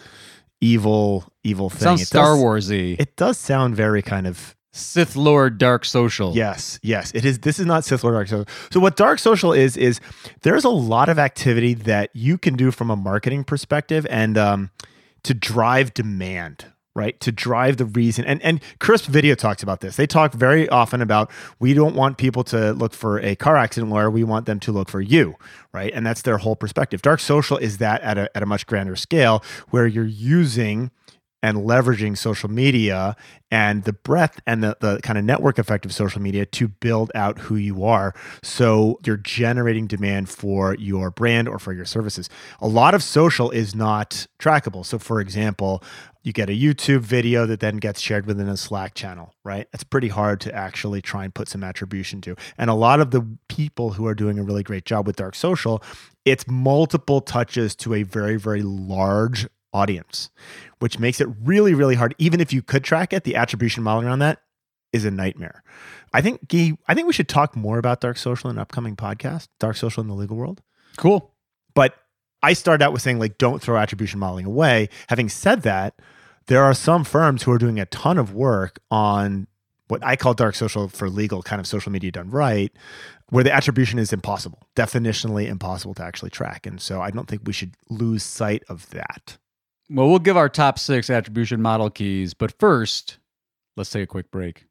evil, 0.60 1.32
evil 1.43 1.69
thing. 1.69 1.82
Sounds 1.82 2.02
It 2.02 2.08
Star 2.08 2.34
does- 2.34 2.43
Warsy. 2.43 3.00
It 3.00 3.15
does 3.15 3.38
sound 3.38 3.76
very 3.76 4.02
kind 4.02 4.26
of 4.26 4.56
Sith 4.71 5.15
Lord 5.15 5.60
Dark 5.60 5.86
Social. 5.86 6.36
Yes, 6.36 6.80
yes, 6.82 7.12
it 7.13 7.26
is. 7.26 7.38
This 7.39 7.60
is 7.60 7.67
not 7.67 7.86
Sith 7.86 8.04
Lord 8.04 8.15
Dark 8.15 8.28
Social. 8.28 8.45
So 8.71 8.80
what 8.80 8.95
Dark 8.95 9.19
Social 9.19 9.54
is 9.54 9.78
is 9.78 10.00
there's 10.41 10.63
a 10.63 10.69
lot 10.69 11.08
of 11.08 11.19
activity 11.19 11.76
that 11.76 12.10
you 12.13 12.39
can 12.39 12.56
do 12.56 12.71
from 12.71 12.89
a 12.89 12.95
marketing 12.95 13.43
perspective 13.43 14.08
and 14.10 14.36
um, 14.36 14.71
to 15.21 15.36
drive 15.36 15.93
demand, 15.93 16.65
right? 16.97 17.17
To 17.21 17.31
drive 17.31 17.77
the 17.77 17.86
reason. 17.86 18.25
And 18.25 18.41
and 18.41 18.60
Crisp 18.79 19.05
Video 19.05 19.36
talks 19.36 19.62
about 19.62 19.81
this. 19.81 19.95
They 19.95 20.07
talk 20.07 20.33
very 20.33 20.67
often 20.67 21.01
about 21.01 21.29
we 21.60 21.75
don't 21.75 21.95
want 21.95 22.17
people 22.17 22.43
to 22.45 22.73
look 22.73 22.93
for 22.93 23.19
a 23.19 23.36
car 23.36 23.55
accident 23.55 23.91
lawyer. 23.91 24.10
We 24.10 24.23
want 24.23 24.47
them 24.47 24.60
to 24.62 24.71
look 24.71 24.89
for 24.89 24.99
you, 24.99 25.36
right? 25.71 25.93
And 25.93 26.05
that's 26.05 26.23
their 26.23 26.39
whole 26.39 26.55
perspective. 26.55 27.03
Dark 27.03 27.19
Social 27.19 27.57
is 27.57 27.77
that 27.77 28.01
at 28.01 28.17
a 28.17 28.36
at 28.36 28.41
a 28.41 28.47
much 28.47 28.65
grander 28.65 28.95
scale 28.95 29.43
where 29.69 29.86
you're 29.86 30.05
using 30.05 30.89
and 31.43 31.60
leveraging 31.60 32.17
social 32.17 32.50
media 32.50 33.15
and 33.52 33.84
the 33.84 33.93
breadth 33.93 34.41
and 34.45 34.63
the, 34.63 34.76
the 34.80 35.00
kind 35.04 35.17
of 35.17 35.23
network 35.23 35.58
effect 35.58 35.86
of 35.86 35.93
social 35.93 36.21
media 36.21 36.45
to 36.45 36.67
build 36.67 37.12
out 37.15 37.39
who 37.39 37.56
you 37.56 37.86
are. 37.86 38.13
So 38.43 39.00
you're 39.06 39.17
generating 39.17 39.88
demand 39.88 40.30
for 40.30 40.76
your 40.76 41.12
brand 41.12 41.47
or 41.47 41.60
for 41.60 41.73
your 41.73 41.86
services. 41.86 42.30
A 42.60 42.67
lot 42.67 42.93
of 42.93 43.04
social 43.04 43.52
is 43.52 43.76
not 43.76 44.28
trackable. 44.39 44.86
So, 44.86 45.00
for 45.00 45.21
example, 45.21 45.84
you 46.23 46.34
get 46.34 46.50
a 46.50 46.54
YouTube 46.54 47.00
video 47.00 47.45
that 47.45 47.62
then 47.62 47.78
gets 47.78 48.02
shared 48.02 48.26
within 48.26 48.50
a 48.50 48.58
Slack 48.58 48.95
channel, 48.95 49.34
right? 49.45 49.67
It's 49.73 49.86
pretty 49.86 50.10
hard 50.10 50.41
to 50.41 50.54
actually 50.54 51.02
try 51.02 51.23
and 51.23 51.34
put 51.34 51.47
some 51.47 51.63
attribution 51.63 52.19
to. 52.21 52.36
And 52.58 52.69
a 52.69 52.73
lot 52.73 53.00
of 53.00 53.12
the 53.12 53.26
people 53.47 53.91
who 53.91 54.06
are 54.08 54.15
doing 54.15 54.38
a 54.38 54.43
really 54.43 54.63
great 54.63 54.84
job 54.84 55.08
with 55.08 55.15
dark 55.15 55.36
social, 55.36 55.82
it's 56.26 56.45
multiple 56.45 57.21
touches 57.21 57.76
to 57.78 57.93
a 57.93 58.04
very, 58.04 58.36
very 58.36 58.62
large 58.62 59.47
audience, 59.73 60.30
which 60.80 60.99
makes 60.99 61.21
it 61.21 61.27
really, 61.43 61.73
really 61.73 61.95
hard. 61.95 62.15
Even 62.17 62.39
if 62.39 62.53
you 62.53 62.62
could 62.62 62.84
track 62.84 63.13
it, 63.13 63.23
the 63.23 63.36
attribution 63.36 63.84
modeling 63.84 64.08
around 64.08 64.19
that 64.19 64.39
is 64.93 65.06
a 65.06 65.12
nightmare. 65.12 65.63
I 66.13 66.21
think, 66.21 66.41
I 66.88 66.93
think 66.93 67.08
we 67.08 67.13
should 67.13 67.27
talk 67.27 67.56
more 67.56 67.77
about 67.77 68.01
dark 68.01 68.17
social 68.17 68.49
in 68.49 68.56
an 68.56 68.62
upcoming 68.62 68.95
podcast, 68.95 69.49
dark 69.60 69.75
social 69.75 70.01
in 70.01 70.08
the 70.08 70.15
legal 70.15 70.38
world. 70.38 70.62
Cool. 70.97 71.34
But 71.73 71.95
I 72.41 72.53
started 72.53 72.84
out 72.84 72.93
with 72.93 73.01
saying, 73.01 73.19
like, 73.19 73.38
don't 73.38 73.62
throw 73.62 73.77
attribution 73.77 74.19
modeling 74.19 74.45
away. 74.45 74.89
Having 75.10 75.30
said 75.30 75.63
that, 75.63 75.99
there 76.47 76.63
are 76.63 76.73
some 76.73 77.03
firms 77.03 77.43
who 77.43 77.51
are 77.51 77.58
doing 77.58 77.80
a 77.80 77.86
ton 77.86 78.17
of 78.17 78.34
work 78.34 78.80
on 78.89 79.47
what 79.89 80.03
I 80.03 80.15
call 80.15 80.34
dark 80.34 80.56
social 80.56 80.88
for 80.88 81.10
legal, 81.10 81.41
kind 81.41 81.60
of 81.60 81.67
social 81.67 81.91
media 81.91 82.12
done 82.12 82.30
right, 82.30 82.71
where 83.30 83.43
the 83.43 83.53
attribution 83.53 83.99
is 83.99 84.13
impossible, 84.13 84.63
definitionally 84.75 85.47
impossible 85.47 85.93
to 85.95 86.03
actually 86.03 86.30
track. 86.30 86.65
And 86.65 86.80
so 86.80 87.01
I 87.01 87.12
don't 87.12 87.27
think 87.27 87.41
we 87.45 87.53
should 87.53 87.75
lose 87.89 88.23
sight 88.23 88.63
of 88.69 88.89
that. 88.91 89.38
Well, 89.89 90.10
we'll 90.10 90.19
give 90.19 90.38
our 90.38 90.50
top 90.50 90.80
six 90.80 91.10
attribution 91.10 91.62
model 91.62 91.89
keys, 91.89 92.34
but 92.34 92.58
first, 92.60 93.19
let's 93.78 93.89
take 93.89 94.04
a 94.04 94.08
quick 94.08 94.32
break. 94.32 94.65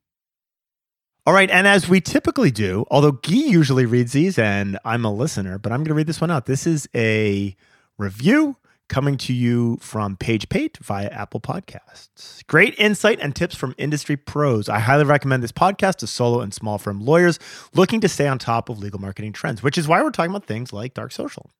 All 1.26 1.34
right. 1.34 1.50
And 1.50 1.66
as 1.66 1.88
we 1.88 2.00
typically 2.00 2.52
do, 2.52 2.84
although 2.88 3.12
Guy 3.12 3.34
usually 3.34 3.84
reads 3.84 4.12
these 4.12 4.38
and 4.38 4.78
I'm 4.84 5.04
a 5.04 5.12
listener, 5.12 5.58
but 5.58 5.72
I'm 5.72 5.78
going 5.80 5.88
to 5.88 5.94
read 5.94 6.06
this 6.06 6.20
one 6.20 6.30
out. 6.30 6.46
This 6.46 6.68
is 6.68 6.88
a 6.94 7.56
review 7.98 8.56
coming 8.88 9.16
to 9.16 9.32
you 9.32 9.78
from 9.80 10.16
Page 10.16 10.48
Pate 10.48 10.78
via 10.78 11.08
Apple 11.08 11.40
Podcasts. 11.40 12.46
Great 12.46 12.78
insight 12.78 13.18
and 13.20 13.34
tips 13.34 13.56
from 13.56 13.74
industry 13.78 14.16
pros. 14.16 14.68
I 14.68 14.78
highly 14.78 15.02
recommend 15.04 15.42
this 15.42 15.50
podcast 15.50 15.96
to 15.96 16.06
solo 16.06 16.40
and 16.40 16.54
small 16.54 16.78
firm 16.78 17.00
lawyers 17.00 17.40
looking 17.74 18.00
to 18.02 18.08
stay 18.08 18.28
on 18.28 18.38
top 18.38 18.68
of 18.68 18.78
legal 18.78 19.00
marketing 19.00 19.32
trends, 19.32 19.64
which 19.64 19.76
is 19.76 19.88
why 19.88 20.02
we're 20.02 20.10
talking 20.10 20.30
about 20.30 20.44
things 20.44 20.72
like 20.72 20.94
dark 20.94 21.10
social. 21.10 21.50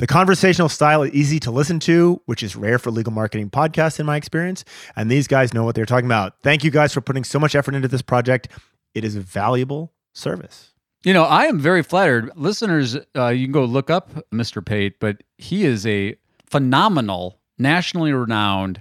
The 0.00 0.06
conversational 0.06 0.70
style 0.70 1.02
is 1.02 1.12
easy 1.12 1.38
to 1.40 1.50
listen 1.50 1.78
to, 1.80 2.22
which 2.24 2.42
is 2.42 2.56
rare 2.56 2.78
for 2.78 2.90
legal 2.90 3.12
marketing 3.12 3.50
podcasts 3.50 4.00
in 4.00 4.06
my 4.06 4.16
experience. 4.16 4.64
And 4.96 5.10
these 5.10 5.28
guys 5.28 5.52
know 5.52 5.62
what 5.62 5.74
they're 5.74 5.84
talking 5.84 6.06
about. 6.06 6.40
Thank 6.40 6.64
you 6.64 6.70
guys 6.70 6.94
for 6.94 7.02
putting 7.02 7.22
so 7.22 7.38
much 7.38 7.54
effort 7.54 7.74
into 7.74 7.86
this 7.86 8.00
project. 8.00 8.48
It 8.94 9.04
is 9.04 9.14
a 9.14 9.20
valuable 9.20 9.92
service. 10.14 10.72
You 11.04 11.12
know, 11.12 11.24
I 11.24 11.44
am 11.44 11.58
very 11.58 11.82
flattered. 11.82 12.30
Listeners, 12.34 12.96
uh, 13.14 13.26
you 13.26 13.44
can 13.44 13.52
go 13.52 13.66
look 13.66 13.90
up 13.90 14.10
Mr. 14.32 14.64
Pate, 14.64 14.98
but 15.00 15.22
he 15.36 15.66
is 15.66 15.86
a 15.86 16.16
phenomenal, 16.46 17.38
nationally 17.58 18.14
renowned 18.14 18.80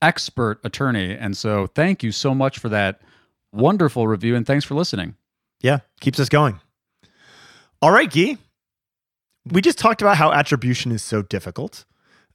expert 0.00 0.60
attorney. 0.62 1.16
And 1.16 1.36
so 1.36 1.66
thank 1.66 2.04
you 2.04 2.12
so 2.12 2.32
much 2.32 2.60
for 2.60 2.68
that 2.68 3.00
wonderful 3.50 4.06
review 4.06 4.36
and 4.36 4.46
thanks 4.46 4.64
for 4.64 4.76
listening. 4.76 5.16
Yeah, 5.60 5.80
keeps 6.00 6.20
us 6.20 6.28
going. 6.28 6.60
All 7.82 7.90
right, 7.90 8.08
Guy. 8.08 8.38
We 9.46 9.60
just 9.60 9.78
talked 9.78 10.02
about 10.02 10.16
how 10.16 10.32
attribution 10.32 10.92
is 10.92 11.02
so 11.02 11.22
difficult. 11.22 11.84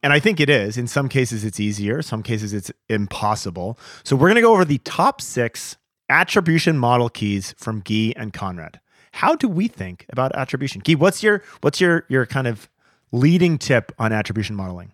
And 0.04 0.14
I 0.14 0.20
think 0.20 0.40
it 0.40 0.50
is. 0.50 0.78
In 0.78 0.88
some 0.88 1.10
cases, 1.10 1.44
it's 1.44 1.60
easier. 1.60 2.02
Some 2.02 2.22
cases, 2.22 2.54
it's 2.54 2.72
impossible. 2.90 3.80
So 4.04 4.16
we're 4.16 4.28
going 4.28 4.36
to 4.36 4.42
go 4.42 4.54
over 4.54 4.66
the 4.66 4.78
top 4.80 5.22
six 5.22 5.78
attribution 6.10 6.78
model 6.78 7.10
keys 7.10 7.56
from 7.58 7.80
Guy 7.80 8.14
and 8.16 8.32
Conrad. 8.32 8.80
How 9.14 9.36
do 9.36 9.48
we 9.48 9.68
think 9.68 10.06
about 10.10 10.36
attribution? 10.36 10.82
Guy, 10.82 10.94
what's 10.94 11.24
your 11.24 11.42
what's 11.62 11.80
your 11.80 12.06
your 12.10 12.26
kind 12.26 12.48
of 12.48 12.70
leading 13.12 13.58
tip 13.58 13.92
on 13.98 14.12
attribution 14.12 14.56
modeling? 14.56 14.92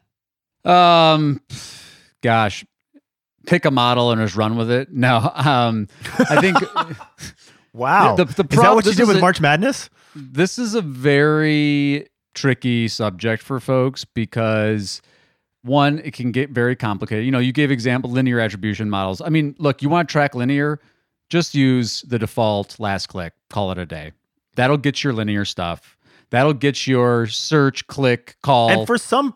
Um, 0.63 1.41
gosh, 2.21 2.63
pick 3.47 3.65
a 3.65 3.71
model 3.71 4.11
and 4.11 4.21
just 4.21 4.35
run 4.35 4.57
with 4.57 4.69
it. 4.69 4.93
No, 4.93 5.17
um, 5.33 5.87
I 6.19 6.39
think. 6.39 6.57
wow, 7.73 8.15
The- 8.15 8.25
the 8.25 8.43
is 8.49 8.59
that 8.59 8.75
what 8.75 8.85
you 8.85 8.93
did 8.93 9.07
with 9.07 9.17
a- 9.17 9.21
March 9.21 9.39
Madness? 9.41 9.89
this 10.15 10.59
is 10.59 10.75
a 10.75 10.81
very 10.81 12.07
tricky 12.33 12.87
subject 12.87 13.41
for 13.43 13.59
folks 13.59 14.03
because 14.05 15.01
one 15.63 15.99
it 15.99 16.13
can 16.13 16.31
get 16.31 16.49
very 16.49 16.75
complicated 16.75 17.25
you 17.25 17.31
know 17.31 17.39
you 17.39 17.51
gave 17.53 17.69
example 17.71 18.09
linear 18.09 18.39
attribution 18.39 18.89
models 18.89 19.21
i 19.21 19.29
mean 19.29 19.53
look 19.59 19.81
you 19.81 19.89
want 19.89 20.07
to 20.07 20.11
track 20.11 20.33
linear 20.33 20.79
just 21.29 21.53
use 21.53 22.01
the 22.07 22.17
default 22.17 22.79
last 22.79 23.07
click 23.07 23.33
call 23.49 23.71
it 23.71 23.77
a 23.77 23.85
day 23.85 24.11
that'll 24.55 24.77
get 24.77 25.03
your 25.03 25.13
linear 25.13 25.45
stuff 25.45 25.97
that'll 26.29 26.53
get 26.53 26.87
your 26.87 27.27
search 27.27 27.85
click 27.87 28.35
call 28.41 28.69
And 28.71 28.87
for 28.87 28.97
some 28.97 29.33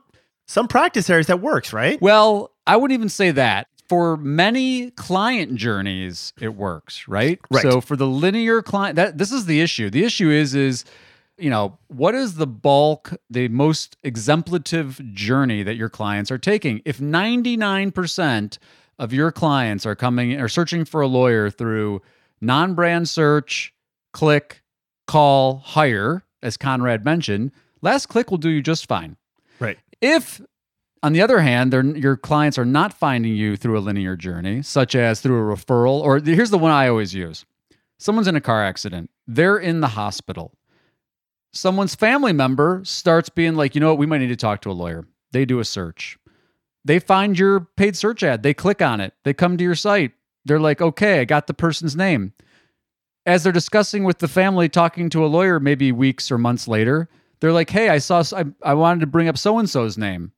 some 0.47 0.67
practice 0.67 1.09
areas, 1.09 1.27
that 1.27 1.41
works, 1.41 1.73
right? 1.73 1.99
well, 2.01 2.51
I 2.67 2.77
wouldn't 2.77 2.93
even 2.97 3.09
say 3.09 3.31
that. 3.31 3.67
For 3.87 4.17
many 4.17 4.89
client 4.91 5.55
journeys, 5.55 6.33
it 6.39 6.55
works, 6.55 7.07
right? 7.07 7.39
Right. 7.51 7.61
So 7.61 7.81
for 7.81 7.95
the 7.95 8.07
linear 8.07 8.61
client, 8.61 8.95
that 8.95 9.17
this 9.17 9.31
is 9.31 9.45
the 9.45 9.61
issue. 9.61 9.89
The 9.89 10.03
issue 10.03 10.29
is 10.29 10.55
is 10.55 10.85
you 11.37 11.49
know, 11.49 11.77
what 11.87 12.15
is 12.15 12.35
the 12.35 12.47
bulk, 12.47 13.13
the 13.29 13.47
most 13.49 14.01
exemplative 14.03 15.13
journey 15.13 15.63
that 15.63 15.75
your 15.75 15.89
clients 15.89 16.31
are 16.31 16.37
taking? 16.37 16.81
If 16.85 16.99
99% 16.99 18.57
of 18.97 19.13
your 19.13 19.31
clients 19.31 19.85
are 19.85 19.95
coming 19.95 20.39
or 20.39 20.47
searching 20.47 20.85
for 20.85 21.01
a 21.01 21.07
lawyer 21.07 21.49
through 21.49 22.01
non-brand 22.39 23.09
search, 23.09 23.73
click, 24.13 24.63
call, 25.07 25.57
hire, 25.57 26.23
as 26.41 26.57
Conrad 26.57 27.03
mentioned, 27.03 27.51
last 27.81 28.07
click 28.07 28.31
will 28.31 28.37
do 28.37 28.49
you 28.49 28.61
just 28.61 28.87
fine. 28.87 29.17
Right. 29.59 29.77
If, 30.01 30.41
on 31.05 31.13
the 31.13 31.21
other 31.21 31.39
hand, 31.39 31.71
your 31.97 32.17
clients 32.17 32.57
are 32.57 32.65
not 32.65 32.91
finding 32.91 33.35
you 33.35 33.55
through 33.55 33.77
a 33.77 33.79
linear 33.79 34.15
journey, 34.15 34.63
such 34.63 34.95
as 34.95 35.21
through 35.21 35.37
a 35.37 35.55
referral, 35.55 36.01
or 36.01 36.19
here's 36.19 36.49
the 36.49 36.57
one 36.57 36.71
I 36.71 36.87
always 36.87 37.13
use 37.13 37.45
someone's 37.99 38.27
in 38.27 38.35
a 38.35 38.41
car 38.41 38.63
accident, 38.63 39.11
they're 39.27 39.59
in 39.59 39.81
the 39.81 39.89
hospital. 39.89 40.57
Someone's 41.53 41.93
family 41.93 42.33
member 42.33 42.81
starts 42.83 43.29
being 43.29 43.53
like, 43.53 43.75
you 43.75 43.81
know 43.81 43.89
what, 43.89 43.99
we 43.99 44.07
might 44.07 44.17
need 44.17 44.29
to 44.29 44.35
talk 44.35 44.61
to 44.61 44.71
a 44.71 44.73
lawyer. 44.73 45.05
They 45.31 45.45
do 45.45 45.59
a 45.59 45.63
search. 45.63 46.17
They 46.83 46.97
find 46.97 47.37
your 47.37 47.67
paid 47.77 47.95
search 47.95 48.23
ad, 48.23 48.41
they 48.41 48.55
click 48.55 48.81
on 48.81 48.99
it, 48.99 49.13
they 49.23 49.33
come 49.35 49.57
to 49.57 49.63
your 49.63 49.75
site. 49.75 50.13
They're 50.43 50.59
like, 50.59 50.81
okay, 50.81 51.19
I 51.19 51.25
got 51.25 51.45
the 51.45 51.53
person's 51.53 51.95
name. 51.95 52.33
As 53.27 53.43
they're 53.43 53.53
discussing 53.53 54.05
with 54.05 54.17
the 54.17 54.27
family, 54.27 54.69
talking 54.69 55.11
to 55.11 55.23
a 55.23 55.27
lawyer 55.27 55.59
maybe 55.59 55.91
weeks 55.91 56.31
or 56.31 56.39
months 56.39 56.67
later, 56.67 57.09
they're 57.41 57.53
like, 57.53 57.69
hey, 57.69 57.89
I 57.89 57.99
saw, 57.99 58.23
I, 58.35 58.45
I 58.63 58.73
wanted 58.73 59.01
to 59.01 59.07
bring 59.07 59.27
up 59.27 59.37
so 59.37 59.59
and 59.59 59.69
so's 59.69 59.99
name. 59.99 60.31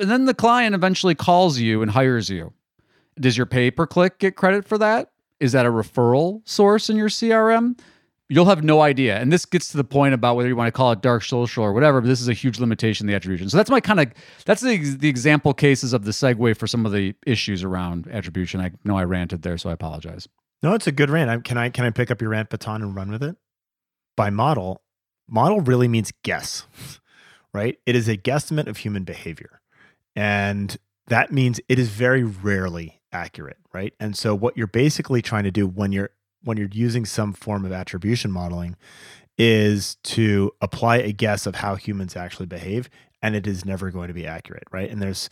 And 0.00 0.10
then 0.10 0.24
the 0.24 0.34
client 0.34 0.74
eventually 0.74 1.14
calls 1.14 1.58
you 1.58 1.82
and 1.82 1.90
hires 1.90 2.30
you. 2.30 2.54
Does 3.18 3.36
your 3.36 3.46
pay 3.46 3.70
per 3.70 3.86
click 3.86 4.18
get 4.18 4.34
credit 4.34 4.66
for 4.66 4.78
that? 4.78 5.12
Is 5.40 5.52
that 5.52 5.66
a 5.66 5.70
referral 5.70 6.40
source 6.48 6.88
in 6.88 6.96
your 6.96 7.08
CRM? 7.08 7.78
You'll 8.28 8.46
have 8.46 8.62
no 8.62 8.80
idea. 8.80 9.18
And 9.18 9.32
this 9.32 9.44
gets 9.44 9.70
to 9.72 9.76
the 9.76 9.84
point 9.84 10.14
about 10.14 10.36
whether 10.36 10.48
you 10.48 10.56
want 10.56 10.68
to 10.68 10.72
call 10.72 10.92
it 10.92 11.02
dark 11.02 11.24
social 11.24 11.64
or 11.64 11.72
whatever, 11.72 12.00
but 12.00 12.06
this 12.06 12.20
is 12.20 12.28
a 12.28 12.32
huge 12.32 12.60
limitation 12.60 13.06
the 13.06 13.14
attribution. 13.14 13.50
So 13.50 13.56
that's 13.56 13.70
my 13.70 13.80
kind 13.80 14.00
of 14.00 14.12
that's 14.44 14.62
the, 14.62 14.78
the 14.94 15.08
example 15.08 15.52
cases 15.52 15.92
of 15.92 16.04
the 16.04 16.12
segue 16.12 16.56
for 16.56 16.66
some 16.66 16.86
of 16.86 16.92
the 16.92 17.14
issues 17.26 17.64
around 17.64 18.06
attribution. 18.08 18.60
I 18.60 18.70
know 18.84 18.96
I 18.96 19.04
ranted 19.04 19.42
there, 19.42 19.58
so 19.58 19.68
I 19.68 19.72
apologize. 19.72 20.28
No, 20.62 20.74
it's 20.74 20.86
a 20.86 20.92
good 20.92 21.10
rant. 21.10 21.28
I, 21.28 21.38
can 21.38 21.58
I 21.58 21.70
can 21.70 21.84
I 21.84 21.90
pick 21.90 22.10
up 22.10 22.20
your 22.20 22.30
rant 22.30 22.50
baton 22.50 22.82
and 22.82 22.94
run 22.94 23.10
with 23.10 23.22
it? 23.22 23.36
By 24.16 24.30
model, 24.30 24.82
model 25.28 25.60
really 25.60 25.88
means 25.88 26.12
guess, 26.22 26.66
right? 27.52 27.78
It 27.84 27.96
is 27.96 28.08
a 28.08 28.16
guesstimate 28.16 28.68
of 28.68 28.78
human 28.78 29.04
behavior. 29.04 29.59
And 30.16 30.76
that 31.06 31.32
means 31.32 31.60
it 31.68 31.78
is 31.78 31.88
very 31.88 32.22
rarely 32.22 33.00
accurate, 33.12 33.58
right? 33.72 33.94
And 34.00 34.16
so 34.16 34.34
what 34.34 34.56
you're 34.56 34.66
basically 34.66 35.22
trying 35.22 35.44
to 35.44 35.50
do 35.50 35.66
when 35.66 35.92
you're 35.92 36.10
when 36.42 36.56
you're 36.56 36.68
using 36.72 37.04
some 37.04 37.34
form 37.34 37.66
of 37.66 37.72
attribution 37.72 38.30
modeling 38.30 38.74
is 39.36 39.96
to 40.02 40.50
apply 40.62 40.96
a 40.96 41.12
guess 41.12 41.46
of 41.46 41.56
how 41.56 41.74
humans 41.74 42.16
actually 42.16 42.46
behave 42.46 42.88
and 43.20 43.36
it 43.36 43.46
is 43.46 43.64
never 43.64 43.90
going 43.90 44.08
to 44.08 44.14
be 44.14 44.26
accurate, 44.26 44.64
right? 44.72 44.90
And 44.90 45.02
there's 45.02 45.28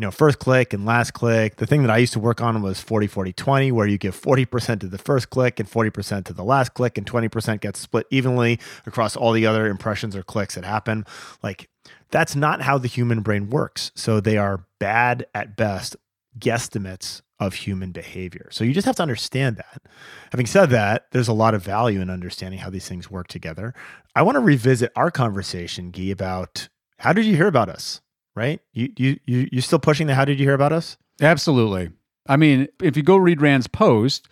you 0.00 0.06
know, 0.06 0.10
first 0.10 0.38
click 0.38 0.72
and 0.72 0.86
last 0.86 1.10
click. 1.10 1.56
The 1.56 1.66
thing 1.66 1.82
that 1.82 1.90
I 1.90 1.98
used 1.98 2.14
to 2.14 2.20
work 2.20 2.40
on 2.40 2.62
was 2.62 2.80
40 2.80 3.06
40 3.06 3.32
20 3.32 3.72
where 3.72 3.86
you 3.86 3.98
give 3.98 4.18
40% 4.18 4.80
to 4.80 4.86
the 4.86 4.98
first 4.98 5.28
click 5.30 5.60
and 5.60 5.70
40% 5.70 6.24
to 6.24 6.32
the 6.32 6.44
last 6.44 6.72
click 6.72 6.96
and 6.96 7.06
20% 7.06 7.60
gets 7.60 7.80
split 7.80 8.06
evenly 8.10 8.58
across 8.86 9.16
all 9.16 9.32
the 9.32 9.46
other 9.46 9.66
impressions 9.66 10.16
or 10.16 10.22
clicks 10.22 10.54
that 10.54 10.64
happen. 10.64 11.04
Like 11.42 11.68
that's 12.10 12.36
not 12.36 12.62
how 12.62 12.78
the 12.78 12.88
human 12.88 13.20
brain 13.20 13.50
works. 13.50 13.92
So 13.94 14.20
they 14.20 14.36
are 14.36 14.64
bad 14.78 15.26
at 15.34 15.56
best 15.56 15.96
guesstimates 16.38 17.22
of 17.38 17.54
human 17.54 17.90
behavior. 17.90 18.48
So 18.50 18.64
you 18.64 18.72
just 18.74 18.86
have 18.86 18.96
to 18.96 19.02
understand 19.02 19.56
that. 19.56 19.82
Having 20.30 20.46
said 20.46 20.70
that, 20.70 21.06
there's 21.12 21.28
a 21.28 21.32
lot 21.32 21.54
of 21.54 21.62
value 21.62 22.00
in 22.00 22.10
understanding 22.10 22.60
how 22.60 22.70
these 22.70 22.86
things 22.86 23.10
work 23.10 23.28
together. 23.28 23.74
I 24.14 24.22
want 24.22 24.36
to 24.36 24.40
revisit 24.40 24.92
our 24.94 25.10
conversation, 25.10 25.90
Guy, 25.90 26.10
about 26.10 26.68
how 26.98 27.12
did 27.12 27.24
you 27.24 27.36
hear 27.36 27.48
about 27.48 27.68
us? 27.68 28.02
Right? 28.36 28.60
You 28.72 28.92
you 28.96 29.18
you 29.24 29.48
you 29.50 29.60
still 29.60 29.80
pushing 29.80 30.06
the 30.06 30.14
how 30.14 30.24
did 30.24 30.38
you 30.38 30.46
hear 30.46 30.54
about 30.54 30.72
us? 30.72 30.96
Absolutely. 31.20 31.90
I 32.28 32.36
mean, 32.36 32.68
if 32.80 32.96
you 32.96 33.02
go 33.02 33.16
read 33.16 33.40
Rand's 33.40 33.66
post, 33.66 34.28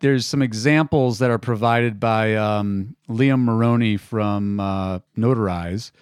there's 0.00 0.26
some 0.26 0.42
examples 0.42 1.18
that 1.20 1.30
are 1.30 1.38
provided 1.38 1.98
by 1.98 2.34
um, 2.34 2.94
Liam 3.08 3.44
Maroney 3.44 3.96
from 3.96 4.60
uh, 4.60 4.98
Notarize. 5.16 5.92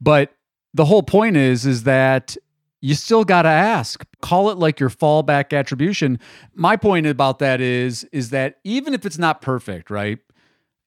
But 0.00 0.32
the 0.78 0.84
whole 0.84 1.02
point 1.02 1.36
is, 1.36 1.66
is 1.66 1.82
that 1.82 2.36
you 2.80 2.94
still 2.94 3.24
got 3.24 3.42
to 3.42 3.48
ask. 3.48 4.06
Call 4.22 4.48
it 4.48 4.58
like 4.58 4.78
your 4.78 4.90
fallback 4.90 5.52
attribution. 5.52 6.20
My 6.54 6.76
point 6.76 7.04
about 7.04 7.40
that 7.40 7.60
is, 7.60 8.04
is 8.12 8.30
that 8.30 8.60
even 8.62 8.94
if 8.94 9.04
it's 9.04 9.18
not 9.18 9.42
perfect, 9.42 9.90
right? 9.90 10.20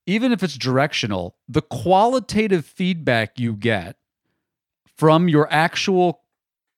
Even 0.07 0.31
if 0.31 0.43
it's 0.43 0.57
directional, 0.57 1.35
the 1.49 1.61
qualitative 1.61 2.65
feedback 2.65 3.37
you 3.37 3.51
get 3.51 3.97
from 4.95 5.27
your 5.27 5.51
actual 5.51 6.21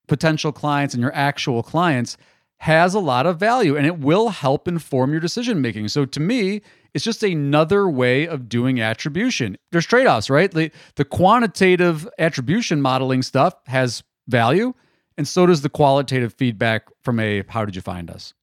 potential 0.07 0.51
clients 0.51 0.95
and 0.95 1.01
your 1.01 1.13
actual 1.13 1.61
clients 1.61 2.17
has 2.57 2.95
a 2.95 2.99
lot 2.99 3.27
of 3.27 3.39
value 3.39 3.77
and 3.77 3.85
it 3.85 3.99
will 3.99 4.29
help 4.29 4.67
inform 4.67 5.11
your 5.11 5.21
decision 5.21 5.61
making. 5.61 5.87
So 5.87 6.05
to 6.05 6.19
me, 6.19 6.63
it's 6.93 7.03
just 7.03 7.23
another 7.23 7.89
way 7.89 8.27
of 8.27 8.47
doing 8.47 8.79
attribution. 8.79 9.57
There's 9.71 9.85
trade 9.85 10.07
offs, 10.07 10.29
right? 10.29 10.51
The, 10.51 10.71
the 10.95 11.05
quantitative 11.05 12.07
attribution 12.19 12.81
modeling 12.81 13.23
stuff 13.23 13.55
has 13.67 14.03
value, 14.27 14.73
and 15.17 15.27
so 15.27 15.45
does 15.45 15.61
the 15.61 15.69
qualitative 15.69 16.33
feedback 16.33 16.83
from 17.01 17.19
a 17.19 17.43
how 17.49 17.65
did 17.65 17.75
you 17.75 17.81
find 17.81 18.09
us? 18.09 18.33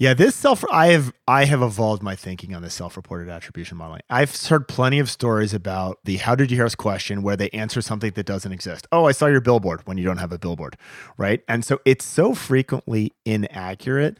Yeah, 0.00 0.14
this 0.14 0.34
self 0.34 0.64
I 0.72 0.86
have 0.88 1.12
I 1.28 1.44
have 1.44 1.60
evolved 1.60 2.02
my 2.02 2.16
thinking 2.16 2.54
on 2.54 2.62
the 2.62 2.70
self-reported 2.70 3.28
attribution 3.28 3.76
modeling. 3.76 4.00
I've 4.08 4.34
heard 4.34 4.66
plenty 4.66 4.98
of 4.98 5.10
stories 5.10 5.52
about 5.52 5.98
the 6.04 6.16
how 6.16 6.34
did 6.34 6.50
you 6.50 6.56
hear 6.56 6.64
us 6.64 6.74
question 6.74 7.22
where 7.22 7.36
they 7.36 7.50
answer 7.50 7.82
something 7.82 8.12
that 8.12 8.24
doesn't 8.24 8.50
exist. 8.50 8.86
Oh, 8.92 9.04
I 9.04 9.12
saw 9.12 9.26
your 9.26 9.42
billboard 9.42 9.86
when 9.86 9.98
you 9.98 10.04
don't 10.04 10.16
have 10.16 10.32
a 10.32 10.38
billboard, 10.38 10.78
right? 11.18 11.42
And 11.48 11.66
so 11.66 11.80
it's 11.84 12.06
so 12.06 12.34
frequently 12.34 13.12
inaccurate, 13.26 14.16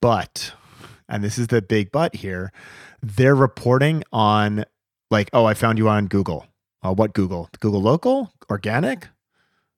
but 0.00 0.52
and 1.08 1.22
this 1.22 1.38
is 1.38 1.48
the 1.48 1.62
big 1.62 1.92
but 1.92 2.16
here, 2.16 2.52
they're 3.02 3.34
reporting 3.34 4.02
on 4.12 4.64
like, 5.10 5.30
oh, 5.32 5.44
I 5.44 5.54
found 5.54 5.78
you 5.78 5.88
on 5.88 6.06
Google. 6.06 6.46
Uh, 6.82 6.92
what 6.92 7.14
Google? 7.14 7.48
Google 7.60 7.80
local, 7.80 8.32
organic, 8.50 9.08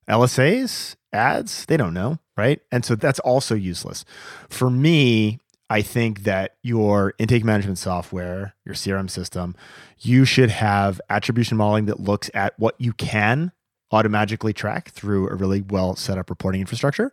LSAs, 0.09 0.97
ads, 1.13 1.67
they 1.67 1.77
don't 1.77 1.95
know, 1.95 2.19
right? 2.37 2.61
And 2.71 2.85
so 2.85 2.95
that's 2.95 3.19
also 3.21 3.55
useless. 3.55 4.05
For 4.49 4.71
me, 4.71 5.41
I 5.69 5.83
think 5.83 6.23
that 6.23 6.57
your 6.63 7.15
intake 7.19 7.45
management 7.45 7.79
software, 7.79 8.55
your 8.65 8.75
CRM 8.75 9.11
system, 9.11 9.57
you 9.99 10.25
should 10.25 10.51
have 10.51 11.01
attribution 11.11 11.57
modeling 11.57 11.87
that 11.87 12.01
looks 12.01 12.31
at 12.35 12.57
what 12.59 12.77
you 12.79 12.93
can 12.93 13.53
automatically 13.91 14.53
track 14.53 14.91
through 14.91 15.29
a 15.29 15.35
really 15.35 15.63
well 15.63 15.97
set 15.97 16.19
up 16.19 16.31
reporting 16.31 16.61
infrastructure. 16.61 17.11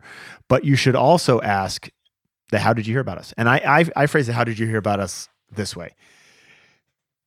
But 0.48 0.66
you 0.66 0.76
should 0.76 0.96
also 0.96 1.42
ask 1.42 1.90
the 2.54 2.60
how 2.60 2.72
did 2.74 2.88
you 2.88 2.94
hear 2.94 3.02
about 3.02 3.18
us? 3.18 3.34
And 3.38 3.50
I 3.50 3.58
I, 3.58 4.04
I 4.04 4.06
phrase 4.08 4.30
it 4.30 4.34
how 4.34 4.44
did 4.44 4.58
you 4.60 4.68
hear 4.68 4.78
about 4.78 5.00
us 5.00 5.28
this 5.52 5.76
way. 5.76 5.96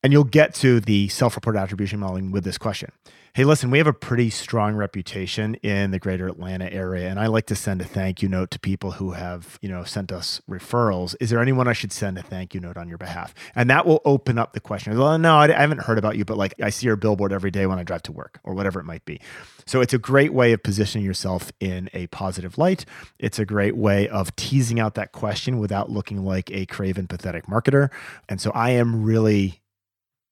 And 0.02 0.12
you'll 0.12 0.24
get 0.24 0.54
to 0.56 0.80
the 0.80 1.08
self 1.08 1.34
reported 1.34 1.58
attribution 1.58 1.98
modeling 1.98 2.30
with 2.30 2.44
this 2.44 2.58
question. 2.58 2.92
Hey, 3.36 3.44
listen, 3.44 3.70
we 3.70 3.76
have 3.76 3.86
a 3.86 3.92
pretty 3.92 4.30
strong 4.30 4.76
reputation 4.76 5.56
in 5.56 5.90
the 5.90 5.98
greater 5.98 6.26
Atlanta 6.26 6.72
area, 6.72 7.10
and 7.10 7.20
I 7.20 7.26
like 7.26 7.44
to 7.48 7.54
send 7.54 7.82
a 7.82 7.84
thank 7.84 8.22
you 8.22 8.30
note 8.30 8.50
to 8.52 8.58
people 8.58 8.92
who 8.92 9.10
have, 9.10 9.58
you 9.60 9.68
know, 9.68 9.84
sent 9.84 10.10
us 10.10 10.40
referrals. 10.48 11.14
Is 11.20 11.28
there 11.28 11.38
anyone 11.38 11.68
I 11.68 11.74
should 11.74 11.92
send 11.92 12.16
a 12.16 12.22
thank 12.22 12.54
you 12.54 12.60
note 12.60 12.78
on 12.78 12.88
your 12.88 12.96
behalf? 12.96 13.34
And 13.54 13.68
that 13.68 13.84
will 13.84 14.00
open 14.06 14.38
up 14.38 14.54
the 14.54 14.60
question. 14.60 14.98
Well, 14.98 15.18
no, 15.18 15.36
I, 15.36 15.48
haven't 15.48 15.82
heard 15.82 15.98
about 15.98 16.16
you, 16.16 16.24
but 16.24 16.38
like 16.38 16.54
I 16.62 16.70
see 16.70 16.86
your 16.86 16.96
billboard 16.96 17.30
every 17.30 17.50
day 17.50 17.66
when 17.66 17.78
I 17.78 17.82
drive 17.82 18.04
to 18.04 18.12
work 18.12 18.40
or 18.42 18.54
whatever 18.54 18.80
it 18.80 18.84
might 18.84 19.04
be. 19.04 19.20
So 19.66 19.82
it's 19.82 19.92
a 19.92 19.98
great 19.98 20.32
way 20.32 20.54
of 20.54 20.62
positioning 20.62 21.04
yourself 21.04 21.52
in 21.60 21.90
a 21.92 22.06
positive 22.06 22.56
light. 22.56 22.86
It's 23.18 23.38
a 23.38 23.44
great 23.44 23.76
way 23.76 24.08
of 24.08 24.34
teasing 24.36 24.80
out 24.80 24.94
that 24.94 25.12
question 25.12 25.58
without 25.58 25.90
looking 25.90 26.24
like 26.24 26.50
a 26.52 26.64
craven, 26.64 27.06
pathetic 27.06 27.44
marketer. 27.48 27.90
And 28.30 28.40
so 28.40 28.50
I 28.52 28.70
am 28.70 29.02
really 29.02 29.60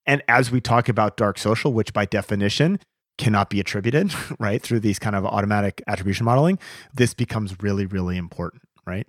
and 0.06 0.22
as 0.28 0.50
we 0.50 0.60
talk 0.60 0.88
about 0.88 1.16
dark 1.16 1.38
social, 1.38 1.72
which 1.72 1.92
by 1.92 2.04
definition 2.04 2.78
cannot 3.18 3.50
be 3.50 3.61
attributed, 3.61 4.12
right, 4.38 4.62
through 4.62 4.81
these 4.81 4.98
kind 4.98 5.16
of 5.16 5.24
automatic 5.24 5.83
attribution 5.87 6.24
modeling, 6.24 6.59
this 6.94 7.14
becomes 7.14 7.55
really, 7.62 7.87
really 7.87 8.16
important, 8.16 8.62
right? 8.87 9.07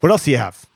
What 0.00 0.12
else 0.12 0.24
do 0.24 0.30
you 0.30 0.38
have? 0.38 0.66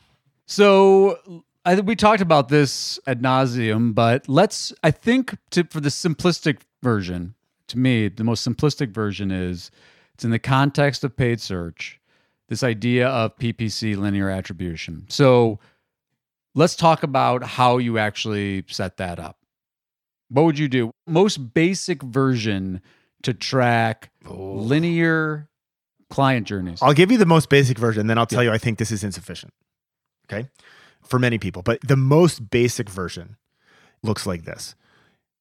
So 0.47 1.45
I 1.65 1.75
think 1.75 1.87
we 1.87 1.95
talked 1.97 2.23
about 2.23 2.49
this 2.49 2.99
ad 3.07 3.23
nauseum, 3.23 3.95
but 3.95 4.29
let's 4.29 4.73
I 4.83 4.91
think 4.91 5.37
to, 5.51 5.65
for 5.65 5.81
the 5.81 5.91
simplistic 5.91 6.61
version, 6.83 7.35
to 7.69 7.79
me, 7.79 8.09
the 8.09 8.25
most 8.25 8.47
simplistic 8.49 8.91
version 8.91 9.31
is 9.31 9.71
it's 10.15 10.25
in 10.25 10.31
the 10.31 10.39
context 10.39 11.05
of 11.05 11.17
paid 11.17 11.41
search, 11.41 12.01
this 12.49 12.63
idea 12.63 13.09
of 13.09 13.37
PPC 13.39 13.97
linear 13.97 14.31
attribution. 14.31 15.07
So 15.09 15.61
let's 16.55 16.75
talk 16.75 17.03
about 17.03 17.45
how 17.45 17.79
you 17.79 17.99
actually 17.99 18.65
set 18.69 18.97
that 18.97 19.19
up. 19.19 19.40
What 20.31 20.45
would 20.45 20.59
you 20.59 20.69
do? 20.69 20.93
Most 21.07 21.55
basic 21.55 22.03
version 22.03 22.81
to 23.23 23.35
track 23.35 24.11
linear 24.25 25.49
client 26.09 26.47
journeys. 26.47 26.81
I'll 26.83 26.95
give 26.95 27.11
you 27.11 27.19
the 27.19 27.27
most 27.27 27.49
basic 27.49 27.79
version, 27.79 28.07
then 28.07 28.19
I'll 28.19 28.27
tell 28.27 28.43
you 28.43 28.51
I 28.51 28.59
think 28.59 28.79
this 28.79 28.91
is 28.91 29.05
insufficient. 29.05 29.53
Okay. 30.31 30.49
For 31.03 31.19
many 31.19 31.39
people, 31.39 31.63
but 31.63 31.81
the 31.81 31.97
most 31.97 32.51
basic 32.51 32.89
version 32.89 33.37
looks 34.03 34.27
like 34.27 34.45
this. 34.45 34.75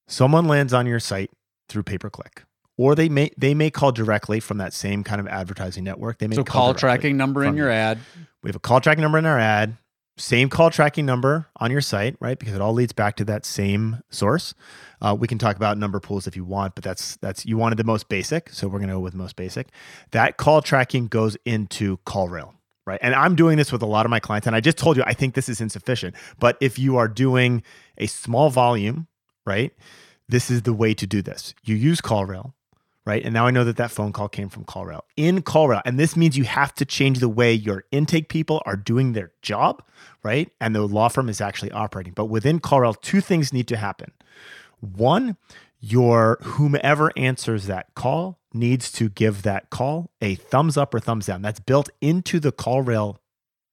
Someone 0.07 0.45
lands 0.45 0.73
on 0.73 0.87
your 0.87 0.99
site 0.99 1.31
through 1.67 1.83
pay 1.83 1.97
per 1.97 2.09
click. 2.09 2.43
Or 2.77 2.95
they 2.95 3.09
may 3.09 3.29
they 3.37 3.53
may 3.53 3.69
call 3.69 3.91
directly 3.91 4.39
from 4.39 4.57
that 4.57 4.73
same 4.73 5.03
kind 5.03 5.19
of 5.19 5.27
advertising 5.27 5.83
network. 5.83 6.17
They 6.17 6.27
may 6.27 6.37
so 6.37 6.43
call 6.43 6.67
directly 6.67 6.79
tracking 6.79 7.17
number 7.17 7.43
in 7.43 7.55
your 7.55 7.69
ad. 7.69 7.99
We 8.41 8.47
have 8.47 8.55
a 8.55 8.59
call 8.59 8.79
tracking 8.79 9.01
number 9.01 9.17
in 9.17 9.25
our 9.25 9.37
ad, 9.37 9.75
same 10.19 10.49
call 10.49 10.69
tracking 10.69 11.05
number 11.05 11.47
on 11.57 11.71
your 11.71 11.81
site, 11.81 12.15
right? 12.19 12.37
Because 12.37 12.53
it 12.53 12.61
all 12.61 12.73
leads 12.73 12.93
back 12.93 13.15
to 13.17 13.25
that 13.25 13.45
same 13.45 14.01
source. 14.09 14.53
Uh, 15.01 15.15
we 15.17 15.27
can 15.27 15.37
talk 15.37 15.55
about 15.55 15.77
number 15.77 15.99
pools 15.99 16.27
if 16.27 16.35
you 16.35 16.43
want, 16.43 16.75
but 16.75 16.83
that's 16.83 17.15
that's 17.17 17.45
you 17.45 17.57
wanted 17.57 17.77
the 17.77 17.83
most 17.83 18.09
basic, 18.09 18.49
so 18.49 18.67
we're 18.67 18.79
going 18.79 18.89
to 18.89 18.95
go 18.95 18.99
with 18.99 19.13
most 19.13 19.35
basic. 19.35 19.69
That 20.11 20.37
call 20.37 20.61
tracking 20.61 21.07
goes 21.07 21.37
into 21.45 21.97
CallRail, 22.05 22.53
right? 22.85 22.99
And 23.01 23.15
I'm 23.15 23.35
doing 23.35 23.57
this 23.57 23.71
with 23.71 23.81
a 23.81 23.87
lot 23.87 24.05
of 24.05 24.09
my 24.09 24.19
clients, 24.19 24.45
and 24.45 24.55
I 24.55 24.59
just 24.59 24.77
told 24.77 24.97
you 24.97 25.03
I 25.05 25.13
think 25.13 25.35
this 25.35 25.49
is 25.49 25.61
insufficient. 25.61 26.15
But 26.39 26.57
if 26.59 26.77
you 26.77 26.97
are 26.97 27.07
doing 27.07 27.63
a 27.97 28.07
small 28.07 28.49
volume, 28.49 29.07
right, 29.45 29.73
this 30.27 30.51
is 30.51 30.63
the 30.63 30.73
way 30.73 30.93
to 30.93 31.07
do 31.07 31.21
this. 31.21 31.53
You 31.63 31.75
use 31.75 32.01
CallRail 32.01 32.53
right? 33.09 33.25
And 33.25 33.33
now 33.33 33.47
I 33.47 33.51
know 33.51 33.63
that 33.63 33.77
that 33.77 33.89
phone 33.89 34.13
call 34.13 34.29
came 34.29 34.49
from 34.49 34.65
CallRail. 34.65 35.01
In 35.17 35.41
CallRail, 35.41 35.81
and 35.83 35.97
this 35.97 36.15
means 36.15 36.37
you 36.37 36.43
have 36.43 36.75
to 36.75 36.85
change 36.85 37.17
the 37.17 37.27
way 37.27 37.51
your 37.51 37.85
intake 37.91 38.29
people 38.29 38.61
are 38.67 38.75
doing 38.75 39.13
their 39.13 39.31
job, 39.41 39.81
right? 40.21 40.51
And 40.61 40.75
the 40.75 40.83
law 40.83 41.07
firm 41.07 41.27
is 41.27 41.41
actually 41.41 41.71
operating. 41.71 42.13
But 42.13 42.25
within 42.25 42.59
CallRail, 42.59 43.01
two 43.01 43.19
things 43.19 43.51
need 43.51 43.67
to 43.69 43.77
happen. 43.77 44.11
One, 44.79 45.37
your 45.79 46.37
whomever 46.43 47.11
answers 47.17 47.65
that 47.65 47.95
call 47.95 48.37
needs 48.53 48.91
to 48.91 49.09
give 49.09 49.41
that 49.41 49.71
call 49.71 50.11
a 50.21 50.35
thumbs 50.35 50.77
up 50.77 50.93
or 50.93 50.99
thumbs 50.99 51.25
down. 51.25 51.41
That's 51.41 51.59
built 51.59 51.89
into 52.01 52.39
the 52.39 52.51
CallRail 52.51 53.17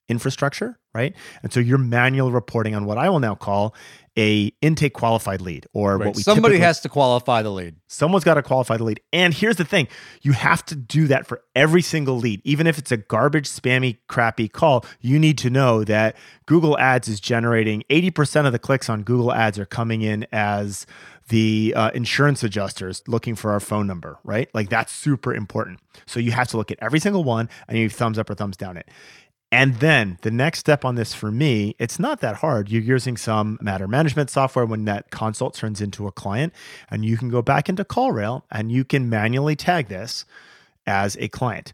infrastructure, 0.09 0.79
right? 0.95 1.15
And 1.43 1.53
so 1.53 1.61
you're 1.61 1.79
manual 1.79 2.33
reporting 2.33 2.75
on 2.75 2.85
what 2.87 2.99
I 2.99 3.09
will 3.09 3.21
now 3.21 3.35
call 3.35 3.75
a 4.19 4.51
intake 4.63 4.95
qualified 4.95 5.43
lead 5.43 5.67
or 5.75 5.99
Right. 5.99 6.07
what 6.07 6.17
we 6.17 6.23
Somebody 6.23 6.59
has 6.59 6.81
to 6.81 6.89
qualify 6.89 7.43
the 7.43 7.51
lead. 7.51 7.77
Someone's 7.87 8.25
got 8.25 8.35
to 8.35 8.43
qualify 8.43 8.79
the 8.79 8.85
lead. 8.85 9.01
And 9.13 9.35
here's 9.35 9.57
the 9.57 9.65
thing 9.65 9.89
you 10.23 10.33
have 10.33 10.65
to 10.67 10.75
do 10.75 11.07
that 11.09 11.27
for 11.27 11.43
every 11.55 11.83
single 11.83 12.17
lead. 12.17 12.41
Even 12.45 12.67
if 12.67 12.79
it's 12.79 12.91
a 12.91 12.97
garbage, 12.97 13.47
spammy, 13.47 13.99
crappy 14.09 14.49
call, 14.49 14.87
you 15.03 15.19
need 15.19 15.37
to 15.39 15.51
know 15.51 15.85
that 15.85 16.17
Google 16.47 16.79
Ads 16.79 17.09
is 17.09 17.21
generating 17.21 17.83
80% 17.91 18.47
of 18.47 18.53
the 18.53 18.59
clicks 18.59 18.89
on 18.89 19.03
Google 19.03 19.35
Ads 19.35 19.59
are 19.59 19.67
coming 19.67 20.01
in 20.01 20.27
as 20.33 20.87
the 21.29 21.75
uh, 21.77 21.91
insurance 21.93 22.43
adjusters 22.45 23.03
looking 23.09 23.35
for 23.35 23.51
our 23.51 23.61
phone 23.61 23.87
number, 23.87 24.19
right? 24.25 24.49
Like 24.55 24.71
that's 24.71 24.93
super 24.93 25.35
important. 25.35 25.81
So 26.07 26.21
you 26.21 26.31
have 26.31 26.49
to 26.49 26.57
look 26.57 26.71
at 26.71 26.79
every 26.81 27.01
single 27.01 27.25
one 27.25 27.51
and 27.69 27.77
you 27.77 27.91
thumbs 27.91 28.19
up 28.19 28.31
or 28.31 28.35
thumbs 28.35 28.57
down 28.57 28.77
it. 28.77 28.89
And 29.57 29.77
then 29.77 30.19
the 30.21 30.31
next 30.31 30.59
step 30.59 30.85
on 30.85 30.97
this 30.97 31.15
for 31.15 31.33
me, 31.33 31.77
it's 31.79 31.99
not 31.99 32.21
that 32.21 32.37
hard. 32.37 32.69
You're 32.69 32.83
using 32.83 33.17
some 33.17 33.57
matter 33.63 33.89
management 33.89 34.29
software 34.29 34.67
when 34.67 34.85
that 34.85 35.11
consult 35.11 35.55
turns 35.55 35.81
into 35.81 36.07
a 36.07 36.13
client, 36.13 36.53
and 36.91 37.07
you 37.07 37.17
can 37.17 37.31
go 37.31 37.41
back 37.41 37.71
into 37.71 37.83
CallRail 37.83 38.43
and 38.51 38.71
you 38.71 38.85
can 38.85 39.09
manually 39.09 39.57
tag 39.57 39.89
this 39.89 40.27
as 40.87 41.17
a 41.19 41.29
client. 41.29 41.73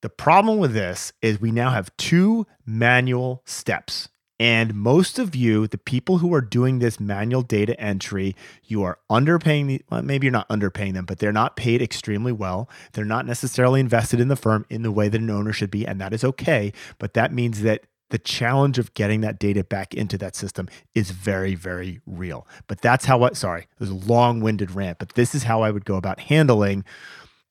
The 0.00 0.08
problem 0.08 0.58
with 0.58 0.72
this 0.72 1.12
is 1.22 1.40
we 1.40 1.52
now 1.52 1.70
have 1.70 1.96
two 1.98 2.48
manual 2.66 3.42
steps. 3.44 4.08
And 4.40 4.74
most 4.74 5.18
of 5.18 5.36
you, 5.36 5.68
the 5.68 5.78
people 5.78 6.18
who 6.18 6.34
are 6.34 6.40
doing 6.40 6.78
this 6.78 6.98
manual 6.98 7.42
data 7.42 7.78
entry, 7.80 8.34
you 8.64 8.82
are 8.82 8.98
underpaying 9.10 9.68
the, 9.68 9.82
well, 9.90 10.02
maybe 10.02 10.26
you're 10.26 10.32
not 10.32 10.48
underpaying 10.48 10.94
them, 10.94 11.04
but 11.04 11.18
they're 11.18 11.32
not 11.32 11.56
paid 11.56 11.80
extremely 11.80 12.32
well. 12.32 12.68
They're 12.92 13.04
not 13.04 13.26
necessarily 13.26 13.78
invested 13.78 14.20
in 14.20 14.28
the 14.28 14.36
firm 14.36 14.66
in 14.68 14.82
the 14.82 14.90
way 14.90 15.08
that 15.08 15.20
an 15.20 15.30
owner 15.30 15.52
should 15.52 15.70
be. 15.70 15.86
And 15.86 16.00
that 16.00 16.12
is 16.12 16.24
okay. 16.24 16.72
But 16.98 17.14
that 17.14 17.32
means 17.32 17.62
that 17.62 17.82
the 18.10 18.18
challenge 18.18 18.78
of 18.78 18.92
getting 18.94 19.22
that 19.22 19.38
data 19.38 19.64
back 19.64 19.94
into 19.94 20.18
that 20.18 20.36
system 20.36 20.68
is 20.94 21.10
very, 21.10 21.54
very 21.54 22.00
real. 22.06 22.46
But 22.66 22.80
that's 22.80 23.04
how 23.04 23.22
I, 23.22 23.32
sorry, 23.32 23.62
it 23.62 23.80
was 23.80 23.90
a 23.90 23.94
long 23.94 24.40
winded 24.40 24.72
rant, 24.72 24.98
but 24.98 25.14
this 25.14 25.34
is 25.34 25.44
how 25.44 25.62
I 25.62 25.70
would 25.70 25.84
go 25.84 25.96
about 25.96 26.20
handling 26.20 26.84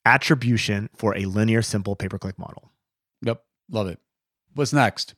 attribution 0.06 0.90
for 0.94 1.16
a 1.16 1.24
linear, 1.24 1.62
simple 1.62 1.96
pay 1.96 2.08
per 2.08 2.18
click 2.18 2.38
model. 2.38 2.70
Yep. 3.22 3.42
Love 3.70 3.88
it. 3.88 3.98
What's 4.54 4.72
next? 4.72 5.14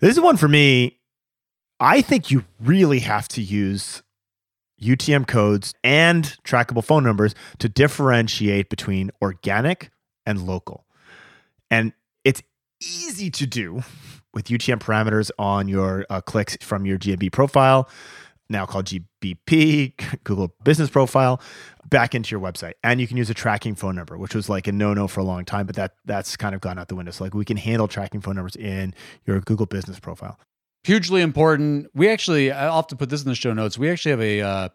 This 0.00 0.16
is 0.16 0.20
one 0.20 0.36
for 0.36 0.48
me. 0.48 0.99
I 1.80 2.02
think 2.02 2.30
you 2.30 2.44
really 2.60 2.98
have 2.98 3.26
to 3.28 3.40
use 3.40 4.02
UTM 4.82 5.26
codes 5.26 5.74
and 5.82 6.24
trackable 6.44 6.84
phone 6.84 7.02
numbers 7.02 7.34
to 7.58 7.70
differentiate 7.70 8.68
between 8.68 9.10
organic 9.22 9.90
and 10.26 10.46
local. 10.46 10.84
And 11.70 11.94
it's 12.22 12.42
easy 12.82 13.30
to 13.30 13.46
do 13.46 13.82
with 14.34 14.46
UTM 14.46 14.78
parameters 14.78 15.30
on 15.38 15.68
your 15.68 16.04
uh, 16.10 16.20
clicks 16.20 16.58
from 16.60 16.84
your 16.84 16.98
GMB 16.98 17.32
profile, 17.32 17.88
now 18.50 18.66
called 18.66 18.86
GBP, 18.86 19.94
Google 20.24 20.54
Business 20.62 20.90
Profile, 20.90 21.40
back 21.88 22.14
into 22.14 22.30
your 22.30 22.40
website. 22.40 22.74
And 22.84 23.00
you 23.00 23.08
can 23.08 23.16
use 23.16 23.30
a 23.30 23.34
tracking 23.34 23.74
phone 23.74 23.96
number, 23.96 24.18
which 24.18 24.34
was 24.34 24.50
like 24.50 24.66
a 24.66 24.72
no-no 24.72 25.08
for 25.08 25.20
a 25.20 25.24
long 25.24 25.46
time, 25.46 25.66
but 25.66 25.76
that 25.76 25.94
that's 26.04 26.36
kind 26.36 26.54
of 26.54 26.60
gone 26.60 26.78
out 26.78 26.88
the 26.88 26.94
window. 26.94 27.12
So 27.12 27.24
like 27.24 27.34
we 27.34 27.44
can 27.46 27.56
handle 27.56 27.88
tracking 27.88 28.20
phone 28.20 28.36
numbers 28.36 28.56
in 28.56 28.94
your 29.24 29.40
Google 29.40 29.66
Business 29.66 29.98
Profile. 29.98 30.38
Hugely 30.84 31.20
important. 31.20 31.88
We 31.94 32.08
actually, 32.08 32.50
I'll 32.52 32.76
have 32.76 32.86
to 32.88 32.96
put 32.96 33.10
this 33.10 33.22
in 33.22 33.28
the 33.28 33.34
show 33.34 33.52
notes. 33.52 33.78
We 33.78 33.90
actually 33.90 34.10
have 34.12 34.20
a 34.20 34.40
uh, 34.40 34.68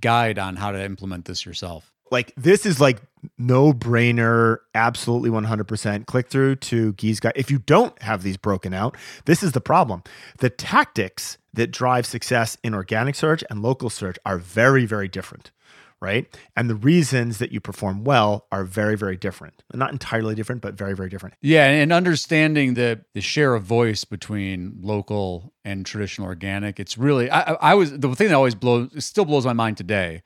guide 0.00 0.38
on 0.38 0.56
how 0.56 0.70
to 0.70 0.82
implement 0.84 1.24
this 1.24 1.44
yourself. 1.44 1.92
like 2.10 2.32
this 2.36 2.66
is 2.66 2.80
like 2.80 3.00
no 3.36 3.72
brainer 3.72 4.58
absolutely 4.74 5.30
100% 5.30 6.06
click 6.06 6.28
through 6.28 6.56
to 6.56 6.92
Guy's 6.94 7.20
guide 7.20 7.32
if 7.36 7.50
you 7.50 7.58
don't 7.58 8.00
have 8.02 8.22
these 8.22 8.36
broken 8.36 8.72
out 8.72 8.96
this 9.24 9.42
is 9.42 9.52
the 9.52 9.60
problem 9.60 10.02
the 10.38 10.50
tactics 10.50 11.38
that 11.52 11.70
drive 11.70 12.06
success 12.06 12.56
in 12.62 12.74
organic 12.74 13.14
search 13.14 13.42
and 13.50 13.62
local 13.62 13.90
search 13.90 14.18
are 14.24 14.38
very 14.38 14.86
very 14.86 15.08
different 15.08 15.50
right 16.00 16.38
and 16.54 16.70
the 16.70 16.74
reasons 16.74 17.38
that 17.38 17.50
you 17.52 17.60
perform 17.60 18.04
well 18.04 18.46
are 18.52 18.64
very 18.64 18.96
very 18.96 19.16
different 19.16 19.62
not 19.74 19.90
entirely 19.90 20.34
different 20.34 20.62
but 20.62 20.74
very 20.74 20.94
very 20.94 21.08
different 21.08 21.34
Yeah, 21.40 21.66
and 21.66 21.92
understanding 21.92 22.74
the 22.74 23.04
the 23.14 23.20
share 23.20 23.54
of 23.54 23.64
voice 23.64 24.04
between 24.04 24.78
local 24.80 25.52
and 25.64 25.84
traditional 25.84 26.26
organic, 26.28 26.78
it's 26.80 26.96
really 26.96 27.30
I, 27.30 27.52
I 27.54 27.74
was 27.74 27.98
the 27.98 28.14
thing 28.14 28.28
that 28.28 28.34
always 28.34 28.54
blows 28.54 28.90
it 28.94 29.00
still 29.02 29.24
blows 29.24 29.44
my 29.44 29.52
mind 29.52 29.76
today. 29.76 30.22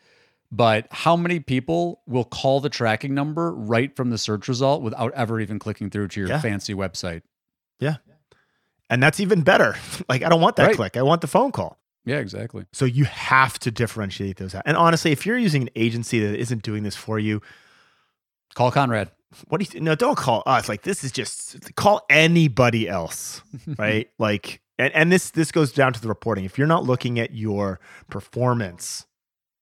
But 0.55 0.87
how 0.91 1.17
many 1.17 1.41
people 1.41 2.03
will 2.07 2.25
call 2.25 2.61
the 2.61 2.69
tracking 2.69 3.15
number 3.15 3.55
right 3.55 3.97
from 3.97 4.11
the 4.11 4.19
search 4.19 4.49
result 4.49 4.83
without 4.83 5.13
ever 5.15 5.41
even 5.41 5.59
clicking 5.59 5.89
through 5.89 6.09
to 6.09 6.21
your 6.21 6.29
Yeah. 6.29 6.41
fancy 6.41 6.75
website? 6.75 7.23
yeah 7.81 7.97
and 8.91 9.03
that's 9.03 9.19
even 9.21 9.43
better 9.43 9.75
like 10.09 10.23
i 10.23 10.29
don't 10.29 10.41
want 10.43 10.57
that 10.57 10.67
Right. 10.67 10.77
click 10.77 10.97
i 10.97 11.03
want 11.03 11.21
the 11.23 11.27
phone 11.27 11.51
call 11.53 11.79
Yeah, 12.05 12.19
exactly. 12.19 12.67
So 12.73 12.85
you 12.85 13.05
have 13.05 13.59
to 13.61 13.71
differentiate 13.71 14.37
those 14.37 14.55
out. 14.55 14.63
And 14.67 14.77
honestly, 14.77 15.13
if 15.13 15.25
you're 15.25 15.39
using 15.39 15.63
an 15.63 15.71
agency 15.77 16.21
that 16.21 16.37
isn't 16.39 16.63
doing 16.63 16.83
this 16.83 16.97
for 16.97 17.19
you, 17.19 17.41
Call 18.55 18.71
Conrad. 18.71 19.11
what 19.49 19.61
do 19.61 19.67
you 19.73 19.81
no, 19.81 19.95
don't 19.95 20.17
call 20.19 20.43
us. 20.47 20.69
Like 20.69 20.83
this 20.83 21.05
is 21.05 21.13
just 21.13 21.75
call 21.77 22.05
anybody 22.11 22.89
else, 22.89 23.41
right? 23.79 24.11
like 24.19 24.61
And 24.79 24.93
and 24.95 25.13
this 25.13 25.31
this 25.31 25.53
goes 25.53 25.73
down 25.73 25.93
to 25.93 26.01
the 26.01 26.09
reporting. 26.09 26.45
If 26.45 26.59
you're 26.59 26.67
not 26.67 26.85
looking 26.85 27.19
at 27.19 27.33
your 27.35 27.81
performance 28.11 29.07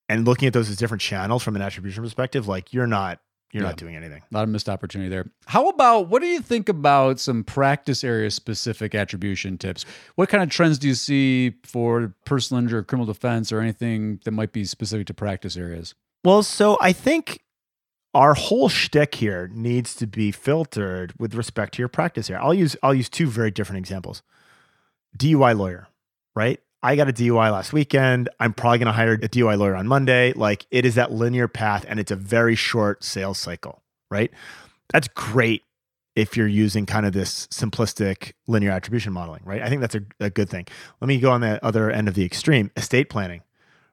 and 0.09 0.25
looking 0.25 0.47
at 0.47 0.53
those 0.53 0.69
as 0.69 0.75
different 0.77 1.01
channels 1.01 1.43
from 1.43 1.55
an 1.55 1.61
attribution 1.61 2.03
perspective, 2.03 2.47
like 2.47 2.73
you're 2.73 2.87
not 2.87 3.19
you're 3.51 3.63
Yeah. 3.63 3.69
not 3.69 3.77
doing 3.77 3.95
anything. 3.95 4.21
A 4.21 4.33
lot 4.35 4.43
of 4.43 4.49
missed 4.49 4.69
opportunity 4.69 5.09
there. 5.09 5.29
How 5.47 5.67
about 5.69 6.07
what 6.07 6.21
do 6.21 6.27
you 6.27 6.39
think 6.41 6.69
about 6.69 7.19
some 7.19 7.43
practice 7.43 8.03
area 8.03 8.31
specific 8.31 8.95
attribution 8.95 9.57
tips? 9.57 9.85
What 10.15 10.29
kind 10.29 10.41
of 10.43 10.49
trends 10.49 10.79
do 10.79 10.87
you 10.87 10.95
see 10.95 11.55
for 11.63 12.13
personal 12.25 12.61
injury 12.63 12.79
or 12.79 12.83
criminal 12.83 13.11
defense 13.11 13.51
or 13.51 13.59
anything 13.59 14.19
that 14.25 14.31
might 14.31 14.53
be 14.53 14.63
specific 14.65 15.07
to 15.07 15.13
practice 15.13 15.57
areas? 15.57 15.93
Well, 16.23 16.43
so 16.43 16.77
I 16.81 16.93
think 16.93 17.41
our 18.13 18.33
whole 18.33 18.67
shtick 18.69 19.15
here 19.15 19.49
needs 19.53 19.95
to 19.95 20.05
be 20.07 20.31
filtered 20.31 21.13
with 21.17 21.33
respect 21.33 21.73
to 21.75 21.81
your 21.81 21.87
practice 21.87 22.29
area. 22.29 22.43
I'll 22.43 22.53
use 22.53 22.75
I'll 22.83 22.93
use 22.93 23.09
two 23.09 23.27
very 23.27 23.51
different 23.51 23.79
examples. 23.79 24.21
DUI 25.17 25.57
lawyer, 25.57 25.87
right? 26.35 26.59
I 26.83 26.95
got 26.95 27.07
a 27.07 27.13
DUI 27.13 27.51
last 27.51 27.73
weekend. 27.73 28.29
I'm 28.39 28.53
probably 28.53 28.79
going 28.79 28.87
to 28.87 28.91
hire 28.91 29.13
a 29.13 29.17
DUI 29.17 29.57
lawyer 29.57 29.75
on 29.75 29.87
Monday. 29.87 30.33
Like 30.33 30.65
it 30.71 30.85
is 30.85 30.95
that 30.95 31.11
linear 31.11 31.47
path 31.47 31.85
and 31.87 31.99
it's 31.99 32.11
a 32.11 32.15
very 32.15 32.55
short 32.55 33.03
sales 33.03 33.37
cycle, 33.37 33.83
right? 34.09 34.31
That's 34.91 35.07
great 35.09 35.63
if 36.15 36.35
you're 36.35 36.47
using 36.47 36.85
kind 36.85 37.05
of 37.05 37.13
this 37.13 37.47
simplistic 37.47 38.33
linear 38.47 38.71
attribution 38.71 39.13
modeling, 39.13 39.41
right? 39.45 39.61
I 39.61 39.69
think 39.69 39.81
that's 39.81 39.95
a, 39.95 40.01
a 40.19 40.29
good 40.29 40.49
thing. 40.49 40.67
Let 40.99 41.07
me 41.07 41.19
go 41.19 41.31
on 41.31 41.41
the 41.41 41.63
other 41.63 41.89
end 41.89 42.07
of 42.07 42.15
the 42.15 42.25
extreme 42.25 42.71
estate 42.75 43.09
planning. 43.09 43.43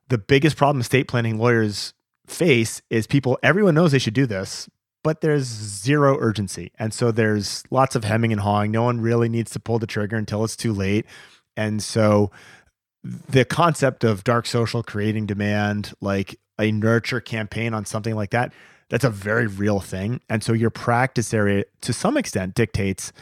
The 0.08 0.18
biggest 0.18 0.56
problem 0.56 0.80
estate 0.80 1.06
planning 1.06 1.38
lawyers 1.38 1.92
face 2.26 2.82
is 2.90 3.06
people, 3.06 3.38
everyone 3.42 3.74
knows 3.74 3.92
they 3.92 3.98
should 3.98 4.14
do 4.14 4.26
this, 4.26 4.68
but 5.04 5.20
there's 5.20 5.44
zero 5.44 6.16
urgency. 6.18 6.72
And 6.78 6.92
so 6.92 7.12
there's 7.12 7.62
lots 7.70 7.94
of 7.94 8.04
hemming 8.04 8.32
and 8.32 8.40
hawing. 8.40 8.72
No 8.72 8.82
one 8.82 9.00
really 9.00 9.28
needs 9.28 9.50
to 9.52 9.60
pull 9.60 9.78
the 9.78 9.86
trigger 9.86 10.16
until 10.16 10.42
it's 10.44 10.56
too 10.56 10.72
late. 10.72 11.06
And 11.56 11.82
so 11.82 12.30
the 13.04 13.44
concept 13.44 14.04
of 14.04 14.24
dark 14.24 14.46
social 14.46 14.82
creating 14.82 15.26
demand, 15.26 15.92
like 16.00 16.38
a 16.58 16.72
nurture 16.72 17.20
campaign 17.20 17.74
on 17.74 17.84
something 17.84 18.14
like 18.14 18.30
that, 18.30 18.52
that's 18.88 19.04
a 19.04 19.10
very 19.10 19.46
real 19.46 19.80
thing. 19.80 20.20
And 20.28 20.42
so 20.42 20.52
your 20.52 20.70
practice 20.70 21.32
area, 21.32 21.64
to 21.82 21.92
some 21.92 22.16
extent, 22.16 22.54
dictates 22.54 23.12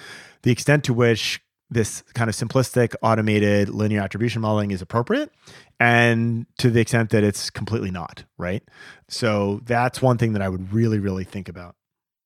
the 0.42 0.52
extent 0.52 0.84
to 0.84 0.94
which 0.94 1.42
this 1.68 2.02
kind 2.14 2.30
of 2.30 2.36
simplistic, 2.36 2.94
automated 3.02 3.68
linear 3.68 4.00
attribution 4.00 4.40
modeling 4.42 4.70
is 4.70 4.80
appropriate 4.80 5.32
and 5.80 6.46
to 6.58 6.70
the 6.70 6.80
extent 6.80 7.10
that 7.10 7.24
it's 7.24 7.50
completely 7.50 7.90
not, 7.90 8.24
right? 8.38 8.62
So 9.08 9.60
that's 9.64 10.00
one 10.00 10.16
thing 10.16 10.32
that 10.34 10.42
I 10.42 10.48
would 10.48 10.72
really, 10.72 11.00
really 11.00 11.24
think 11.24 11.48
about. 11.48 11.74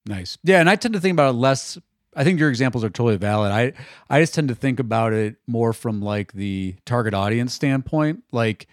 Nice. 0.07 0.39
Yeah, 0.43 0.61
and 0.61 0.69
I 0.69 0.77
tend 0.77 0.95
to 0.95 1.01
think 1.01 1.15
about 1.15 1.31
it 1.31 1.39
less. 1.39 1.79
I 2.14 2.25
think 2.25 2.40
your 2.40 2.49
examples 2.49 2.83
are 2.85 2.90
totally 2.90 3.16
valid. 3.16 3.53
I 3.53 3.73
I 4.09 4.20
just 4.20 4.35
tend 4.35 4.49
to 4.49 4.55
think 4.55 4.81
about 4.81 5.12
it 5.12 5.37
more 5.46 5.73
from 5.73 6.03
like 6.03 6.33
the 6.33 6.75
target 6.85 7.14
audience 7.14 7.55
standpoint. 7.55 8.25
Like 8.33 8.66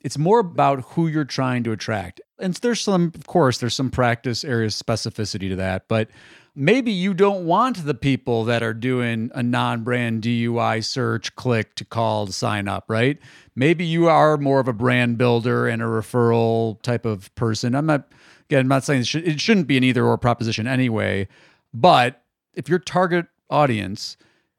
it's 0.00 0.18
more 0.18 0.38
about 0.38 0.82
who 0.90 1.08
you're 1.08 1.24
trying 1.24 1.64
to 1.64 1.72
attract. 1.72 2.20
And 2.38 2.54
there's 2.54 2.80
some, 2.80 3.10
of 3.14 3.26
course, 3.26 3.58
there's 3.58 3.74
some 3.74 3.90
practice 3.90 4.44
areas 4.44 4.80
specificity 4.80 5.48
to 5.48 5.56
that, 5.56 5.88
but 5.88 6.08
maybe 6.54 6.92
you 6.92 7.12
don't 7.12 7.44
want 7.44 7.84
the 7.84 7.94
people 7.94 8.44
that 8.44 8.62
are 8.62 8.72
doing 8.74 9.30
a 9.34 9.42
non-brand 9.42 10.22
DUI 10.22 10.84
search, 10.84 11.34
click 11.34 11.74
to 11.74 11.84
call 11.84 12.26
to 12.26 12.32
sign 12.32 12.68
up, 12.68 12.84
right? 12.88 13.18
Maybe 13.56 13.84
you 13.84 14.08
are 14.08 14.36
more 14.36 14.60
of 14.60 14.68
a 14.68 14.72
brand 14.72 15.18
builder 15.18 15.66
and 15.66 15.82
a 15.82 15.86
referral 15.86 16.80
type 16.82 17.04
of 17.04 17.34
person. 17.34 17.74
I'm 17.74 17.86
not 17.86 18.08
again, 18.48 18.60
I'm 18.60 18.68
not 18.68 18.84
saying 18.84 19.00
it, 19.00 19.06
should, 19.08 19.26
it 19.26 19.40
shouldn't 19.40 19.66
be 19.66 19.76
an 19.76 19.82
either 19.82 20.04
or 20.04 20.16
proposition 20.18 20.68
anyway, 20.68 21.26
but 21.74 22.22
if 22.56 22.68
your 22.68 22.78
target 22.78 23.26
audience 23.50 24.16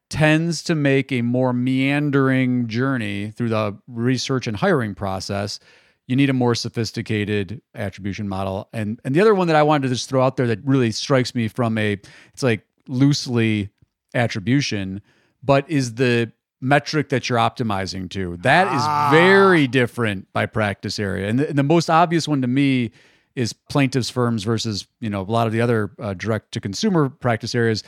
tends 0.08 0.62
to 0.62 0.74
make 0.74 1.12
a 1.12 1.20
more 1.22 1.52
meandering 1.52 2.66
journey 2.68 3.30
through 3.30 3.50
the 3.50 3.76
research 3.86 4.46
and 4.46 4.56
hiring 4.56 4.94
process, 4.94 5.60
you 6.06 6.16
need 6.16 6.30
a 6.30 6.32
more 6.32 6.54
sophisticated 6.54 7.60
attribution 7.74 8.26
model. 8.28 8.68
And 8.72 8.98
and 9.04 9.14
the 9.14 9.20
other 9.20 9.34
one 9.34 9.48
that 9.48 9.56
I 9.56 9.62
wanted 9.62 9.88
to 9.88 9.94
just 9.94 10.08
throw 10.08 10.22
out 10.22 10.36
there 10.38 10.46
that 10.46 10.60
really 10.64 10.90
strikes 10.90 11.34
me 11.34 11.48
from 11.48 11.76
a 11.76 11.98
it's 12.32 12.42
like 12.42 12.64
loosely 12.88 13.68
attribution, 14.14 15.02
but 15.42 15.68
is 15.70 15.94
the 15.96 16.32
metric 16.60 17.10
that 17.10 17.28
you're 17.28 17.38
optimizing 17.38 18.08
to. 18.10 18.36
That 18.38 18.66
is 18.74 18.82
Ah. 18.82 19.10
very 19.12 19.66
different 19.68 20.32
by 20.32 20.46
practice 20.46 20.98
area. 20.98 21.28
And 21.28 21.38
the, 21.38 21.48
and 21.50 21.58
the 21.58 21.62
most 21.62 21.88
obvious 21.90 22.26
one 22.26 22.40
to 22.42 22.48
me 22.48 22.90
is 23.38 23.52
plaintiffs 23.52 24.10
firms 24.10 24.42
versus, 24.42 24.86
you 25.00 25.08
know, 25.08 25.20
a 25.20 25.30
lot 25.30 25.46
of 25.46 25.52
the 25.52 25.60
other 25.60 25.92
uh, 26.00 26.12
direct 26.14 26.50
to 26.52 26.60
consumer 26.60 27.08
practice 27.08 27.54
areas. 27.54 27.84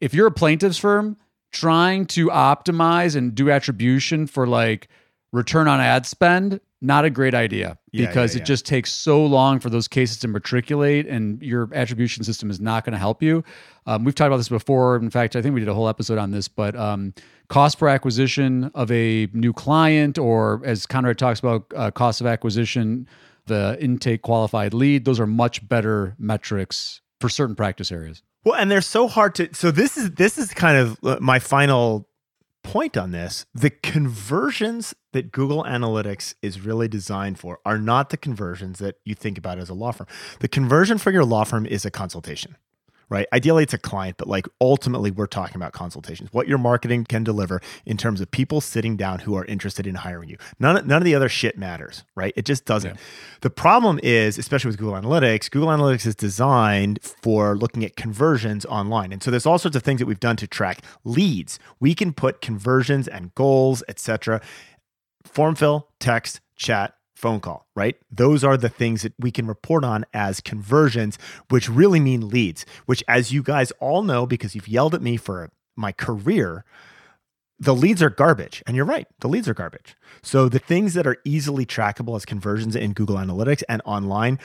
If 0.00 0.14
you're 0.14 0.26
a 0.26 0.32
plaintiffs 0.32 0.78
firm 0.78 1.18
trying 1.52 2.06
to 2.06 2.28
optimize 2.28 3.14
and 3.14 3.34
do 3.34 3.50
attribution 3.50 4.26
for 4.26 4.46
like 4.46 4.88
return 5.32 5.68
on 5.68 5.78
ad 5.78 6.06
spend, 6.06 6.58
not 6.80 7.04
a 7.04 7.10
great 7.10 7.34
idea 7.34 7.78
Yeah, 7.92 8.06
because 8.06 8.34
yeah, 8.34 8.42
it 8.42 8.46
just 8.46 8.66
takes 8.66 8.92
so 8.92 9.24
long 9.24 9.60
for 9.60 9.70
those 9.70 9.88
cases 9.88 10.18
to 10.18 10.28
matriculate 10.28 11.06
and 11.06 11.42
your 11.42 11.68
attribution 11.74 12.24
system 12.24 12.50
is 12.50 12.60
not 12.60 12.84
going 12.84 12.92
to 12.92 12.98
help 12.98 13.22
you. 13.22 13.44
Um, 13.86 14.04
we've 14.04 14.14
talked 14.14 14.28
about 14.28 14.38
this 14.38 14.48
before. 14.48 14.96
In 14.96 15.10
fact, 15.10 15.36
I 15.36 15.42
think 15.42 15.54
we 15.54 15.60
did 15.60 15.68
a 15.68 15.74
whole 15.74 15.88
episode 15.88 16.18
on 16.18 16.30
this, 16.30 16.48
but 16.48 16.74
um, 16.76 17.12
cost 17.48 17.78
per 17.78 17.88
acquisition 17.88 18.70
of 18.74 18.90
a 18.90 19.28
new 19.32 19.52
client, 19.52 20.18
or 20.18 20.62
as 20.64 20.86
Conrad 20.86 21.18
talks 21.18 21.40
about, 21.40 21.64
uh, 21.76 21.90
cost 21.90 22.20
of 22.20 22.26
acquisition, 22.26 23.06
the 23.46 23.76
intake 23.80 24.22
qualified 24.22 24.74
lead, 24.74 25.04
those 25.04 25.20
are 25.20 25.26
much 25.26 25.66
better 25.66 26.14
metrics 26.18 27.00
for 27.20 27.28
certain 27.28 27.54
practice 27.54 27.90
areas. 27.92 28.22
Well, 28.44 28.54
and 28.54 28.70
they're 28.70 28.82
so 28.82 29.08
hard 29.08 29.34
to. 29.36 29.54
So 29.54 29.70
this 29.70 29.96
is 29.96 30.12
this 30.12 30.36
is 30.36 30.52
kind 30.52 30.76
of 30.76 30.98
uh, 31.02 31.18
my 31.20 31.38
final 31.38 32.08
point 32.62 32.96
on 32.96 33.12
this. 33.12 33.46
The 33.54 33.70
conversions 33.70 34.94
that 35.12 35.32
Google 35.32 35.64
Analytics 35.64 36.34
is 36.42 36.60
really 36.60 36.88
designed 36.88 37.38
for 37.38 37.60
are 37.64 37.78
not 37.78 38.10
the 38.10 38.16
conversions 38.16 38.80
that 38.80 38.96
you 39.04 39.14
think 39.14 39.38
about 39.38 39.58
as 39.58 39.70
a 39.70 39.74
law 39.74 39.92
firm. 39.92 40.08
The 40.40 40.48
conversion 40.48 40.98
for 40.98 41.10
your 41.10 41.24
law 41.24 41.44
firm 41.44 41.66
is 41.66 41.84
a 41.84 41.90
consultation. 41.90 42.56
Right. 43.14 43.28
Ideally, 43.32 43.62
it's 43.62 43.72
a 43.72 43.78
client, 43.78 44.16
but 44.16 44.26
like 44.26 44.48
ultimately, 44.60 45.12
we're 45.12 45.28
talking 45.28 45.54
about 45.54 45.72
consultations. 45.72 46.30
What 46.32 46.48
your 46.48 46.58
marketing 46.58 47.04
can 47.04 47.22
deliver 47.22 47.60
in 47.86 47.96
terms 47.96 48.20
of 48.20 48.28
people 48.32 48.60
sitting 48.60 48.96
down 48.96 49.20
who 49.20 49.36
are 49.36 49.44
interested 49.44 49.86
in 49.86 49.94
hiring 49.94 50.30
you. 50.30 50.36
None, 50.58 50.78
of- 50.78 50.86
none 50.88 50.98
of 50.98 51.04
the 51.04 51.14
other 51.14 51.28
shit 51.28 51.56
matters. 51.56 52.02
Right. 52.16 52.32
It 52.34 52.44
just 52.44 52.64
doesn't. 52.64 52.96
Yeah. 52.96 53.00
The 53.42 53.50
problem 53.50 54.00
is, 54.02 54.36
especially 54.36 54.70
with 54.70 54.78
Google 54.78 54.94
Analytics, 54.94 55.48
Google 55.48 55.68
Analytics 55.68 56.06
is 56.06 56.16
designed 56.16 56.98
for 57.22 57.56
looking 57.56 57.84
at 57.84 57.94
conversions 57.94 58.66
online. 58.66 59.12
And 59.12 59.22
so 59.22 59.30
there's 59.30 59.46
all 59.46 59.60
sorts 59.60 59.76
of 59.76 59.84
things 59.84 60.00
that 60.00 60.06
we've 60.06 60.18
done 60.18 60.34
to 60.38 60.48
track 60.48 60.80
leads. 61.04 61.60
We 61.78 61.94
can 61.94 62.14
put 62.14 62.40
conversions 62.40 63.06
and 63.06 63.32
goals, 63.36 63.84
etc. 63.86 64.40
Form 65.24 65.54
fill, 65.54 65.86
text, 66.00 66.40
chat, 66.56 66.96
phone 67.14 67.40
call, 67.40 67.66
right? 67.74 67.96
Those 68.10 68.44
are 68.44 68.56
the 68.56 68.68
things 68.68 69.02
that 69.02 69.14
we 69.18 69.30
can 69.30 69.46
report 69.46 69.84
on 69.84 70.04
as 70.12 70.40
conversions, 70.40 71.18
which 71.48 71.68
really 71.68 72.00
mean 72.00 72.28
leads, 72.28 72.66
which 72.86 73.02
as 73.08 73.32
you 73.32 73.42
guys 73.42 73.70
all 73.80 74.02
know 74.02 74.26
because 74.26 74.54
you've 74.54 74.68
yelled 74.68 74.94
at 74.94 75.02
me 75.02 75.16
for 75.16 75.50
my 75.76 75.92
career, 75.92 76.64
the 77.58 77.74
leads 77.74 78.02
are 78.02 78.10
garbage. 78.10 78.62
And 78.66 78.76
you're 78.76 78.84
right, 78.84 79.06
the 79.20 79.28
leads 79.28 79.48
are 79.48 79.54
garbage. 79.54 79.96
So 80.22 80.48
the 80.48 80.58
things 80.58 80.94
that 80.94 81.06
are 81.06 81.18
easily 81.24 81.64
trackable 81.64 82.16
as 82.16 82.24
conversions 82.24 82.76
in 82.76 82.92
Google 82.92 83.16
Analytics 83.16 83.62
and 83.68 83.80
online, 83.84 84.38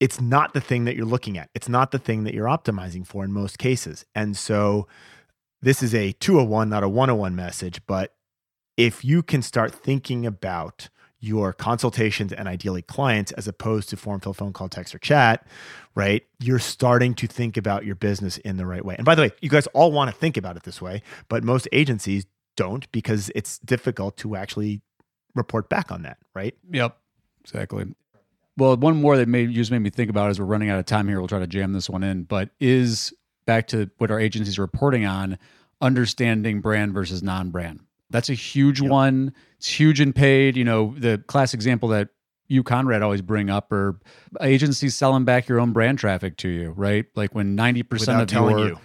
it's 0.00 0.20
not 0.20 0.54
the 0.54 0.60
thing 0.60 0.84
that 0.84 0.96
you're 0.96 1.06
looking 1.06 1.36
at. 1.36 1.50
It's 1.54 1.68
not 1.68 1.90
the 1.90 1.98
thing 1.98 2.24
that 2.24 2.34
you're 2.34 2.46
optimizing 2.46 3.06
for 3.06 3.24
in 3.24 3.32
most 3.32 3.58
cases. 3.58 4.06
And 4.14 4.36
so 4.36 4.86
this 5.60 5.82
is 5.82 5.94
a 5.94 6.12
201, 6.12 6.68
not 6.68 6.82
a 6.82 6.88
101 6.88 7.34
message, 7.34 7.80
but 7.86 8.14
if 8.76 9.04
you 9.04 9.22
can 9.22 9.42
start 9.42 9.74
thinking 9.74 10.24
about 10.24 10.88
your 11.20 11.52
consultations 11.52 12.32
and 12.32 12.46
ideally 12.46 12.82
clients 12.82 13.32
as 13.32 13.48
opposed 13.48 13.88
to 13.88 13.96
form 13.96 14.20
fill 14.20 14.32
phone 14.32 14.52
call 14.52 14.68
text 14.68 14.94
or 14.94 14.98
chat 14.98 15.46
right 15.94 16.24
you're 16.38 16.58
starting 16.58 17.14
to 17.14 17.26
think 17.26 17.56
about 17.56 17.84
your 17.84 17.96
business 17.96 18.38
in 18.38 18.56
the 18.56 18.66
right 18.66 18.84
way 18.84 18.94
and 18.96 19.04
by 19.04 19.14
the 19.14 19.22
way 19.22 19.30
you 19.40 19.48
guys 19.48 19.66
all 19.68 19.90
want 19.90 20.10
to 20.10 20.16
think 20.16 20.36
about 20.36 20.56
it 20.56 20.62
this 20.62 20.80
way 20.80 21.02
but 21.28 21.42
most 21.42 21.66
agencies 21.72 22.26
don't 22.56 22.90
because 22.92 23.30
it's 23.34 23.58
difficult 23.60 24.16
to 24.16 24.36
actually 24.36 24.80
report 25.34 25.68
back 25.68 25.90
on 25.90 26.02
that 26.02 26.18
right 26.34 26.54
Yep, 26.70 26.96
exactly. 27.42 27.86
Well, 28.56 28.76
one 28.76 29.00
more 29.00 29.16
that 29.16 29.28
made 29.28 29.52
just 29.52 29.70
made 29.70 29.78
me 29.78 29.90
think 29.90 30.10
about 30.10 30.30
as 30.30 30.40
we're 30.40 30.46
running 30.46 30.68
out 30.68 30.80
of 30.80 30.86
time 30.86 31.06
here. 31.06 31.20
We'll 31.20 31.28
try 31.28 31.38
to 31.38 31.46
jam 31.46 31.72
this 31.72 31.88
one 31.88 32.02
in, 32.02 32.24
but 32.24 32.50
is 32.58 33.14
back 33.46 33.68
to 33.68 33.88
what 33.98 34.10
our 34.10 34.18
agencies 34.18 34.58
are 34.58 34.62
reporting 34.62 35.06
on, 35.06 35.38
understanding 35.80 36.60
brand 36.60 36.92
versus 36.92 37.22
non-brand. 37.22 37.80
That's 38.10 38.28
a 38.30 38.34
huge 38.34 38.80
Yep. 38.80 38.90
one. 38.90 39.32
It's 39.58 39.68
huge 39.68 40.00
in 40.00 40.12
paid. 40.12 40.56
You 40.56 40.64
know, 40.64 40.94
the 40.96 41.18
class 41.26 41.54
example 41.54 41.88
that 41.90 42.08
you 42.46 42.62
Conrad 42.62 43.02
always 43.02 43.20
bring 43.22 43.50
up 43.50 43.70
are 43.72 43.98
agencies 44.40 44.96
selling 44.96 45.24
back 45.24 45.48
your 45.48 45.60
own 45.60 45.72
brand 45.72 45.98
traffic 45.98 46.36
to 46.38 46.48
you, 46.48 46.70
right? 46.70 47.04
Like 47.14 47.34
when 47.34 47.54
ninety 47.54 47.82
percent 47.82 48.18
without 48.18 48.22
of 48.22 48.28
telling 48.28 48.58
your 48.58 48.68
you 48.68 48.78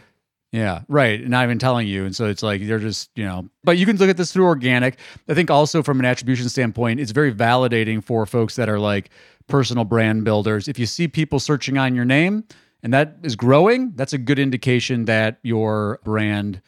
yeah, 0.53 0.81
right. 0.87 1.27
Not 1.27 1.43
even 1.45 1.57
telling 1.57 1.87
you. 1.87 2.05
And 2.05 2.15
so 2.15 2.27
it's 2.27 2.43
like 2.43 2.61
they're 2.67 2.77
just, 2.77 3.09
you 3.15 3.25
know, 3.25 3.49
but 3.63 3.79
you 3.79 3.87
can 3.87 3.97
look 3.97 4.07
at 4.07 4.17
this 4.17 4.31
through 4.31 4.45
organic. 4.45 4.99
I 5.27 5.33
think 5.33 5.49
also 5.49 5.81
from 5.81 5.99
an 5.99 6.05
attribution 6.05 6.47
standpoint, 6.47 6.99
it's 6.99 7.11
very 7.11 7.33
validating 7.33 8.03
for 8.03 8.27
folks 8.27 8.55
that 8.57 8.69
are 8.69 8.77
like 8.77 9.09
personal 9.47 9.83
brand 9.83 10.25
builders. 10.25 10.67
If 10.67 10.77
you 10.77 10.85
see 10.85 11.07
people 11.07 11.39
searching 11.39 11.79
on 11.79 11.95
your 11.95 12.05
name 12.05 12.43
and 12.83 12.93
that 12.93 13.17
is 13.23 13.35
growing, 13.35 13.93
that's 13.95 14.13
a 14.13 14.19
good 14.19 14.37
indication 14.37 15.05
that 15.05 15.39
your 15.41 15.99
brand 16.03 16.61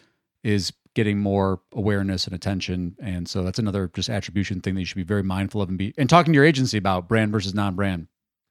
is 0.44 0.74
getting 0.96 1.20
more 1.20 1.62
awareness 1.74 2.26
and 2.26 2.34
attention. 2.34 2.96
And 3.00 3.28
so 3.30 3.44
that's 3.44 3.60
another 3.60 3.92
just 3.94 4.10
attribution 4.10 4.62
thing 4.62 4.74
that 4.74 4.82
you 4.82 4.86
should 4.86 4.96
be 4.96 5.04
very 5.04 5.24
mindful 5.24 5.62
of 5.62 5.70
and 5.70 5.78
be 5.78 5.94
and 5.98 6.10
talking 6.10 6.34
to 6.34 6.38
your 6.38 6.46
agency 6.46 6.78
about 6.78 7.08
brand 7.08 7.32
versus 7.32 7.54
non-brand. 7.54 8.08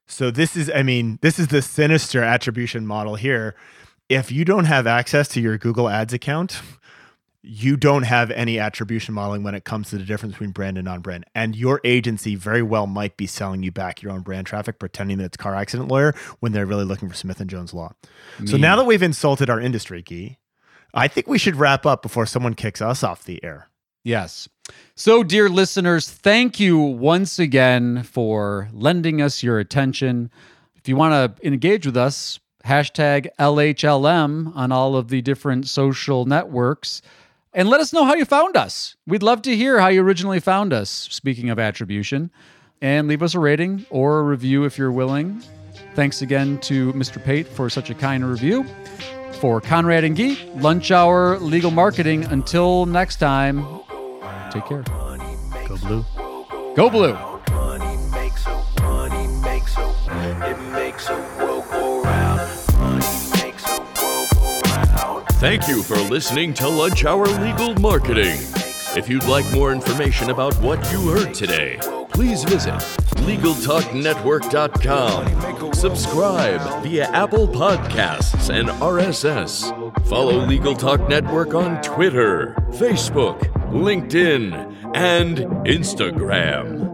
So 0.06 0.30
this 0.30 0.54
is, 0.54 0.70
I 0.72 0.82
mean, 0.82 1.18
this 1.22 1.38
is 1.38 1.48
the 1.48 1.62
sinister 1.62 2.22
attribution 2.22 2.86
model 2.86 3.16
here. 3.16 3.56
If 4.08 4.30
you 4.30 4.44
don't 4.44 4.66
have 4.66 4.86
access 4.86 5.28
to 5.28 5.40
your 5.40 5.56
Google 5.56 5.88
Ads 5.88 6.12
account, 6.12 6.60
you 7.46 7.76
don't 7.76 8.04
have 8.04 8.30
any 8.30 8.58
attribution 8.58 9.14
modeling 9.14 9.42
when 9.42 9.54
it 9.54 9.64
comes 9.64 9.90
to 9.90 9.98
the 9.98 10.04
difference 10.04 10.34
between 10.34 10.50
brand 10.50 10.76
and 10.76 10.84
non-brand. 10.84 11.24
And 11.34 11.56
your 11.56 11.80
agency 11.84 12.34
very 12.34 12.62
well 12.62 12.86
might 12.86 13.16
be 13.16 13.26
selling 13.26 13.62
you 13.62 13.72
back 13.72 14.02
your 14.02 14.12
own 14.12 14.20
brand 14.20 14.46
traffic, 14.46 14.78
pretending 14.78 15.18
that 15.18 15.24
it's 15.24 15.36
car 15.38 15.54
accident 15.54 15.90
lawyer 15.90 16.14
when 16.40 16.52
they're 16.52 16.66
really 16.66 16.84
looking 16.84 17.08
for 17.08 17.14
Smith 17.14 17.40
and 17.40 17.48
Jones 17.48 17.72
law. 17.72 17.94
So 18.44 18.58
now 18.58 18.76
that 18.76 18.84
we've 18.84 19.02
insulted 19.02 19.48
our 19.48 19.60
industry, 19.60 20.02
Gyi, 20.02 20.36
I 20.94 21.08
think 21.08 21.26
we 21.26 21.38
should 21.38 21.56
wrap 21.56 21.84
up 21.84 22.02
before 22.02 22.24
someone 22.24 22.54
kicks 22.54 22.80
us 22.80 23.02
off 23.02 23.24
the 23.24 23.42
air. 23.42 23.68
Yes. 24.04 24.48
So, 24.94 25.24
dear 25.24 25.48
listeners, 25.48 26.08
thank 26.08 26.60
you 26.60 26.78
once 26.78 27.38
again 27.38 28.04
for 28.04 28.68
lending 28.72 29.20
us 29.20 29.42
your 29.42 29.58
attention. 29.58 30.30
If 30.76 30.88
you 30.88 30.94
want 30.94 31.36
to 31.36 31.46
engage 31.46 31.84
with 31.84 31.96
us, 31.96 32.38
hashtag 32.64 33.26
LHLM 33.38 34.54
on 34.54 34.72
all 34.72 34.96
of 34.96 35.08
the 35.08 35.20
different 35.20 35.66
social 35.66 36.26
networks 36.26 37.02
and 37.52 37.68
let 37.68 37.80
us 37.80 37.92
know 37.92 38.04
how 38.04 38.14
you 38.14 38.24
found 38.24 38.56
us. 38.56 38.96
We'd 39.06 39.22
love 39.22 39.42
to 39.42 39.56
hear 39.56 39.80
how 39.80 39.88
you 39.88 40.02
originally 40.02 40.40
found 40.40 40.72
us, 40.72 40.90
speaking 40.90 41.50
of 41.50 41.58
attribution, 41.58 42.30
and 42.80 43.08
leave 43.08 43.22
us 43.22 43.34
a 43.34 43.40
rating 43.40 43.86
or 43.90 44.20
a 44.20 44.22
review 44.22 44.64
if 44.64 44.78
you're 44.78 44.92
willing. 44.92 45.42
Thanks 45.94 46.22
again 46.22 46.58
to 46.60 46.92
Mr. 46.92 47.22
Pate 47.22 47.46
for 47.46 47.70
such 47.70 47.90
a 47.90 47.94
kind 47.94 48.28
review. 48.28 48.66
For 49.40 49.60
Conrad 49.60 50.04
and 50.04 50.16
Gyi, 50.16 50.38
Lunch 50.62 50.90
Hour 50.90 51.38
Legal 51.38 51.70
Marketing. 51.70 52.24
Until 52.24 52.86
next 52.86 53.16
time, 53.16 53.66
take 54.50 54.64
care. 54.66 54.82
Go 55.66 55.76
blue. 55.78 56.04
Go 56.74 56.88
Blue. 56.90 57.12
Money 57.52 57.96
makes 58.12 58.46
a 58.46 58.64
money 58.82 59.26
makes 59.42 59.76
a 59.76 59.92
it 60.50 60.58
makes 60.72 61.08
a 61.10 61.16
world 61.38 61.64
go 61.70 62.02
round. 62.02 62.40
Money 62.78 63.06
makes 63.42 63.64
a 63.68 63.78
world 64.00 64.28
go 64.34 64.60
round. 64.70 65.26
Thank 65.34 65.68
you 65.68 65.82
for 65.82 65.96
listening 65.96 66.54
to 66.54 66.66
Lunch 66.68 67.04
Hour 67.04 67.26
Legal 67.26 67.74
Marketing. 67.74 68.38
If 68.96 69.08
you'd 69.08 69.24
like 69.24 69.50
more 69.52 69.72
information 69.72 70.30
about 70.30 70.54
what 70.60 70.78
you 70.92 71.08
heard 71.10 71.34
today, 71.34 71.78
please 72.10 72.44
visit 72.44 72.74
LegalTalkNetwork.com. 73.26 75.53
Subscribe 75.84 76.82
via 76.82 77.04
Apple 77.10 77.46
Podcasts 77.46 78.48
and 78.48 78.70
RSS. 78.80 79.68
Follow 80.06 80.38
Legal 80.46 80.74
Talk 80.74 81.10
Network 81.10 81.52
on 81.52 81.82
Twitter, 81.82 82.54
Facebook, 82.70 83.38
LinkedIn, 83.70 84.94
and 84.96 85.36
Instagram. 85.66 86.90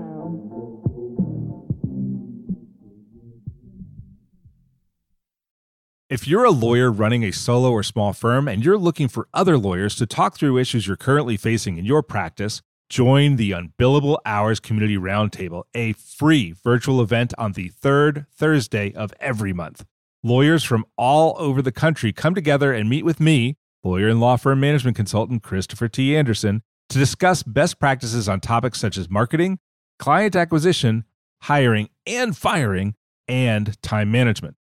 If 6.08 6.26
you're 6.26 6.42
a 6.42 6.50
lawyer 6.50 6.90
running 6.90 7.22
a 7.22 7.30
solo 7.30 7.70
or 7.70 7.84
small 7.84 8.12
firm 8.12 8.48
and 8.48 8.64
you're 8.64 8.76
looking 8.76 9.06
for 9.06 9.28
other 9.32 9.56
lawyers 9.56 9.94
to 9.94 10.06
talk 10.06 10.36
through 10.36 10.58
issues 10.58 10.88
you're 10.88 10.96
currently 10.96 11.36
facing 11.36 11.78
in 11.78 11.84
your 11.84 12.02
practice, 12.02 12.60
join 12.90 13.36
the 13.36 13.52
Unbillable 13.52 14.18
Hours 14.26 14.58
Community 14.58 14.96
Roundtable, 14.96 15.62
a 15.74 15.92
free 15.92 16.52
virtual 16.64 17.00
event 17.00 17.32
on 17.38 17.52
the 17.52 17.68
third 17.68 18.26
Thursday 18.36 18.92
of 18.92 19.14
every 19.20 19.52
month. 19.52 19.86
Lawyers 20.24 20.64
from 20.64 20.84
all 20.98 21.36
over 21.38 21.62
the 21.62 21.72
country 21.72 22.12
come 22.12 22.34
together 22.34 22.72
and 22.74 22.90
meet 22.90 23.04
with 23.04 23.20
me, 23.20 23.56
lawyer 23.84 24.08
and 24.08 24.20
law 24.20 24.36
firm 24.36 24.58
management 24.58 24.96
consultant 24.96 25.44
Christopher 25.44 25.88
T. 25.88 26.16
Anderson, 26.16 26.62
to 26.88 26.98
discuss 26.98 27.44
best 27.44 27.78
practices 27.78 28.28
on 28.28 28.40
topics 28.40 28.80
such 28.80 28.98
as 28.98 29.08
marketing, 29.08 29.60
client 30.00 30.34
acquisition, 30.34 31.04
hiring 31.42 31.88
and 32.06 32.36
firing, 32.36 32.96
and 33.28 33.80
time 33.82 34.10
management. 34.10 34.56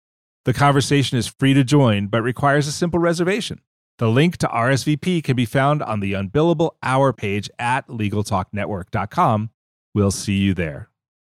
The 0.45 0.53
conversation 0.53 1.19
is 1.19 1.27
free 1.27 1.53
to 1.53 1.63
join, 1.63 2.07
but 2.07 2.23
requires 2.23 2.67
a 2.67 2.71
simple 2.71 2.99
reservation. 2.99 3.61
The 3.97 4.09
link 4.09 4.35
to 4.37 4.47
RSVP 4.47 5.23
can 5.23 5.37
be 5.37 5.45
found 5.45 5.81
on 5.81 6.01
the 6.01 6.13
Unbillable 6.13 6.71
Hour 6.83 7.13
page 7.13 7.49
at 7.57 7.87
LegalTalkNetwork.com. 7.87 9.51
We'll 9.93 10.11
see 10.11 10.33
you 10.33 10.53
there. 10.53 10.89